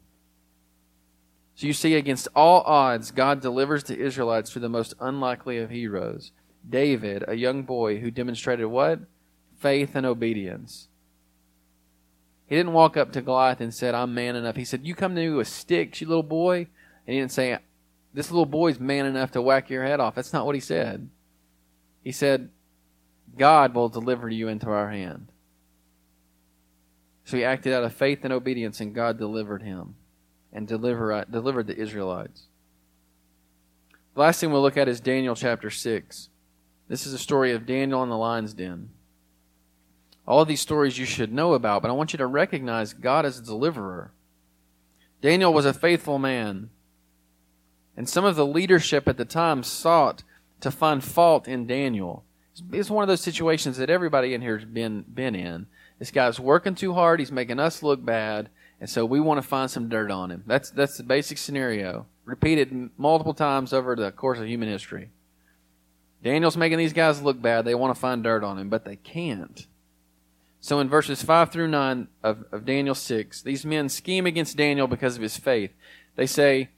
So 1.54 1.68
you 1.68 1.72
see, 1.72 1.94
against 1.94 2.26
all 2.34 2.62
odds, 2.62 3.12
God 3.12 3.40
delivers 3.40 3.84
the 3.84 3.96
Israelites 3.96 4.50
through 4.50 4.62
the 4.62 4.68
most 4.68 4.92
unlikely 4.98 5.58
of 5.58 5.70
heroes 5.70 6.32
David, 6.68 7.22
a 7.28 7.36
young 7.36 7.62
boy 7.62 8.00
who 8.00 8.10
demonstrated 8.10 8.66
what? 8.66 8.98
Faith 9.56 9.94
and 9.94 10.04
obedience. 10.04 10.88
He 12.48 12.56
didn't 12.56 12.72
walk 12.72 12.96
up 12.96 13.12
to 13.12 13.22
Goliath 13.22 13.60
and 13.60 13.72
said, 13.72 13.94
I'm 13.94 14.14
man 14.14 14.34
enough. 14.34 14.56
He 14.56 14.64
said, 14.64 14.84
You 14.84 14.96
come 14.96 15.14
to 15.14 15.20
me 15.20 15.30
with 15.30 15.46
sticks, 15.46 16.00
you 16.00 16.08
little 16.08 16.24
boy. 16.24 16.66
And 17.06 17.14
he 17.14 17.20
didn't 17.20 17.30
say, 17.30 17.58
this 18.12 18.30
little 18.30 18.46
boy's 18.46 18.80
man 18.80 19.06
enough 19.06 19.32
to 19.32 19.42
whack 19.42 19.70
your 19.70 19.84
head 19.84 20.00
off. 20.00 20.14
That's 20.14 20.32
not 20.32 20.46
what 20.46 20.54
he 20.54 20.60
said. 20.60 21.08
He 22.02 22.12
said, 22.12 22.50
God 23.36 23.74
will 23.74 23.88
deliver 23.88 24.28
you 24.28 24.48
into 24.48 24.68
our 24.68 24.90
hand. 24.90 25.30
So 27.24 27.36
he 27.36 27.44
acted 27.44 27.74
out 27.74 27.84
of 27.84 27.92
faith 27.92 28.20
and 28.24 28.32
obedience, 28.32 28.80
and 28.80 28.94
God 28.94 29.18
delivered 29.18 29.62
him 29.62 29.96
and 30.52 30.66
deliver, 30.66 31.12
uh, 31.12 31.24
delivered 31.24 31.66
the 31.66 31.76
Israelites. 31.76 32.44
The 34.14 34.20
last 34.20 34.40
thing 34.40 34.50
we'll 34.50 34.62
look 34.62 34.78
at 34.78 34.88
is 34.88 35.00
Daniel 35.00 35.36
chapter 35.36 35.70
6. 35.70 36.30
This 36.88 37.06
is 37.06 37.12
a 37.12 37.18
story 37.18 37.52
of 37.52 37.66
Daniel 37.66 38.02
in 38.02 38.08
the 38.08 38.16
lion's 38.16 38.54
den. 38.54 38.90
All 40.26 40.44
these 40.44 40.60
stories 40.60 40.98
you 40.98 41.04
should 41.04 41.32
know 41.32 41.52
about, 41.52 41.82
but 41.82 41.90
I 41.90 41.94
want 41.94 42.12
you 42.12 42.16
to 42.16 42.26
recognize 42.26 42.92
God 42.94 43.26
as 43.26 43.38
a 43.38 43.44
deliverer. 43.44 44.12
Daniel 45.20 45.52
was 45.52 45.66
a 45.66 45.74
faithful 45.74 46.18
man. 46.18 46.70
And 47.98 48.08
some 48.08 48.24
of 48.24 48.36
the 48.36 48.46
leadership 48.46 49.08
at 49.08 49.16
the 49.16 49.24
time 49.24 49.64
sought 49.64 50.22
to 50.60 50.70
find 50.70 51.02
fault 51.02 51.48
in 51.48 51.66
Daniel. 51.66 52.22
It's 52.72 52.90
one 52.90 53.02
of 53.02 53.08
those 53.08 53.20
situations 53.20 53.76
that 53.76 53.90
everybody 53.90 54.34
in 54.34 54.40
here 54.40 54.56
has 54.56 54.68
been, 54.68 55.02
been 55.02 55.34
in. 55.34 55.66
This 55.98 56.12
guy's 56.12 56.38
working 56.38 56.76
too 56.76 56.94
hard, 56.94 57.18
he's 57.18 57.32
making 57.32 57.58
us 57.58 57.82
look 57.82 58.04
bad, 58.04 58.50
and 58.80 58.88
so 58.88 59.04
we 59.04 59.18
want 59.18 59.42
to 59.42 59.48
find 59.48 59.68
some 59.68 59.88
dirt 59.88 60.12
on 60.12 60.30
him. 60.30 60.44
That's, 60.46 60.70
that's 60.70 60.96
the 60.96 61.02
basic 61.02 61.38
scenario, 61.38 62.06
repeated 62.24 62.90
multiple 62.96 63.34
times 63.34 63.72
over 63.72 63.96
the 63.96 64.12
course 64.12 64.38
of 64.38 64.46
human 64.46 64.68
history. 64.68 65.10
Daniel's 66.22 66.56
making 66.56 66.78
these 66.78 66.92
guys 66.92 67.20
look 67.20 67.42
bad. 67.42 67.64
They 67.64 67.74
want 67.74 67.96
to 67.96 68.00
find 68.00 68.22
dirt 68.22 68.44
on 68.44 68.58
him, 68.58 68.68
but 68.68 68.84
they 68.84 68.94
can't. 68.94 69.66
So 70.60 70.78
in 70.78 70.88
verses 70.88 71.20
5 71.20 71.50
through 71.50 71.68
9 71.68 72.06
of, 72.22 72.44
of 72.52 72.64
Daniel 72.64 72.94
6, 72.94 73.42
these 73.42 73.66
men 73.66 73.88
scheme 73.88 74.24
against 74.24 74.56
Daniel 74.56 74.86
because 74.86 75.16
of 75.16 75.22
his 75.22 75.36
faith. 75.36 75.72
They 76.14 76.26
say, 76.26 76.68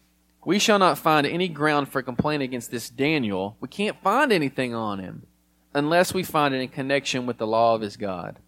we 0.44 0.58
shall 0.58 0.78
not 0.78 0.98
find 0.98 1.26
any 1.26 1.48
ground 1.48 1.88
for 1.88 2.02
complaint 2.02 2.42
against 2.42 2.70
this 2.70 2.88
Daniel. 2.88 3.56
We 3.60 3.68
can't 3.68 4.02
find 4.02 4.32
anything 4.32 4.74
on 4.74 4.98
him 4.98 5.26
unless 5.74 6.14
we 6.14 6.22
find 6.22 6.54
it 6.54 6.60
in 6.60 6.68
connection 6.68 7.26
with 7.26 7.38
the 7.38 7.46
law 7.46 7.74
of 7.74 7.82
his 7.82 7.96
God. 7.96 8.38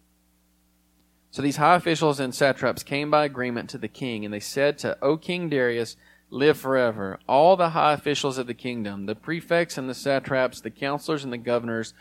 So 1.31 1.41
these 1.41 1.57
high 1.57 1.75
officials 1.75 2.19
and 2.19 2.33
satraps 2.33 2.83
came 2.83 3.09
by 3.09 3.25
agreement 3.25 3.69
to 3.71 3.77
the 3.77 3.87
king, 3.87 4.23
and 4.23 4.33
they 4.33 4.39
said 4.39 4.77
to, 4.79 4.97
O 5.01 5.17
King 5.17 5.49
Darius, 5.49 5.95
live 6.29 6.57
forever. 6.57 7.19
All 7.27 7.55
the 7.55 7.69
high 7.69 7.93
officials 7.93 8.37
of 8.37 8.47
the 8.47 8.53
kingdom, 8.53 9.05
the 9.05 9.15
prefects 9.15 9.77
and 9.77 9.89
the 9.89 9.95
satraps, 9.95 10.61
the 10.61 10.69
counselors 10.69 11.23
and 11.23 11.33
the 11.33 11.37
governors, 11.37 11.93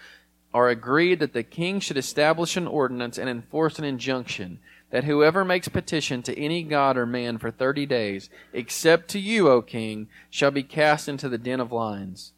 are 0.52 0.68
agreed 0.68 1.18
that 1.20 1.32
the 1.32 1.42
king 1.42 1.80
should 1.80 1.96
establish 1.96 2.56
an 2.56 2.66
ordinance 2.66 3.16
and 3.16 3.28
enforce 3.28 3.78
an 3.78 3.84
injunction 3.84 4.58
that 4.92 5.04
whoever 5.04 5.44
makes 5.44 5.66
petition 5.66 6.22
to 6.22 6.38
any 6.38 6.62
god 6.62 6.96
or 6.96 7.06
man 7.06 7.38
for 7.38 7.50
thirty 7.50 7.86
days, 7.86 8.30
except 8.52 9.08
to 9.08 9.18
you, 9.18 9.48
O 9.48 9.60
king, 9.62 10.06
shall 10.30 10.52
be 10.52 10.62
cast 10.62 11.08
into 11.08 11.28
the 11.28 11.38
den 11.38 11.58
of 11.58 11.72
lions. 11.72 12.32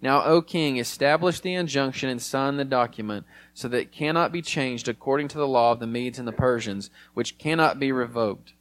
Now, 0.00 0.24
O 0.24 0.42
king, 0.42 0.78
establish 0.78 1.38
the 1.38 1.54
injunction 1.54 2.08
and 2.08 2.22
sign 2.22 2.56
the 2.56 2.64
document, 2.64 3.26
so 3.52 3.68
that 3.68 3.78
it 3.78 3.92
cannot 3.92 4.32
be 4.32 4.42
changed 4.42 4.88
according 4.88 5.28
to 5.28 5.38
the 5.38 5.46
law 5.46 5.72
of 5.72 5.80
the 5.80 5.86
Medes 5.86 6.18
and 6.18 6.26
the 6.26 6.32
Persians, 6.32 6.90
which 7.14 7.36
cannot 7.36 7.78
be 7.78 7.92
revoked. 7.92 8.54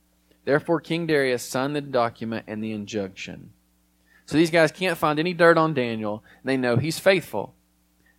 Therefore, 0.45 0.81
King 0.81 1.07
Darius 1.07 1.43
signed 1.43 1.75
the 1.75 1.81
document 1.81 2.45
and 2.47 2.63
the 2.63 2.71
injunction. 2.73 3.51
So 4.25 4.35
these 4.35 4.51
guys 4.51 4.71
can't 4.71 4.97
find 4.97 5.19
any 5.19 5.33
dirt 5.33 5.57
on 5.57 5.73
Daniel. 5.73 6.23
They 6.43 6.57
know 6.57 6.75
he's 6.75 6.99
faithful. 6.99 7.53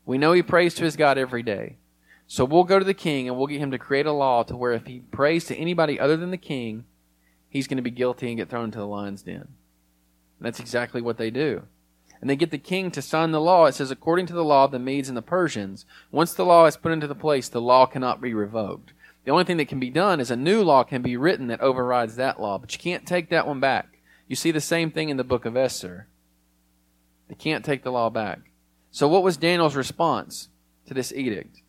We 0.07 0.17
know 0.17 0.33
he 0.33 0.43
prays 0.43 0.75
to 0.75 0.85
his 0.85 0.97
God 0.97 1.19
every 1.19 1.43
day. 1.43 1.77
So 2.31 2.45
we'll 2.45 2.65
go 2.65 2.79
to 2.79 2.85
the 2.85 2.95
king 2.95 3.27
and 3.27 3.37
we'll 3.37 3.47
get 3.47 3.61
him 3.61 3.71
to 3.71 3.79
create 3.79 4.05
a 4.05 4.13
law 4.13 4.43
to 4.45 4.57
where 4.57 4.73
if 4.73 4.87
he 4.87 5.01
prays 5.01 5.47
to 5.47 5.57
anybody 5.57 5.99
other 5.99 6.17
than 6.17 6.31
the 6.31 6.37
king, 6.37 6.85
he's 7.49 7.67
going 7.67 7.79
to 7.79 7.83
be 7.83 7.91
guilty 7.91 8.29
and 8.29 8.37
get 8.37 8.51
thrown 8.51 8.67
into 8.67 8.79
the 8.79 8.87
lion's 8.87 9.23
den. 9.23 9.37
And 10.39 10.47
that's 10.47 10.61
exactly 10.61 11.01
what 11.01 11.17
they 11.17 11.31
do. 11.31 11.63
And 12.21 12.29
they 12.29 12.37
get 12.37 12.51
the 12.51 12.59
king 12.59 12.91
to 12.91 13.01
sign 13.01 13.31
the 13.31 13.41
law. 13.41 13.65
It 13.65 13.75
says, 13.75 13.91
according 13.91 14.27
to 14.27 14.35
the 14.35 14.45
law 14.45 14.65
of 14.65 14.73
the 14.73 14.79
Medes 14.79 15.09
and 15.09 15.17
the 15.17 15.23
Persians, 15.23 15.87
once 16.11 16.35
the 16.35 16.45
law 16.45 16.67
is 16.67 16.77
put 16.77 16.93
into 16.93 17.07
the 17.07 17.15
place, 17.15 17.49
the 17.49 17.63
law 17.63 17.87
cannot 17.87 18.21
be 18.21 18.35
revoked. 18.35 18.93
The 19.25 19.31
only 19.31 19.45
thing 19.45 19.57
that 19.57 19.69
can 19.69 19.81
be 19.81 19.91
done 19.91 20.21
is 20.21 20.31
a 20.31 20.37
new 20.37 20.63
law 20.63 20.85
can 20.85 21.01
be 21.01 21.17
written 21.17 21.47
that 21.47 21.61
overrides 21.63 22.17
that 22.17 22.41
law, 22.41 22.59
but 22.59 22.73
you 22.73 22.79
can't 22.79 23.07
take 23.07 23.31
that 23.31 23.47
one 23.47 23.61
back. 23.61 24.01
You 24.27 24.37
see 24.37 24.51
the 24.51 24.61
same 24.61 24.91
thing 24.91 25.09
in 25.09 25.17
the 25.17 25.25
book 25.25 25.47
of 25.47 25.57
Esther. 25.57 26.09
They 27.29 27.35
can't 27.35 27.65
take 27.65 27.85
the 27.85 27.93
law 27.93 28.11
back. 28.11 28.51
So 28.91 29.09
what 29.09 29.23
was 29.23 29.37
Daniel's 29.37 29.77
response 29.77 30.49
to 30.87 30.95
this 30.95 31.13
edict? 31.13 31.63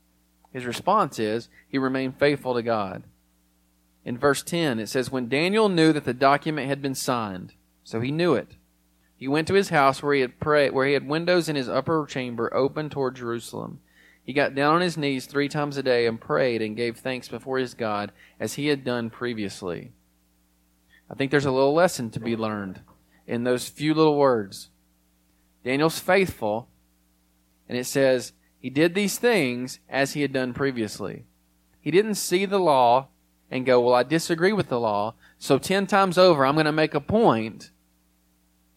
His 0.51 0.65
response 0.65 1.19
is 1.19 1.49
he 1.67 1.77
remained 1.77 2.17
faithful 2.17 2.53
to 2.55 2.63
God. 2.63 3.03
In 4.03 4.17
verse 4.17 4.41
10, 4.41 4.79
it 4.79 4.87
says, 4.89 5.11
When 5.11 5.29
Daniel 5.29 5.69
knew 5.69 5.93
that 5.93 6.05
the 6.05 6.13
document 6.13 6.67
had 6.67 6.81
been 6.81 6.95
signed, 6.95 7.53
so 7.83 8.01
he 8.01 8.11
knew 8.11 8.33
it, 8.33 8.55
he 9.15 9.27
went 9.27 9.47
to 9.49 9.53
his 9.53 9.69
house 9.69 10.01
where 10.01 10.13
he 10.13 10.21
had 10.21 10.39
prayed, 10.39 10.71
where 10.71 10.87
he 10.87 10.93
had 10.93 11.07
windows 11.07 11.49
in 11.49 11.57
his 11.57 11.67
upper 11.67 12.05
chamber 12.07 12.53
open 12.53 12.89
toward 12.89 13.15
Jerusalem. 13.15 13.81
He 14.23 14.31
got 14.31 14.55
down 14.55 14.75
on 14.75 14.81
his 14.81 14.97
knees 14.97 15.25
three 15.25 15.49
times 15.49 15.75
a 15.75 15.83
day 15.83 16.05
and 16.05 16.21
prayed 16.21 16.61
and 16.61 16.77
gave 16.77 16.97
thanks 16.97 17.27
before 17.27 17.57
his 17.57 17.73
God 17.73 18.11
as 18.39 18.53
he 18.53 18.67
had 18.67 18.85
done 18.85 19.09
previously. 19.09 19.91
I 21.09 21.15
think 21.15 21.31
there's 21.31 21.45
a 21.45 21.51
little 21.51 21.73
lesson 21.73 22.11
to 22.11 22.19
be 22.19 22.35
learned 22.35 22.81
in 23.27 23.43
those 23.43 23.67
few 23.67 23.93
little 23.93 24.17
words. 24.17 24.69
Daniel's 25.65 25.99
faithful, 25.99 26.69
and 27.67 27.77
it 27.77 27.85
says 27.85 28.33
he 28.59 28.69
did 28.69 28.93
these 28.93 29.17
things 29.17 29.79
as 29.89 30.13
he 30.13 30.21
had 30.21 30.33
done 30.33 30.53
previously. 30.53 31.23
He 31.81 31.91
didn't 31.91 32.15
see 32.15 32.45
the 32.45 32.59
law 32.59 33.07
and 33.49 33.65
go, 33.65 33.79
Well, 33.79 33.95
I 33.95 34.03
disagree 34.03 34.53
with 34.53 34.69
the 34.69 34.79
law, 34.79 35.15
so 35.37 35.57
10 35.57 35.87
times 35.87 36.17
over 36.17 36.45
I'm 36.45 36.55
going 36.55 36.65
to 36.65 36.71
make 36.71 36.93
a 36.93 36.99
point 36.99 37.71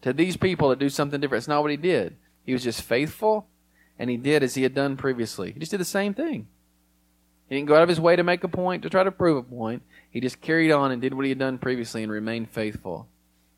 to 0.01 0.13
these 0.13 0.37
people 0.37 0.69
to 0.69 0.75
do 0.75 0.89
something 0.89 1.19
different. 1.19 1.41
It's 1.41 1.47
not 1.47 1.61
what 1.61 1.71
he 1.71 1.77
did. 1.77 2.15
He 2.45 2.53
was 2.53 2.63
just 2.63 2.81
faithful, 2.81 3.47
and 3.99 4.09
he 4.09 4.17
did 4.17 4.43
as 4.43 4.55
he 4.55 4.63
had 4.63 4.73
done 4.73 4.97
previously. 4.97 5.51
He 5.51 5.59
just 5.59 5.71
did 5.71 5.79
the 5.79 5.85
same 5.85 6.13
thing. 6.13 6.47
He 7.49 7.55
didn't 7.55 7.67
go 7.67 7.75
out 7.75 7.83
of 7.83 7.89
his 7.89 7.99
way 7.99 8.15
to 8.15 8.23
make 8.23 8.43
a 8.43 8.47
point, 8.47 8.83
to 8.83 8.89
try 8.89 9.03
to 9.03 9.11
prove 9.11 9.37
a 9.37 9.43
point. 9.43 9.83
He 10.09 10.19
just 10.19 10.41
carried 10.41 10.71
on 10.71 10.91
and 10.91 11.01
did 11.01 11.13
what 11.13 11.25
he 11.25 11.29
had 11.29 11.39
done 11.39 11.57
previously 11.57 12.03
and 12.03 12.11
remained 12.11 12.49
faithful. 12.49 13.07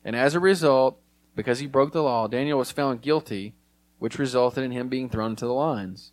And 0.04 0.14
as 0.14 0.34
a 0.34 0.40
result, 0.40 0.98
because 1.34 1.60
he 1.60 1.66
broke 1.66 1.92
the 1.92 2.02
law, 2.02 2.26
Daniel 2.26 2.58
was 2.58 2.70
found 2.70 3.02
guilty, 3.02 3.54
which 3.98 4.18
resulted 4.18 4.64
in 4.64 4.70
him 4.70 4.88
being 4.88 5.08
thrown 5.08 5.30
into 5.30 5.46
the 5.46 5.52
lions. 5.52 6.12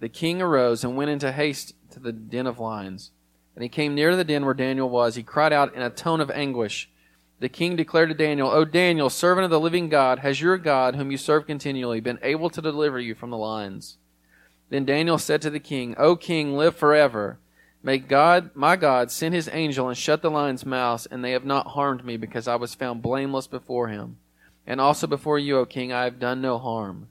the 0.00 0.08
king 0.08 0.42
arose 0.42 0.82
and 0.82 0.96
went 0.96 1.10
into 1.10 1.30
haste 1.30 1.74
to 1.90 2.00
the 2.00 2.12
den 2.12 2.46
of 2.46 2.58
lions. 2.58 3.12
And 3.54 3.62
he 3.62 3.68
came 3.68 3.94
near 3.94 4.10
to 4.10 4.16
the 4.16 4.24
den 4.24 4.44
where 4.44 4.54
Daniel 4.54 4.88
was. 4.88 5.14
He 5.14 5.22
cried 5.22 5.52
out 5.52 5.74
in 5.74 5.82
a 5.82 5.90
tone 5.90 6.20
of 6.20 6.30
anguish. 6.30 6.90
The 7.40 7.48
king 7.48 7.76
declared 7.76 8.08
to 8.08 8.14
Daniel, 8.14 8.50
O 8.50 8.64
Daniel, 8.64 9.10
servant 9.10 9.44
of 9.44 9.50
the 9.50 9.60
living 9.60 9.88
God, 9.88 10.20
has 10.20 10.40
your 10.40 10.58
God, 10.58 10.94
whom 10.94 11.10
you 11.10 11.16
serve 11.16 11.46
continually, 11.46 12.00
been 12.00 12.18
able 12.22 12.50
to 12.50 12.62
deliver 12.62 12.98
you 12.98 13.14
from 13.14 13.30
the 13.30 13.38
lions? 13.38 13.96
Then 14.68 14.84
Daniel 14.84 15.18
said 15.18 15.42
to 15.42 15.50
the 15.50 15.60
king, 15.60 15.94
O 15.98 16.16
king, 16.16 16.56
live 16.56 16.76
forever. 16.76 17.38
May 17.82 17.98
God, 17.98 18.50
my 18.54 18.76
God, 18.76 19.10
send 19.10 19.34
his 19.34 19.48
angel 19.52 19.88
and 19.88 19.96
shut 19.96 20.22
the 20.22 20.30
lions' 20.30 20.66
mouths, 20.66 21.06
and 21.06 21.24
they 21.24 21.32
have 21.32 21.46
not 21.46 21.68
harmed 21.68 22.04
me, 22.04 22.16
because 22.16 22.46
I 22.46 22.56
was 22.56 22.74
found 22.74 23.02
blameless 23.02 23.46
before 23.46 23.88
him. 23.88 24.18
And 24.66 24.80
also 24.80 25.06
before 25.06 25.38
you, 25.38 25.58
O 25.58 25.64
king, 25.64 25.92
I 25.92 26.04
have 26.04 26.20
done 26.20 26.42
no 26.42 26.58
harm. 26.58 27.08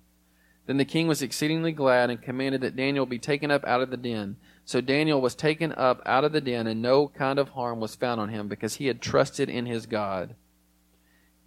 Then 0.70 0.78
the 0.78 0.86
king 0.86 1.08
was 1.08 1.24
exceedingly 1.24 1.72
glad 1.72 2.12
and 2.12 2.22
commanded 2.22 2.62
that 2.62 2.76
Daniel 2.76 3.08
be 3.08 3.18
taken 3.18 3.50
up 3.50 3.66
out 3.66 3.82
of 3.82 3.90
the 3.90 3.98
den. 3.98 4.36
So 4.66 4.82
Daniel 4.82 5.20
was 5.20 5.34
taken 5.34 5.72
up 5.72 6.00
out 6.06 6.24
of 6.24 6.32
the 6.32 6.42
den, 6.42 6.68
and 6.68 6.80
no 6.80 7.08
kind 7.08 7.40
of 7.40 7.50
harm 7.50 7.80
was 7.80 7.96
found 7.96 8.22
on 8.22 8.30
him, 8.30 8.48
because 8.48 8.76
he 8.76 8.86
had 8.86 9.02
trusted 9.02 9.50
in 9.50 9.66
his 9.66 9.88
God. 9.88 10.36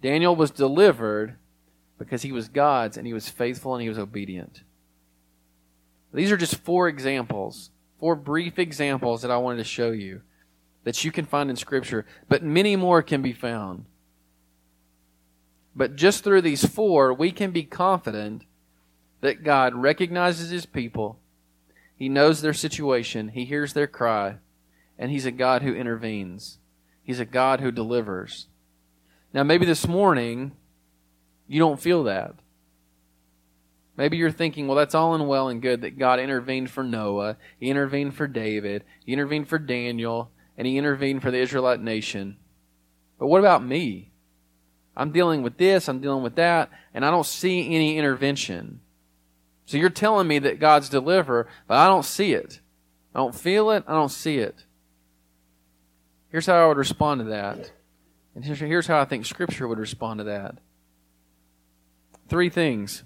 Daniel 0.01 0.35
was 0.35 0.51
delivered 0.51 1.37
because 1.97 2.23
he 2.23 2.33
was 2.33 2.49
God's, 2.49 2.97
and 2.97 3.07
he 3.07 3.13
was 3.13 3.29
faithful 3.29 3.73
and 3.73 3.81
he 3.81 3.87
was 3.87 3.97
obedient. 3.97 4.63
These 6.13 6.29
are 6.29 6.35
just 6.35 6.57
four 6.57 6.89
examples, 6.89 7.69
four 8.01 8.17
brief 8.17 8.59
examples 8.59 9.21
that 9.21 9.31
I 9.31 9.37
wanted 9.37 9.59
to 9.59 9.63
show 9.63 9.91
you 9.91 10.19
that 10.83 11.05
you 11.05 11.13
can 11.13 11.23
find 11.23 11.49
in 11.49 11.55
Scripture, 11.55 12.05
but 12.27 12.43
many 12.43 12.75
more 12.75 13.01
can 13.01 13.21
be 13.21 13.31
found. 13.31 13.85
But 15.73 15.95
just 15.95 16.25
through 16.25 16.41
these 16.41 16.65
four, 16.65 17.13
we 17.13 17.31
can 17.31 17.51
be 17.51 17.63
confident 17.63 18.43
that 19.23 19.43
God 19.43 19.73
recognizes 19.73 20.51
his 20.51 20.67
people 20.67 21.19
he 22.03 22.09
knows 22.09 22.41
their 22.41 22.53
situation, 22.53 23.29
He 23.29 23.45
hears 23.45 23.71
their 23.71 23.87
cry, 23.87 24.35
and 24.97 25.09
He's 25.09 25.25
a 25.25 25.31
God 25.31 25.61
who 25.61 25.73
intervenes. 25.73 26.59
He's 27.01 27.21
a 27.21 27.25
God 27.25 27.61
who 27.61 27.71
delivers. 27.71 28.47
Now, 29.33 29.43
maybe 29.43 29.65
this 29.65 29.87
morning 29.87 30.51
you 31.47 31.59
don't 31.59 31.79
feel 31.79 32.03
that. 32.03 32.35
Maybe 33.95 34.17
you're 34.17 34.31
thinking, 34.31 34.67
well, 34.67 34.75
that's 34.75 34.95
all 34.95 35.15
in 35.15 35.27
well 35.27 35.47
and 35.47 35.61
good 35.61 35.79
that 35.79 35.97
God 35.97 36.19
intervened 36.19 36.69
for 36.71 36.83
Noah, 36.83 37.37
He 37.57 37.69
intervened 37.69 38.15
for 38.15 38.27
David, 38.27 38.83
He 39.05 39.13
intervened 39.13 39.47
for 39.47 39.57
Daniel, 39.57 40.29
and 40.57 40.67
He 40.67 40.77
intervened 40.77 41.21
for 41.21 41.31
the 41.31 41.39
Israelite 41.39 41.79
nation. 41.79 42.37
But 43.17 43.27
what 43.27 43.39
about 43.39 43.63
me? 43.63 44.11
I'm 44.97 45.13
dealing 45.13 45.41
with 45.41 45.57
this, 45.57 45.87
I'm 45.87 46.01
dealing 46.01 46.21
with 46.21 46.35
that, 46.35 46.69
and 46.93 47.05
I 47.05 47.11
don't 47.11 47.25
see 47.25 47.73
any 47.73 47.97
intervention. 47.97 48.81
So 49.65 49.77
you're 49.77 49.89
telling 49.89 50.27
me 50.27 50.39
that 50.39 50.59
God's 50.59 50.89
deliverer, 50.89 51.47
but 51.67 51.77
I 51.77 51.87
don't 51.87 52.05
see 52.05 52.33
it. 52.33 52.59
I 53.15 53.19
don't 53.19 53.35
feel 53.35 53.71
it. 53.71 53.83
I 53.87 53.93
don't 53.93 54.09
see 54.09 54.37
it. 54.37 54.65
Here's 56.29 56.47
how 56.47 56.63
I 56.63 56.67
would 56.67 56.77
respond 56.77 57.19
to 57.19 57.25
that. 57.25 57.71
And 58.35 58.43
here's, 58.43 58.87
how 58.87 58.99
I 58.99 59.05
think 59.05 59.25
Scripture 59.25 59.67
would 59.67 59.77
respond 59.77 60.17
to 60.17 60.23
that. 60.23 60.57
Three 62.27 62.49
things. 62.49 63.03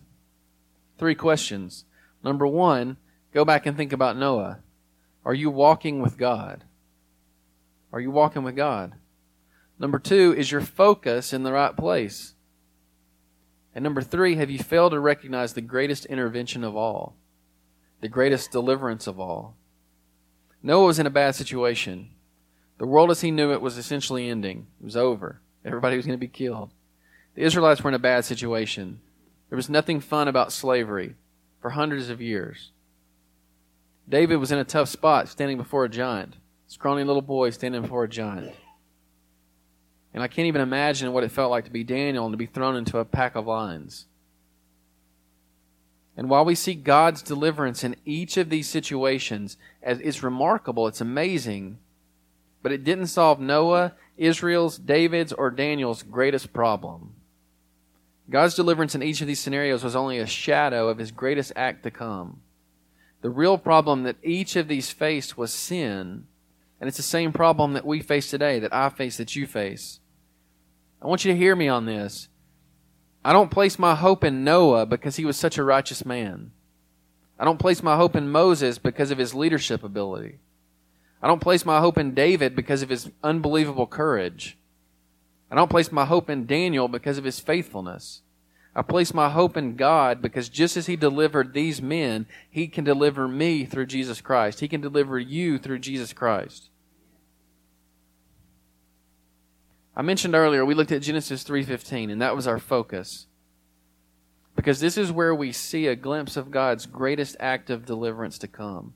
Three 0.98 1.16
questions. 1.16 1.84
Number 2.24 2.48
one, 2.48 2.98
go 3.34 3.44
back 3.44 3.66
and 3.66 3.76
think 3.76 3.92
about 3.92 4.18
Noah. 4.18 4.60
Are 5.26 5.34
you 5.34 5.50
walking 5.50 6.02
with 6.02 6.18
God? 6.18 6.64
Are 7.92 8.00
you 8.00 8.12
walking 8.12 8.44
with 8.44 8.56
God? 8.56 8.94
Number 9.78 10.00
two, 10.00 10.34
is 10.38 10.52
your 10.52 10.62
focus 10.62 11.34
in 11.34 11.44
the 11.44 11.52
right 11.52 11.76
place? 11.76 12.34
And 13.78 13.84
number 13.84 14.02
three, 14.02 14.38
have 14.38 14.50
you 14.50 14.58
failed 14.58 14.94
to 14.94 15.00
recognize 15.00 15.54
the 15.54 15.62
greatest 15.62 16.08
intervention 16.08 16.64
of 16.64 16.76
all, 16.76 17.16
the 18.02 18.10
greatest 18.10 18.52
deliverance 18.52 19.06
of 19.06 19.20
all? 19.20 19.56
Noah 20.64 20.88
was 20.88 20.98
in 20.98 21.06
a 21.06 21.12
bad 21.12 21.36
situation. 21.36 22.10
The 22.80 22.88
world 22.88 23.12
as 23.12 23.22
he 23.22 23.30
knew 23.30 23.54
it 23.54 23.62
was 23.62 23.78
essentially 23.78 24.32
ending, 24.32 24.66
it 24.82 24.84
was 24.84 24.98
over. 24.98 25.42
Everybody 25.64 25.96
was 25.96 26.08
going 26.08 26.18
to 26.18 26.20
be 26.20 26.28
killed. 26.28 26.72
The 27.36 27.44
Israelites 27.44 27.84
were 27.84 27.92
in 27.92 27.94
a 27.94 28.00
bad 28.00 28.26
situation. 28.26 29.00
There 29.50 29.58
was 29.58 29.70
nothing 29.70 30.00
fun 30.00 30.28
about 30.28 30.52
slavery 30.52 31.14
for 31.62 31.70
hundreds 31.70 32.10
of 32.10 32.20
years. 32.20 32.72
David 34.10 34.38
was 34.38 34.52
in 34.52 34.58
a 34.58 34.64
tough 34.64 34.90
spot 34.90 35.30
standing 35.30 35.58
before 35.58 35.86
a 35.86 35.90
giant, 35.90 36.38
scrawny 36.66 37.04
little 37.04 37.22
boy 37.22 37.52
standing 37.52 37.84
before 37.84 38.06
a 38.06 38.10
giant. 38.10 38.56
And 40.14 40.24
I 40.24 40.28
can't 40.28 40.48
even 40.48 40.62
imagine 40.62 41.14
what 41.14 41.24
it 41.24 41.32
felt 41.32 41.52
like 41.52 41.66
to 41.66 41.72
be 41.72 41.84
Daniel 41.84 42.26
and 42.26 42.34
to 42.34 42.38
be 42.38 42.46
thrown 42.46 42.76
into 42.76 42.98
a 42.98 43.06
pack 43.06 43.36
of 43.36 43.46
lions. 43.48 44.06
And 46.16 46.30
while 46.30 46.44
we 46.44 46.56
see 46.56 46.74
God's 46.74 47.22
deliverance 47.22 47.84
in 47.84 47.96
each 48.04 48.38
of 48.38 48.50
these 48.50 48.68
situations, 48.68 49.58
as 49.84 50.00
it's 50.00 50.24
remarkable, 50.24 50.88
it's 50.88 51.02
amazing, 51.02 51.78
but 52.64 52.72
it 52.72 52.84
didn't 52.84 53.08
solve 53.08 53.40
Noah, 53.40 53.94
Israel's, 54.18 54.80
David's, 54.80 55.32
or 55.32 55.52
Daniel's 55.52 56.02
greatest 56.02 56.52
problem. 56.54 57.14
God's 58.30 58.56
deliverance 58.56 58.96
in 58.96 59.04
each 59.04 59.22
of 59.22 59.28
these 59.28 59.40
scenarios 59.40 59.84
was 59.84 59.96
only 59.96 60.18
a 60.18 60.26
shadow 60.26 60.90
of 60.90 60.98
his 60.98 61.12
greatest 61.12 61.54
act 61.56 61.84
to 61.84 61.92
come. 61.92 62.42
The 63.22 63.30
real 63.30 63.58
problem 63.58 64.04
that 64.04 64.18
each 64.24 64.56
of 64.56 64.68
these 64.68 64.90
faced 64.90 65.38
was 65.38 65.54
sin, 65.54 66.26
and 66.80 66.88
it's 66.88 66.98
the 66.98 67.04
same 67.04 67.32
problem 67.32 67.74
that 67.74 67.86
we 67.86 68.02
face 68.02 68.30
today, 68.30 68.60
that 68.60 68.74
I 68.74 68.90
face, 68.90 69.18
that 69.18 69.36
you 69.36 69.48
face. 69.48 70.00
I 71.02 71.08
want 71.08 71.26
you 71.26 71.32
to 71.32 71.38
hear 71.38 71.56
me 71.56 71.68
on 71.68 71.86
this. 71.86 72.30
I 73.24 73.34
don't 73.34 73.52
place 73.52 73.78
my 73.78 73.96
hope 73.96 74.24
in 74.24 74.44
Noah 74.44 74.86
because 74.86 75.16
he 75.16 75.26
was 75.26 75.38
such 75.38 75.58
a 75.58 75.64
righteous 75.64 76.06
man. 76.06 76.52
I 77.40 77.46
don't 77.46 77.60
place 77.60 77.84
my 77.84 77.96
hope 77.96 78.16
in 78.16 78.32
Moses 78.32 78.78
because 78.78 79.12
of 79.12 79.18
his 79.18 79.34
leadership 79.34 79.84
ability. 79.84 80.40
I 81.22 81.28
don't 81.28 81.42
place 81.42 81.66
my 81.66 81.80
hope 81.80 81.98
in 81.98 82.14
David 82.14 82.56
because 82.56 82.82
of 82.82 82.90
his 82.90 83.12
unbelievable 83.24 83.88
courage. 83.88 84.58
I 85.50 85.56
don't 85.56 85.70
place 85.70 85.92
my 85.92 86.06
hope 86.06 86.30
in 86.30 86.46
Daniel 86.46 86.88
because 86.88 87.18
of 87.18 87.24
his 87.24 87.40
faithfulness. 87.40 88.22
I 88.78 88.84
place 88.84 89.12
my 89.12 89.28
hope 89.32 89.58
in 89.58 89.76
God 89.76 90.22
because 90.22 90.50
just 90.50 90.78
as 90.78 90.86
He 90.86 90.96
delivered 90.96 91.52
these 91.52 91.82
men, 91.82 92.28
He 92.48 92.68
can 92.68 92.84
deliver 92.84 93.28
me 93.28 93.66
through 93.66 93.88
Jesus 93.88 94.22
Christ. 94.22 94.60
He 94.60 94.68
can 94.68 94.82
deliver 94.82 95.18
you 95.18 95.58
through 95.58 95.80
Jesus 95.80 96.14
Christ. 96.14 96.70
I 99.96 100.04
mentioned 100.04 100.36
earlier 100.36 100.64
we 100.64 100.76
looked 100.76 100.92
at 100.92 101.02
Genesis 101.02 101.44
3:15 101.44 102.12
and 102.12 102.22
that 102.22 102.36
was 102.36 102.46
our 102.46 102.60
focus. 102.60 103.26
Because 104.56 104.80
this 104.80 104.96
is 104.96 105.12
where 105.12 105.34
we 105.34 105.52
see 105.52 105.88
a 105.88 105.96
glimpse 105.96 106.38
of 106.38 106.52
God's 106.52 106.86
greatest 106.86 107.36
act 107.40 107.72
of 107.72 107.84
deliverance 107.84 108.38
to 108.38 108.48
come. 108.48 108.94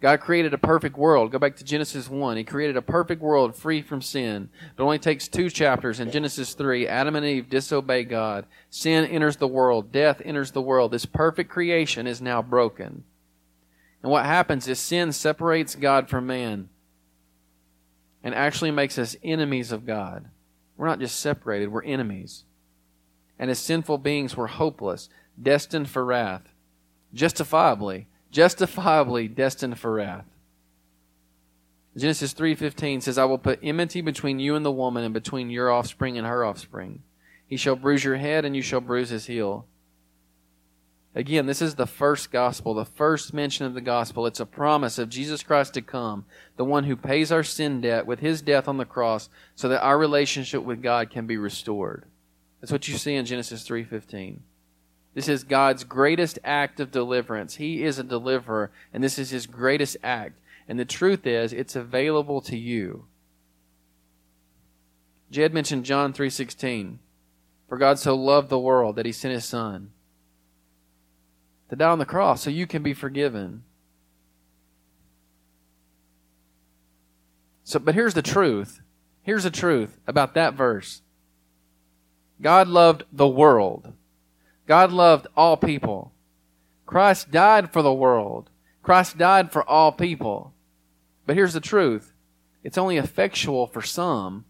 God 0.00 0.20
created 0.20 0.52
a 0.52 0.58
perfect 0.58 0.98
world. 0.98 1.32
Go 1.32 1.38
back 1.38 1.56
to 1.56 1.64
Genesis 1.64 2.10
1. 2.10 2.36
He 2.36 2.44
created 2.44 2.76
a 2.76 2.82
perfect 2.82 3.22
world 3.22 3.56
free 3.56 3.80
from 3.80 4.02
sin. 4.02 4.50
It 4.76 4.82
only 4.82 4.98
takes 4.98 5.28
two 5.28 5.48
chapters 5.48 5.98
in 5.98 6.10
Genesis 6.10 6.52
3. 6.54 6.86
Adam 6.86 7.16
and 7.16 7.24
Eve 7.24 7.48
disobey 7.48 8.04
God. 8.04 8.44
Sin 8.68 9.06
enters 9.06 9.36
the 9.36 9.48
world. 9.48 9.92
Death 9.92 10.20
enters 10.24 10.50
the 10.50 10.60
world. 10.60 10.90
This 10.90 11.06
perfect 11.06 11.50
creation 11.50 12.06
is 12.06 12.20
now 12.20 12.42
broken. 12.42 13.04
And 14.02 14.12
what 14.12 14.26
happens 14.26 14.68
is 14.68 14.78
sin 14.78 15.12
separates 15.12 15.74
God 15.74 16.10
from 16.10 16.26
man 16.26 16.68
and 18.22 18.34
actually 18.34 18.70
makes 18.70 18.98
us 18.98 19.16
enemies 19.22 19.72
of 19.72 19.86
God. 19.86 20.28
We're 20.76 20.86
not 20.86 21.00
just 21.00 21.20
separated, 21.20 21.68
we're 21.68 21.84
enemies. 21.84 22.44
And 23.38 23.50
as 23.50 23.58
sinful 23.58 23.98
beings, 23.98 24.36
we're 24.36 24.46
hopeless, 24.46 25.08
destined 25.40 25.88
for 25.88 26.04
wrath. 26.04 26.42
Justifiably, 27.12 28.08
justifiably 28.34 29.28
destined 29.28 29.78
for 29.78 29.94
wrath. 29.94 30.26
Genesis 31.96 32.32
3:15 32.32 33.00
says, 33.00 33.16
"I 33.16 33.24
will 33.24 33.38
put 33.38 33.60
enmity 33.62 34.00
between 34.00 34.40
you 34.40 34.56
and 34.56 34.66
the 34.66 34.72
woman 34.72 35.04
and 35.04 35.14
between 35.14 35.50
your 35.50 35.70
offspring 35.70 36.18
and 36.18 36.26
her 36.26 36.44
offspring. 36.44 37.04
He 37.46 37.56
shall 37.56 37.76
bruise 37.76 38.02
your 38.02 38.16
head, 38.16 38.44
and 38.44 38.56
you 38.56 38.62
shall 38.62 38.80
bruise 38.80 39.10
his 39.10 39.26
heel. 39.26 39.68
Again, 41.14 41.46
this 41.46 41.62
is 41.62 41.76
the 41.76 41.86
first 41.86 42.32
gospel, 42.32 42.74
the 42.74 42.84
first 42.84 43.32
mention 43.32 43.66
of 43.66 43.74
the 43.74 43.80
gospel. 43.80 44.26
It's 44.26 44.40
a 44.40 44.46
promise 44.46 44.98
of 44.98 45.10
Jesus 45.10 45.44
Christ 45.44 45.74
to 45.74 45.82
come, 45.82 46.24
the 46.56 46.64
one 46.64 46.84
who 46.84 46.96
pays 46.96 47.30
our 47.30 47.44
sin 47.44 47.80
debt 47.80 48.04
with 48.04 48.18
his 48.18 48.42
death 48.42 48.66
on 48.66 48.78
the 48.78 48.84
cross 48.84 49.28
so 49.54 49.68
that 49.68 49.84
our 49.84 49.96
relationship 49.96 50.64
with 50.64 50.82
God 50.82 51.08
can 51.08 51.28
be 51.28 51.36
restored. 51.36 52.06
That's 52.60 52.72
what 52.72 52.88
you 52.88 52.98
see 52.98 53.14
in 53.14 53.26
Genesis 53.26 53.62
3:15. 53.62 54.42
This 55.14 55.28
is 55.28 55.44
God's 55.44 55.84
greatest 55.84 56.38
act 56.44 56.80
of 56.80 56.90
deliverance. 56.90 57.56
He 57.56 57.84
is 57.84 57.98
a 57.98 58.04
deliverer, 58.04 58.70
and 58.92 59.02
this 59.02 59.18
is 59.18 59.30
his 59.30 59.46
greatest 59.46 59.96
act. 60.02 60.40
And 60.68 60.78
the 60.78 60.84
truth 60.84 61.26
is, 61.26 61.52
it's 61.52 61.76
available 61.76 62.40
to 62.42 62.56
you. 62.56 63.06
Jed 65.30 65.54
mentioned 65.54 65.84
John 65.84 66.12
3:16. 66.12 66.98
For 67.68 67.78
God 67.78 67.98
so 67.98 68.14
loved 68.14 68.50
the 68.50 68.58
world 68.58 68.96
that 68.96 69.06
he 69.06 69.12
sent 69.12 69.34
his 69.34 69.44
son 69.44 69.90
to 71.70 71.76
die 71.76 71.90
on 71.90 71.98
the 71.98 72.04
cross 72.04 72.42
so 72.42 72.50
you 72.50 72.66
can 72.66 72.82
be 72.82 72.94
forgiven. 72.94 73.64
So 77.64 77.78
but 77.78 77.94
here's 77.94 78.14
the 78.14 78.22
truth. 78.22 78.80
Here's 79.22 79.44
the 79.44 79.50
truth 79.50 79.98
about 80.06 80.34
that 80.34 80.54
verse. 80.54 81.02
God 82.40 82.68
loved 82.68 83.04
the 83.10 83.28
world. 83.28 83.94
God 84.66 84.92
loved 84.92 85.26
all 85.36 85.56
people. 85.56 86.12
Christ 86.86 87.30
died 87.30 87.72
for 87.72 87.82
the 87.82 87.92
world. 87.92 88.50
Christ 88.82 89.18
died 89.18 89.50
for 89.52 89.68
all 89.68 89.92
people. 89.92 90.52
But 91.26 91.36
here's 91.36 91.54
the 91.54 91.60
truth. 91.60 92.12
It's 92.62 92.78
only 92.78 92.96
effectual 92.96 93.66
for 93.66 93.82
some. 93.82 94.44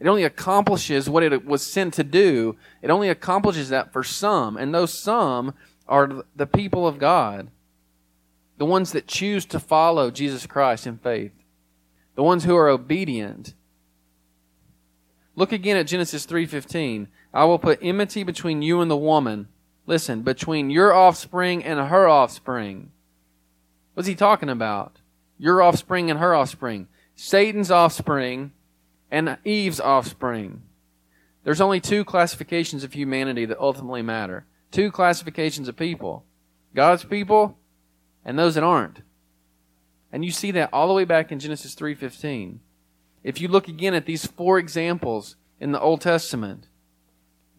It 0.00 0.08
only 0.08 0.24
accomplishes 0.24 1.08
what 1.08 1.22
it 1.22 1.44
was 1.46 1.64
sent 1.64 1.94
to 1.94 2.04
do. 2.04 2.56
It 2.82 2.90
only 2.90 3.08
accomplishes 3.08 3.68
that 3.68 3.92
for 3.92 4.02
some. 4.02 4.56
And 4.56 4.74
those 4.74 4.92
some 4.92 5.54
are 5.86 6.24
the 6.34 6.46
people 6.46 6.86
of 6.86 6.98
God. 6.98 7.50
The 8.58 8.64
ones 8.66 8.92
that 8.92 9.06
choose 9.06 9.44
to 9.46 9.60
follow 9.60 10.10
Jesus 10.10 10.46
Christ 10.46 10.86
in 10.86 10.98
faith. 10.98 11.32
The 12.14 12.22
ones 12.22 12.44
who 12.44 12.56
are 12.56 12.68
obedient. 12.68 13.54
Look 15.34 15.52
again 15.52 15.76
at 15.76 15.86
Genesis 15.86 16.26
3:15. 16.26 17.08
I 17.34 17.44
will 17.44 17.58
put 17.58 17.78
enmity 17.82 18.22
between 18.22 18.62
you 18.62 18.80
and 18.80 18.90
the 18.90 18.96
woman. 18.96 19.48
Listen, 19.86 20.22
between 20.22 20.70
your 20.70 20.94
offspring 20.94 21.64
and 21.64 21.78
her 21.78 22.08
offspring. 22.08 22.92
What's 23.94 24.08
he 24.08 24.14
talking 24.14 24.48
about? 24.48 25.00
Your 25.38 25.62
offspring 25.62 26.10
and 26.10 26.20
her 26.20 26.34
offspring. 26.34 26.88
Satan's 27.14 27.70
offspring 27.70 28.52
and 29.10 29.38
Eve's 29.44 29.80
offspring. 29.80 30.62
There's 31.44 31.60
only 31.60 31.80
two 31.80 32.04
classifications 32.04 32.84
of 32.84 32.92
humanity 32.92 33.44
that 33.46 33.58
ultimately 33.58 34.02
matter. 34.02 34.46
Two 34.70 34.90
classifications 34.90 35.68
of 35.68 35.76
people. 35.76 36.24
God's 36.74 37.04
people 37.04 37.58
and 38.24 38.38
those 38.38 38.54
that 38.54 38.64
aren't. 38.64 39.02
And 40.12 40.24
you 40.24 40.30
see 40.30 40.50
that 40.52 40.70
all 40.72 40.88
the 40.88 40.94
way 40.94 41.04
back 41.04 41.32
in 41.32 41.38
Genesis 41.38 41.74
3:15. 41.74 42.60
If 43.24 43.40
you 43.40 43.48
look 43.48 43.68
again 43.68 43.94
at 43.94 44.06
these 44.06 44.26
four 44.26 44.58
examples 44.58 45.36
in 45.58 45.72
the 45.72 45.80
Old 45.80 46.00
Testament, 46.00 46.68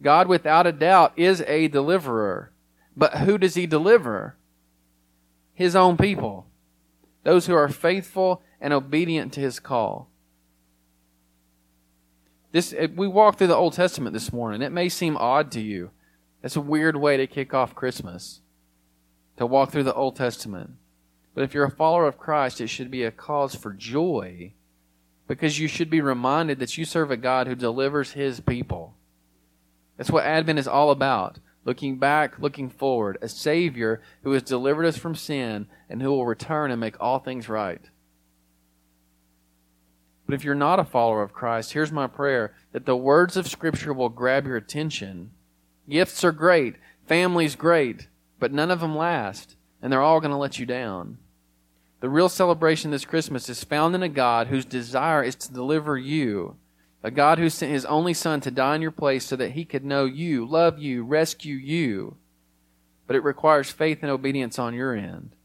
God 0.02 0.28
without 0.28 0.66
a 0.66 0.72
doubt 0.72 1.12
is 1.16 1.42
a 1.42 1.68
deliverer. 1.68 2.52
But 2.96 3.18
who 3.18 3.38
does 3.38 3.54
he 3.54 3.66
deliver? 3.66 4.36
His 5.54 5.74
own 5.74 5.96
people. 5.96 6.46
Those 7.22 7.46
who 7.46 7.54
are 7.54 7.68
faithful 7.68 8.42
and 8.60 8.72
obedient 8.72 9.32
to 9.34 9.40
his 9.40 9.58
call. 9.58 10.08
This 12.52 12.72
eh, 12.76 12.88
we 12.94 13.08
walked 13.08 13.38
through 13.38 13.48
the 13.48 13.56
Old 13.56 13.72
Testament 13.72 14.14
this 14.14 14.32
morning. 14.32 14.62
It 14.62 14.72
may 14.72 14.88
seem 14.88 15.16
odd 15.16 15.50
to 15.52 15.60
you. 15.60 15.90
That's 16.42 16.56
a 16.56 16.60
weird 16.60 16.96
way 16.96 17.16
to 17.16 17.26
kick 17.26 17.54
off 17.54 17.74
Christmas. 17.74 18.40
To 19.38 19.46
walk 19.46 19.70
through 19.70 19.82
the 19.84 19.94
Old 19.94 20.16
Testament. 20.16 20.70
But 21.34 21.42
if 21.42 21.52
you're 21.52 21.64
a 21.64 21.70
follower 21.70 22.06
of 22.06 22.18
Christ, 22.18 22.60
it 22.60 22.68
should 22.68 22.90
be 22.90 23.02
a 23.02 23.10
cause 23.10 23.54
for 23.54 23.72
joy 23.72 24.52
because 25.26 25.58
you 25.58 25.66
should 25.66 25.90
be 25.90 26.00
reminded 26.00 26.58
that 26.58 26.76
you 26.76 26.84
serve 26.84 27.10
a 27.10 27.16
God 27.16 27.46
who 27.46 27.54
delivers 27.54 28.12
his 28.12 28.40
people. 28.40 28.94
That's 29.96 30.10
what 30.10 30.24
Advent 30.24 30.58
is 30.58 30.68
all 30.68 30.90
about. 30.90 31.38
Looking 31.64 31.98
back, 31.98 32.38
looking 32.38 32.68
forward. 32.68 33.18
A 33.22 33.28
Savior 33.28 34.02
who 34.22 34.32
has 34.32 34.42
delivered 34.42 34.84
us 34.86 34.96
from 34.96 35.14
sin 35.14 35.66
and 35.88 36.02
who 36.02 36.10
will 36.10 36.26
return 36.26 36.70
and 36.70 36.80
make 36.80 37.00
all 37.00 37.18
things 37.18 37.48
right. 37.48 37.80
But 40.26 40.34
if 40.34 40.44
you're 40.44 40.54
not 40.54 40.80
a 40.80 40.84
follower 40.84 41.22
of 41.22 41.32
Christ, 41.32 41.72
here's 41.72 41.92
my 41.92 42.06
prayer 42.06 42.54
that 42.72 42.86
the 42.86 42.96
words 42.96 43.36
of 43.36 43.48
Scripture 43.48 43.92
will 43.92 44.08
grab 44.08 44.46
your 44.46 44.56
attention. 44.56 45.30
Gifts 45.88 46.24
are 46.24 46.32
great, 46.32 46.76
family's 47.06 47.56
great, 47.56 48.08
but 48.38 48.52
none 48.52 48.70
of 48.70 48.80
them 48.80 48.96
last, 48.96 49.56
and 49.82 49.92
they're 49.92 50.00
all 50.00 50.20
going 50.20 50.30
to 50.30 50.36
let 50.36 50.58
you 50.58 50.64
down. 50.64 51.18
The 52.00 52.08
real 52.08 52.28
celebration 52.28 52.90
this 52.90 53.04
Christmas 53.04 53.48
is 53.48 53.64
found 53.64 53.94
in 53.94 54.02
a 54.02 54.08
God 54.08 54.48
whose 54.48 54.64
desire 54.64 55.22
is 55.22 55.34
to 55.36 55.52
deliver 55.52 55.96
you, 55.96 56.56
a 57.04 57.10
God 57.10 57.38
who 57.38 57.50
sent 57.50 57.70
his 57.70 57.84
only 57.84 58.14
Son 58.14 58.40
to 58.40 58.50
die 58.50 58.76
in 58.76 58.82
your 58.82 58.90
place 58.90 59.26
so 59.26 59.36
that 59.36 59.50
he 59.50 59.66
could 59.66 59.84
know 59.84 60.06
you, 60.06 60.46
love 60.46 60.78
you, 60.78 61.04
rescue 61.04 61.54
you. 61.54 62.16
But 63.06 63.14
it 63.14 63.22
requires 63.22 63.70
faith 63.70 63.98
and 64.00 64.10
obedience 64.10 64.58
on 64.58 64.72
your 64.72 64.94
end, 64.94 65.36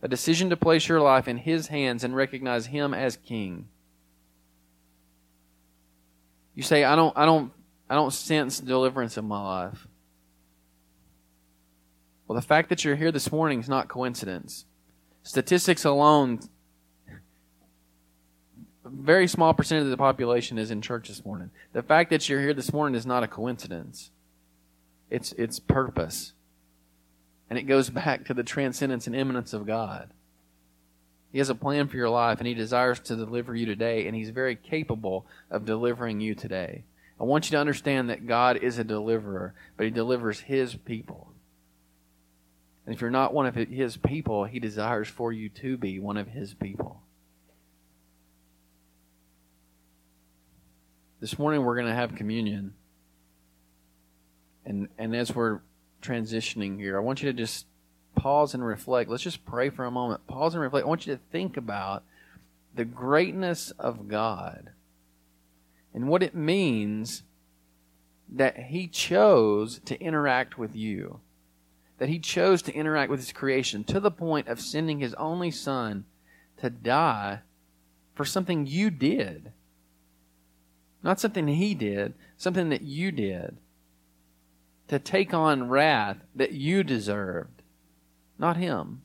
a 0.00 0.08
decision 0.08 0.48
to 0.48 0.56
place 0.56 0.88
your 0.88 1.02
life 1.02 1.28
in 1.28 1.36
his 1.36 1.66
hands 1.66 2.02
and 2.02 2.16
recognize 2.16 2.66
him 2.66 2.94
as 2.94 3.18
King. 3.18 3.68
You 6.54 6.62
say, 6.62 6.82
I 6.82 6.96
don't, 6.96 7.14
I 7.14 7.26
don't, 7.26 7.52
I 7.90 7.94
don't 7.94 8.12
sense 8.14 8.58
deliverance 8.58 9.18
in 9.18 9.26
my 9.26 9.42
life. 9.42 9.86
Well, 12.26 12.36
the 12.36 12.46
fact 12.46 12.70
that 12.70 12.86
you're 12.86 12.96
here 12.96 13.12
this 13.12 13.30
morning 13.30 13.60
is 13.60 13.68
not 13.68 13.88
coincidence. 13.88 14.64
Statistics 15.22 15.84
alone, 15.84 16.40
very 18.90 19.26
small 19.26 19.54
percentage 19.54 19.84
of 19.84 19.90
the 19.90 19.96
population 19.96 20.58
is 20.58 20.70
in 20.70 20.80
church 20.80 21.08
this 21.08 21.24
morning. 21.24 21.50
The 21.72 21.82
fact 21.82 22.10
that 22.10 22.28
you're 22.28 22.40
here 22.40 22.54
this 22.54 22.72
morning 22.72 22.96
is 22.96 23.06
not 23.06 23.22
a 23.22 23.28
coincidence. 23.28 24.10
It's 25.10 25.32
it's 25.32 25.58
purpose. 25.58 26.32
And 27.48 27.58
it 27.58 27.62
goes 27.62 27.90
back 27.90 28.24
to 28.26 28.34
the 28.34 28.42
transcendence 28.42 29.06
and 29.06 29.16
immanence 29.16 29.52
of 29.52 29.66
God. 29.66 30.10
He 31.32 31.38
has 31.38 31.50
a 31.50 31.54
plan 31.54 31.88
for 31.88 31.96
your 31.96 32.08
life, 32.08 32.38
and 32.38 32.46
He 32.46 32.54
desires 32.54 32.98
to 33.00 33.16
deliver 33.16 33.54
you 33.54 33.66
today, 33.66 34.06
and 34.06 34.16
He's 34.16 34.30
very 34.30 34.56
capable 34.56 35.26
of 35.50 35.66
delivering 35.66 36.20
you 36.20 36.34
today. 36.34 36.84
I 37.20 37.24
want 37.24 37.46
you 37.46 37.52
to 37.52 37.60
understand 37.60 38.10
that 38.10 38.26
God 38.26 38.58
is 38.58 38.78
a 38.78 38.84
deliverer, 38.84 39.54
but 39.76 39.84
He 39.84 39.90
delivers 39.90 40.40
His 40.40 40.74
people. 40.74 41.32
And 42.84 42.94
if 42.94 43.00
you're 43.00 43.10
not 43.10 43.34
one 43.34 43.46
of 43.46 43.54
His 43.54 43.96
people, 43.96 44.44
He 44.44 44.60
desires 44.60 45.08
for 45.08 45.32
you 45.32 45.48
to 45.50 45.76
be 45.76 45.98
one 45.98 46.16
of 46.16 46.28
His 46.28 46.54
people. 46.54 47.02
This 51.26 51.40
morning 51.40 51.64
we're 51.64 51.74
going 51.74 51.88
to 51.88 51.92
have 51.92 52.14
communion. 52.14 52.72
And, 54.64 54.88
and 54.96 55.12
as 55.12 55.34
we're 55.34 55.58
transitioning 56.00 56.78
here, 56.78 56.96
I 56.96 57.00
want 57.00 57.20
you 57.20 57.32
to 57.32 57.36
just 57.36 57.66
pause 58.14 58.54
and 58.54 58.64
reflect. 58.64 59.10
Let's 59.10 59.24
just 59.24 59.44
pray 59.44 59.70
for 59.70 59.84
a 59.84 59.90
moment. 59.90 60.24
Pause 60.28 60.54
and 60.54 60.62
reflect. 60.62 60.86
I 60.86 60.88
want 60.88 61.04
you 61.04 61.16
to 61.16 61.20
think 61.32 61.56
about 61.56 62.04
the 62.76 62.84
greatness 62.84 63.72
of 63.72 64.06
God 64.06 64.70
and 65.92 66.06
what 66.06 66.22
it 66.22 66.36
means 66.36 67.24
that 68.28 68.56
He 68.56 68.86
chose 68.86 69.80
to 69.86 70.00
interact 70.00 70.56
with 70.56 70.76
you, 70.76 71.18
that 71.98 72.08
He 72.08 72.20
chose 72.20 72.62
to 72.62 72.72
interact 72.72 73.10
with 73.10 73.18
His 73.18 73.32
creation 73.32 73.82
to 73.82 73.98
the 73.98 74.12
point 74.12 74.46
of 74.46 74.60
sending 74.60 75.00
His 75.00 75.14
only 75.14 75.50
Son 75.50 76.04
to 76.58 76.70
die 76.70 77.40
for 78.14 78.24
something 78.24 78.64
you 78.64 78.90
did. 78.90 79.50
Not 81.02 81.20
something 81.20 81.46
He 81.48 81.74
did, 81.74 82.14
something 82.36 82.68
that 82.70 82.82
you 82.82 83.12
did. 83.12 83.58
To 84.88 84.98
take 84.98 85.34
on 85.34 85.68
wrath 85.68 86.18
that 86.34 86.52
you 86.52 86.84
deserved 86.84 87.56
not 88.38 88.56
him. 88.56 89.02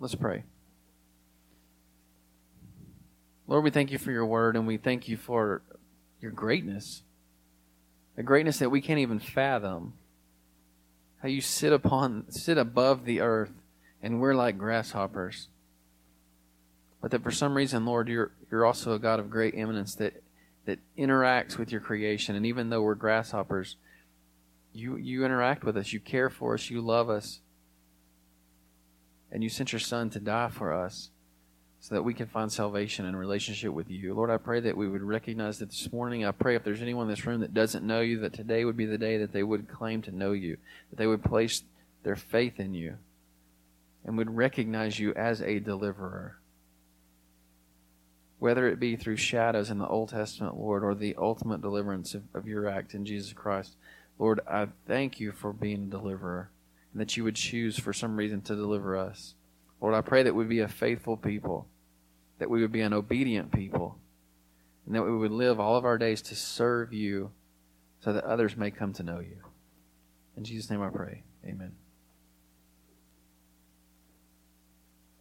Let's 0.00 0.14
pray. 0.14 0.44
Lord, 3.46 3.64
we 3.64 3.70
thank 3.70 3.90
you 3.90 3.98
for 3.98 4.12
your 4.12 4.26
word 4.26 4.56
and 4.56 4.66
we 4.66 4.76
thank 4.76 5.08
you 5.08 5.16
for 5.16 5.62
your 6.20 6.30
greatness. 6.30 7.02
A 8.16 8.22
greatness 8.22 8.58
that 8.58 8.70
we 8.70 8.80
can't 8.80 8.98
even 8.98 9.18
fathom. 9.18 9.94
How 11.22 11.28
you 11.28 11.40
sit 11.40 11.72
upon 11.72 12.30
sit 12.30 12.58
above 12.58 13.04
the 13.04 13.20
earth 13.20 13.52
and 14.02 14.20
we're 14.20 14.34
like 14.34 14.58
grasshoppers. 14.58 15.48
But 17.08 17.22
that 17.22 17.24
for 17.24 17.30
some 17.30 17.56
reason, 17.56 17.86
Lord, 17.86 18.06
you're 18.06 18.32
you're 18.50 18.66
also 18.66 18.92
a 18.92 18.98
God 18.98 19.18
of 19.18 19.30
great 19.30 19.54
immanence 19.54 19.94
that 19.94 20.22
that 20.66 20.78
interacts 20.94 21.56
with 21.56 21.72
your 21.72 21.80
creation 21.80 22.36
and 22.36 22.44
even 22.44 22.68
though 22.68 22.82
we're 22.82 22.96
grasshoppers, 22.96 23.76
you, 24.74 24.96
you 24.96 25.24
interact 25.24 25.64
with 25.64 25.78
us, 25.78 25.90
you 25.94 26.00
care 26.00 26.28
for 26.28 26.52
us, 26.52 26.68
you 26.68 26.82
love 26.82 27.08
us, 27.08 27.40
and 29.32 29.42
you 29.42 29.48
sent 29.48 29.72
your 29.72 29.80
Son 29.80 30.10
to 30.10 30.20
die 30.20 30.50
for 30.50 30.70
us. 30.70 31.08
so 31.80 31.94
that 31.94 32.02
we 32.02 32.12
can 32.12 32.26
find 32.26 32.52
salvation 32.52 33.06
and 33.06 33.18
relationship 33.18 33.72
with 33.72 33.90
you. 33.90 34.12
Lord, 34.12 34.28
I 34.28 34.36
pray 34.36 34.60
that 34.60 34.76
we 34.76 34.86
would 34.86 35.00
recognize 35.00 35.60
that 35.60 35.70
this 35.70 35.90
morning. 35.90 36.26
I 36.26 36.32
pray 36.32 36.56
if 36.56 36.62
there's 36.62 36.82
anyone 36.82 37.06
in 37.06 37.10
this 37.10 37.24
room 37.24 37.40
that 37.40 37.54
doesn't 37.54 37.86
know 37.86 38.02
you, 38.02 38.20
that 38.20 38.34
today 38.34 38.66
would 38.66 38.76
be 38.76 38.84
the 38.84 38.98
day 38.98 39.16
that 39.16 39.32
they 39.32 39.42
would 39.44 39.66
claim 39.66 40.02
to 40.02 40.14
know 40.14 40.32
you, 40.32 40.58
that 40.90 40.96
they 40.96 41.06
would 41.06 41.24
place 41.24 41.62
their 42.02 42.16
faith 42.16 42.60
in 42.60 42.74
you, 42.74 42.98
and 44.04 44.18
would 44.18 44.36
recognize 44.36 44.98
you 44.98 45.14
as 45.14 45.40
a 45.40 45.58
deliverer. 45.58 46.36
Whether 48.38 48.68
it 48.68 48.78
be 48.78 48.96
through 48.96 49.16
shadows 49.16 49.70
in 49.70 49.78
the 49.78 49.88
Old 49.88 50.10
Testament, 50.10 50.56
Lord, 50.56 50.84
or 50.84 50.94
the 50.94 51.16
ultimate 51.18 51.60
deliverance 51.60 52.14
of, 52.14 52.22
of 52.34 52.46
your 52.46 52.68
act 52.68 52.94
in 52.94 53.04
Jesus 53.04 53.32
Christ. 53.32 53.76
Lord, 54.18 54.40
I 54.48 54.68
thank 54.86 55.18
you 55.18 55.32
for 55.32 55.52
being 55.52 55.84
a 55.84 55.90
deliverer 55.90 56.50
and 56.92 57.00
that 57.00 57.16
you 57.16 57.24
would 57.24 57.36
choose 57.36 57.78
for 57.78 57.92
some 57.92 58.16
reason 58.16 58.40
to 58.42 58.56
deliver 58.56 58.96
us. 58.96 59.34
Lord, 59.80 59.94
I 59.94 60.00
pray 60.00 60.22
that 60.22 60.34
we 60.34 60.44
be 60.44 60.60
a 60.60 60.68
faithful 60.68 61.16
people, 61.16 61.66
that 62.38 62.50
we 62.50 62.60
would 62.62 62.72
be 62.72 62.80
an 62.80 62.92
obedient 62.92 63.52
people, 63.52 63.98
and 64.86 64.94
that 64.94 65.04
we 65.04 65.16
would 65.16 65.30
live 65.30 65.60
all 65.60 65.76
of 65.76 65.84
our 65.84 65.98
days 65.98 66.22
to 66.22 66.34
serve 66.34 66.92
you 66.92 67.30
so 68.00 68.12
that 68.12 68.24
others 68.24 68.56
may 68.56 68.70
come 68.70 68.92
to 68.94 69.02
know 69.02 69.20
you. 69.20 69.38
In 70.36 70.44
Jesus' 70.44 70.70
name 70.70 70.82
I 70.82 70.88
pray. 70.88 71.22
Amen. 71.44 71.72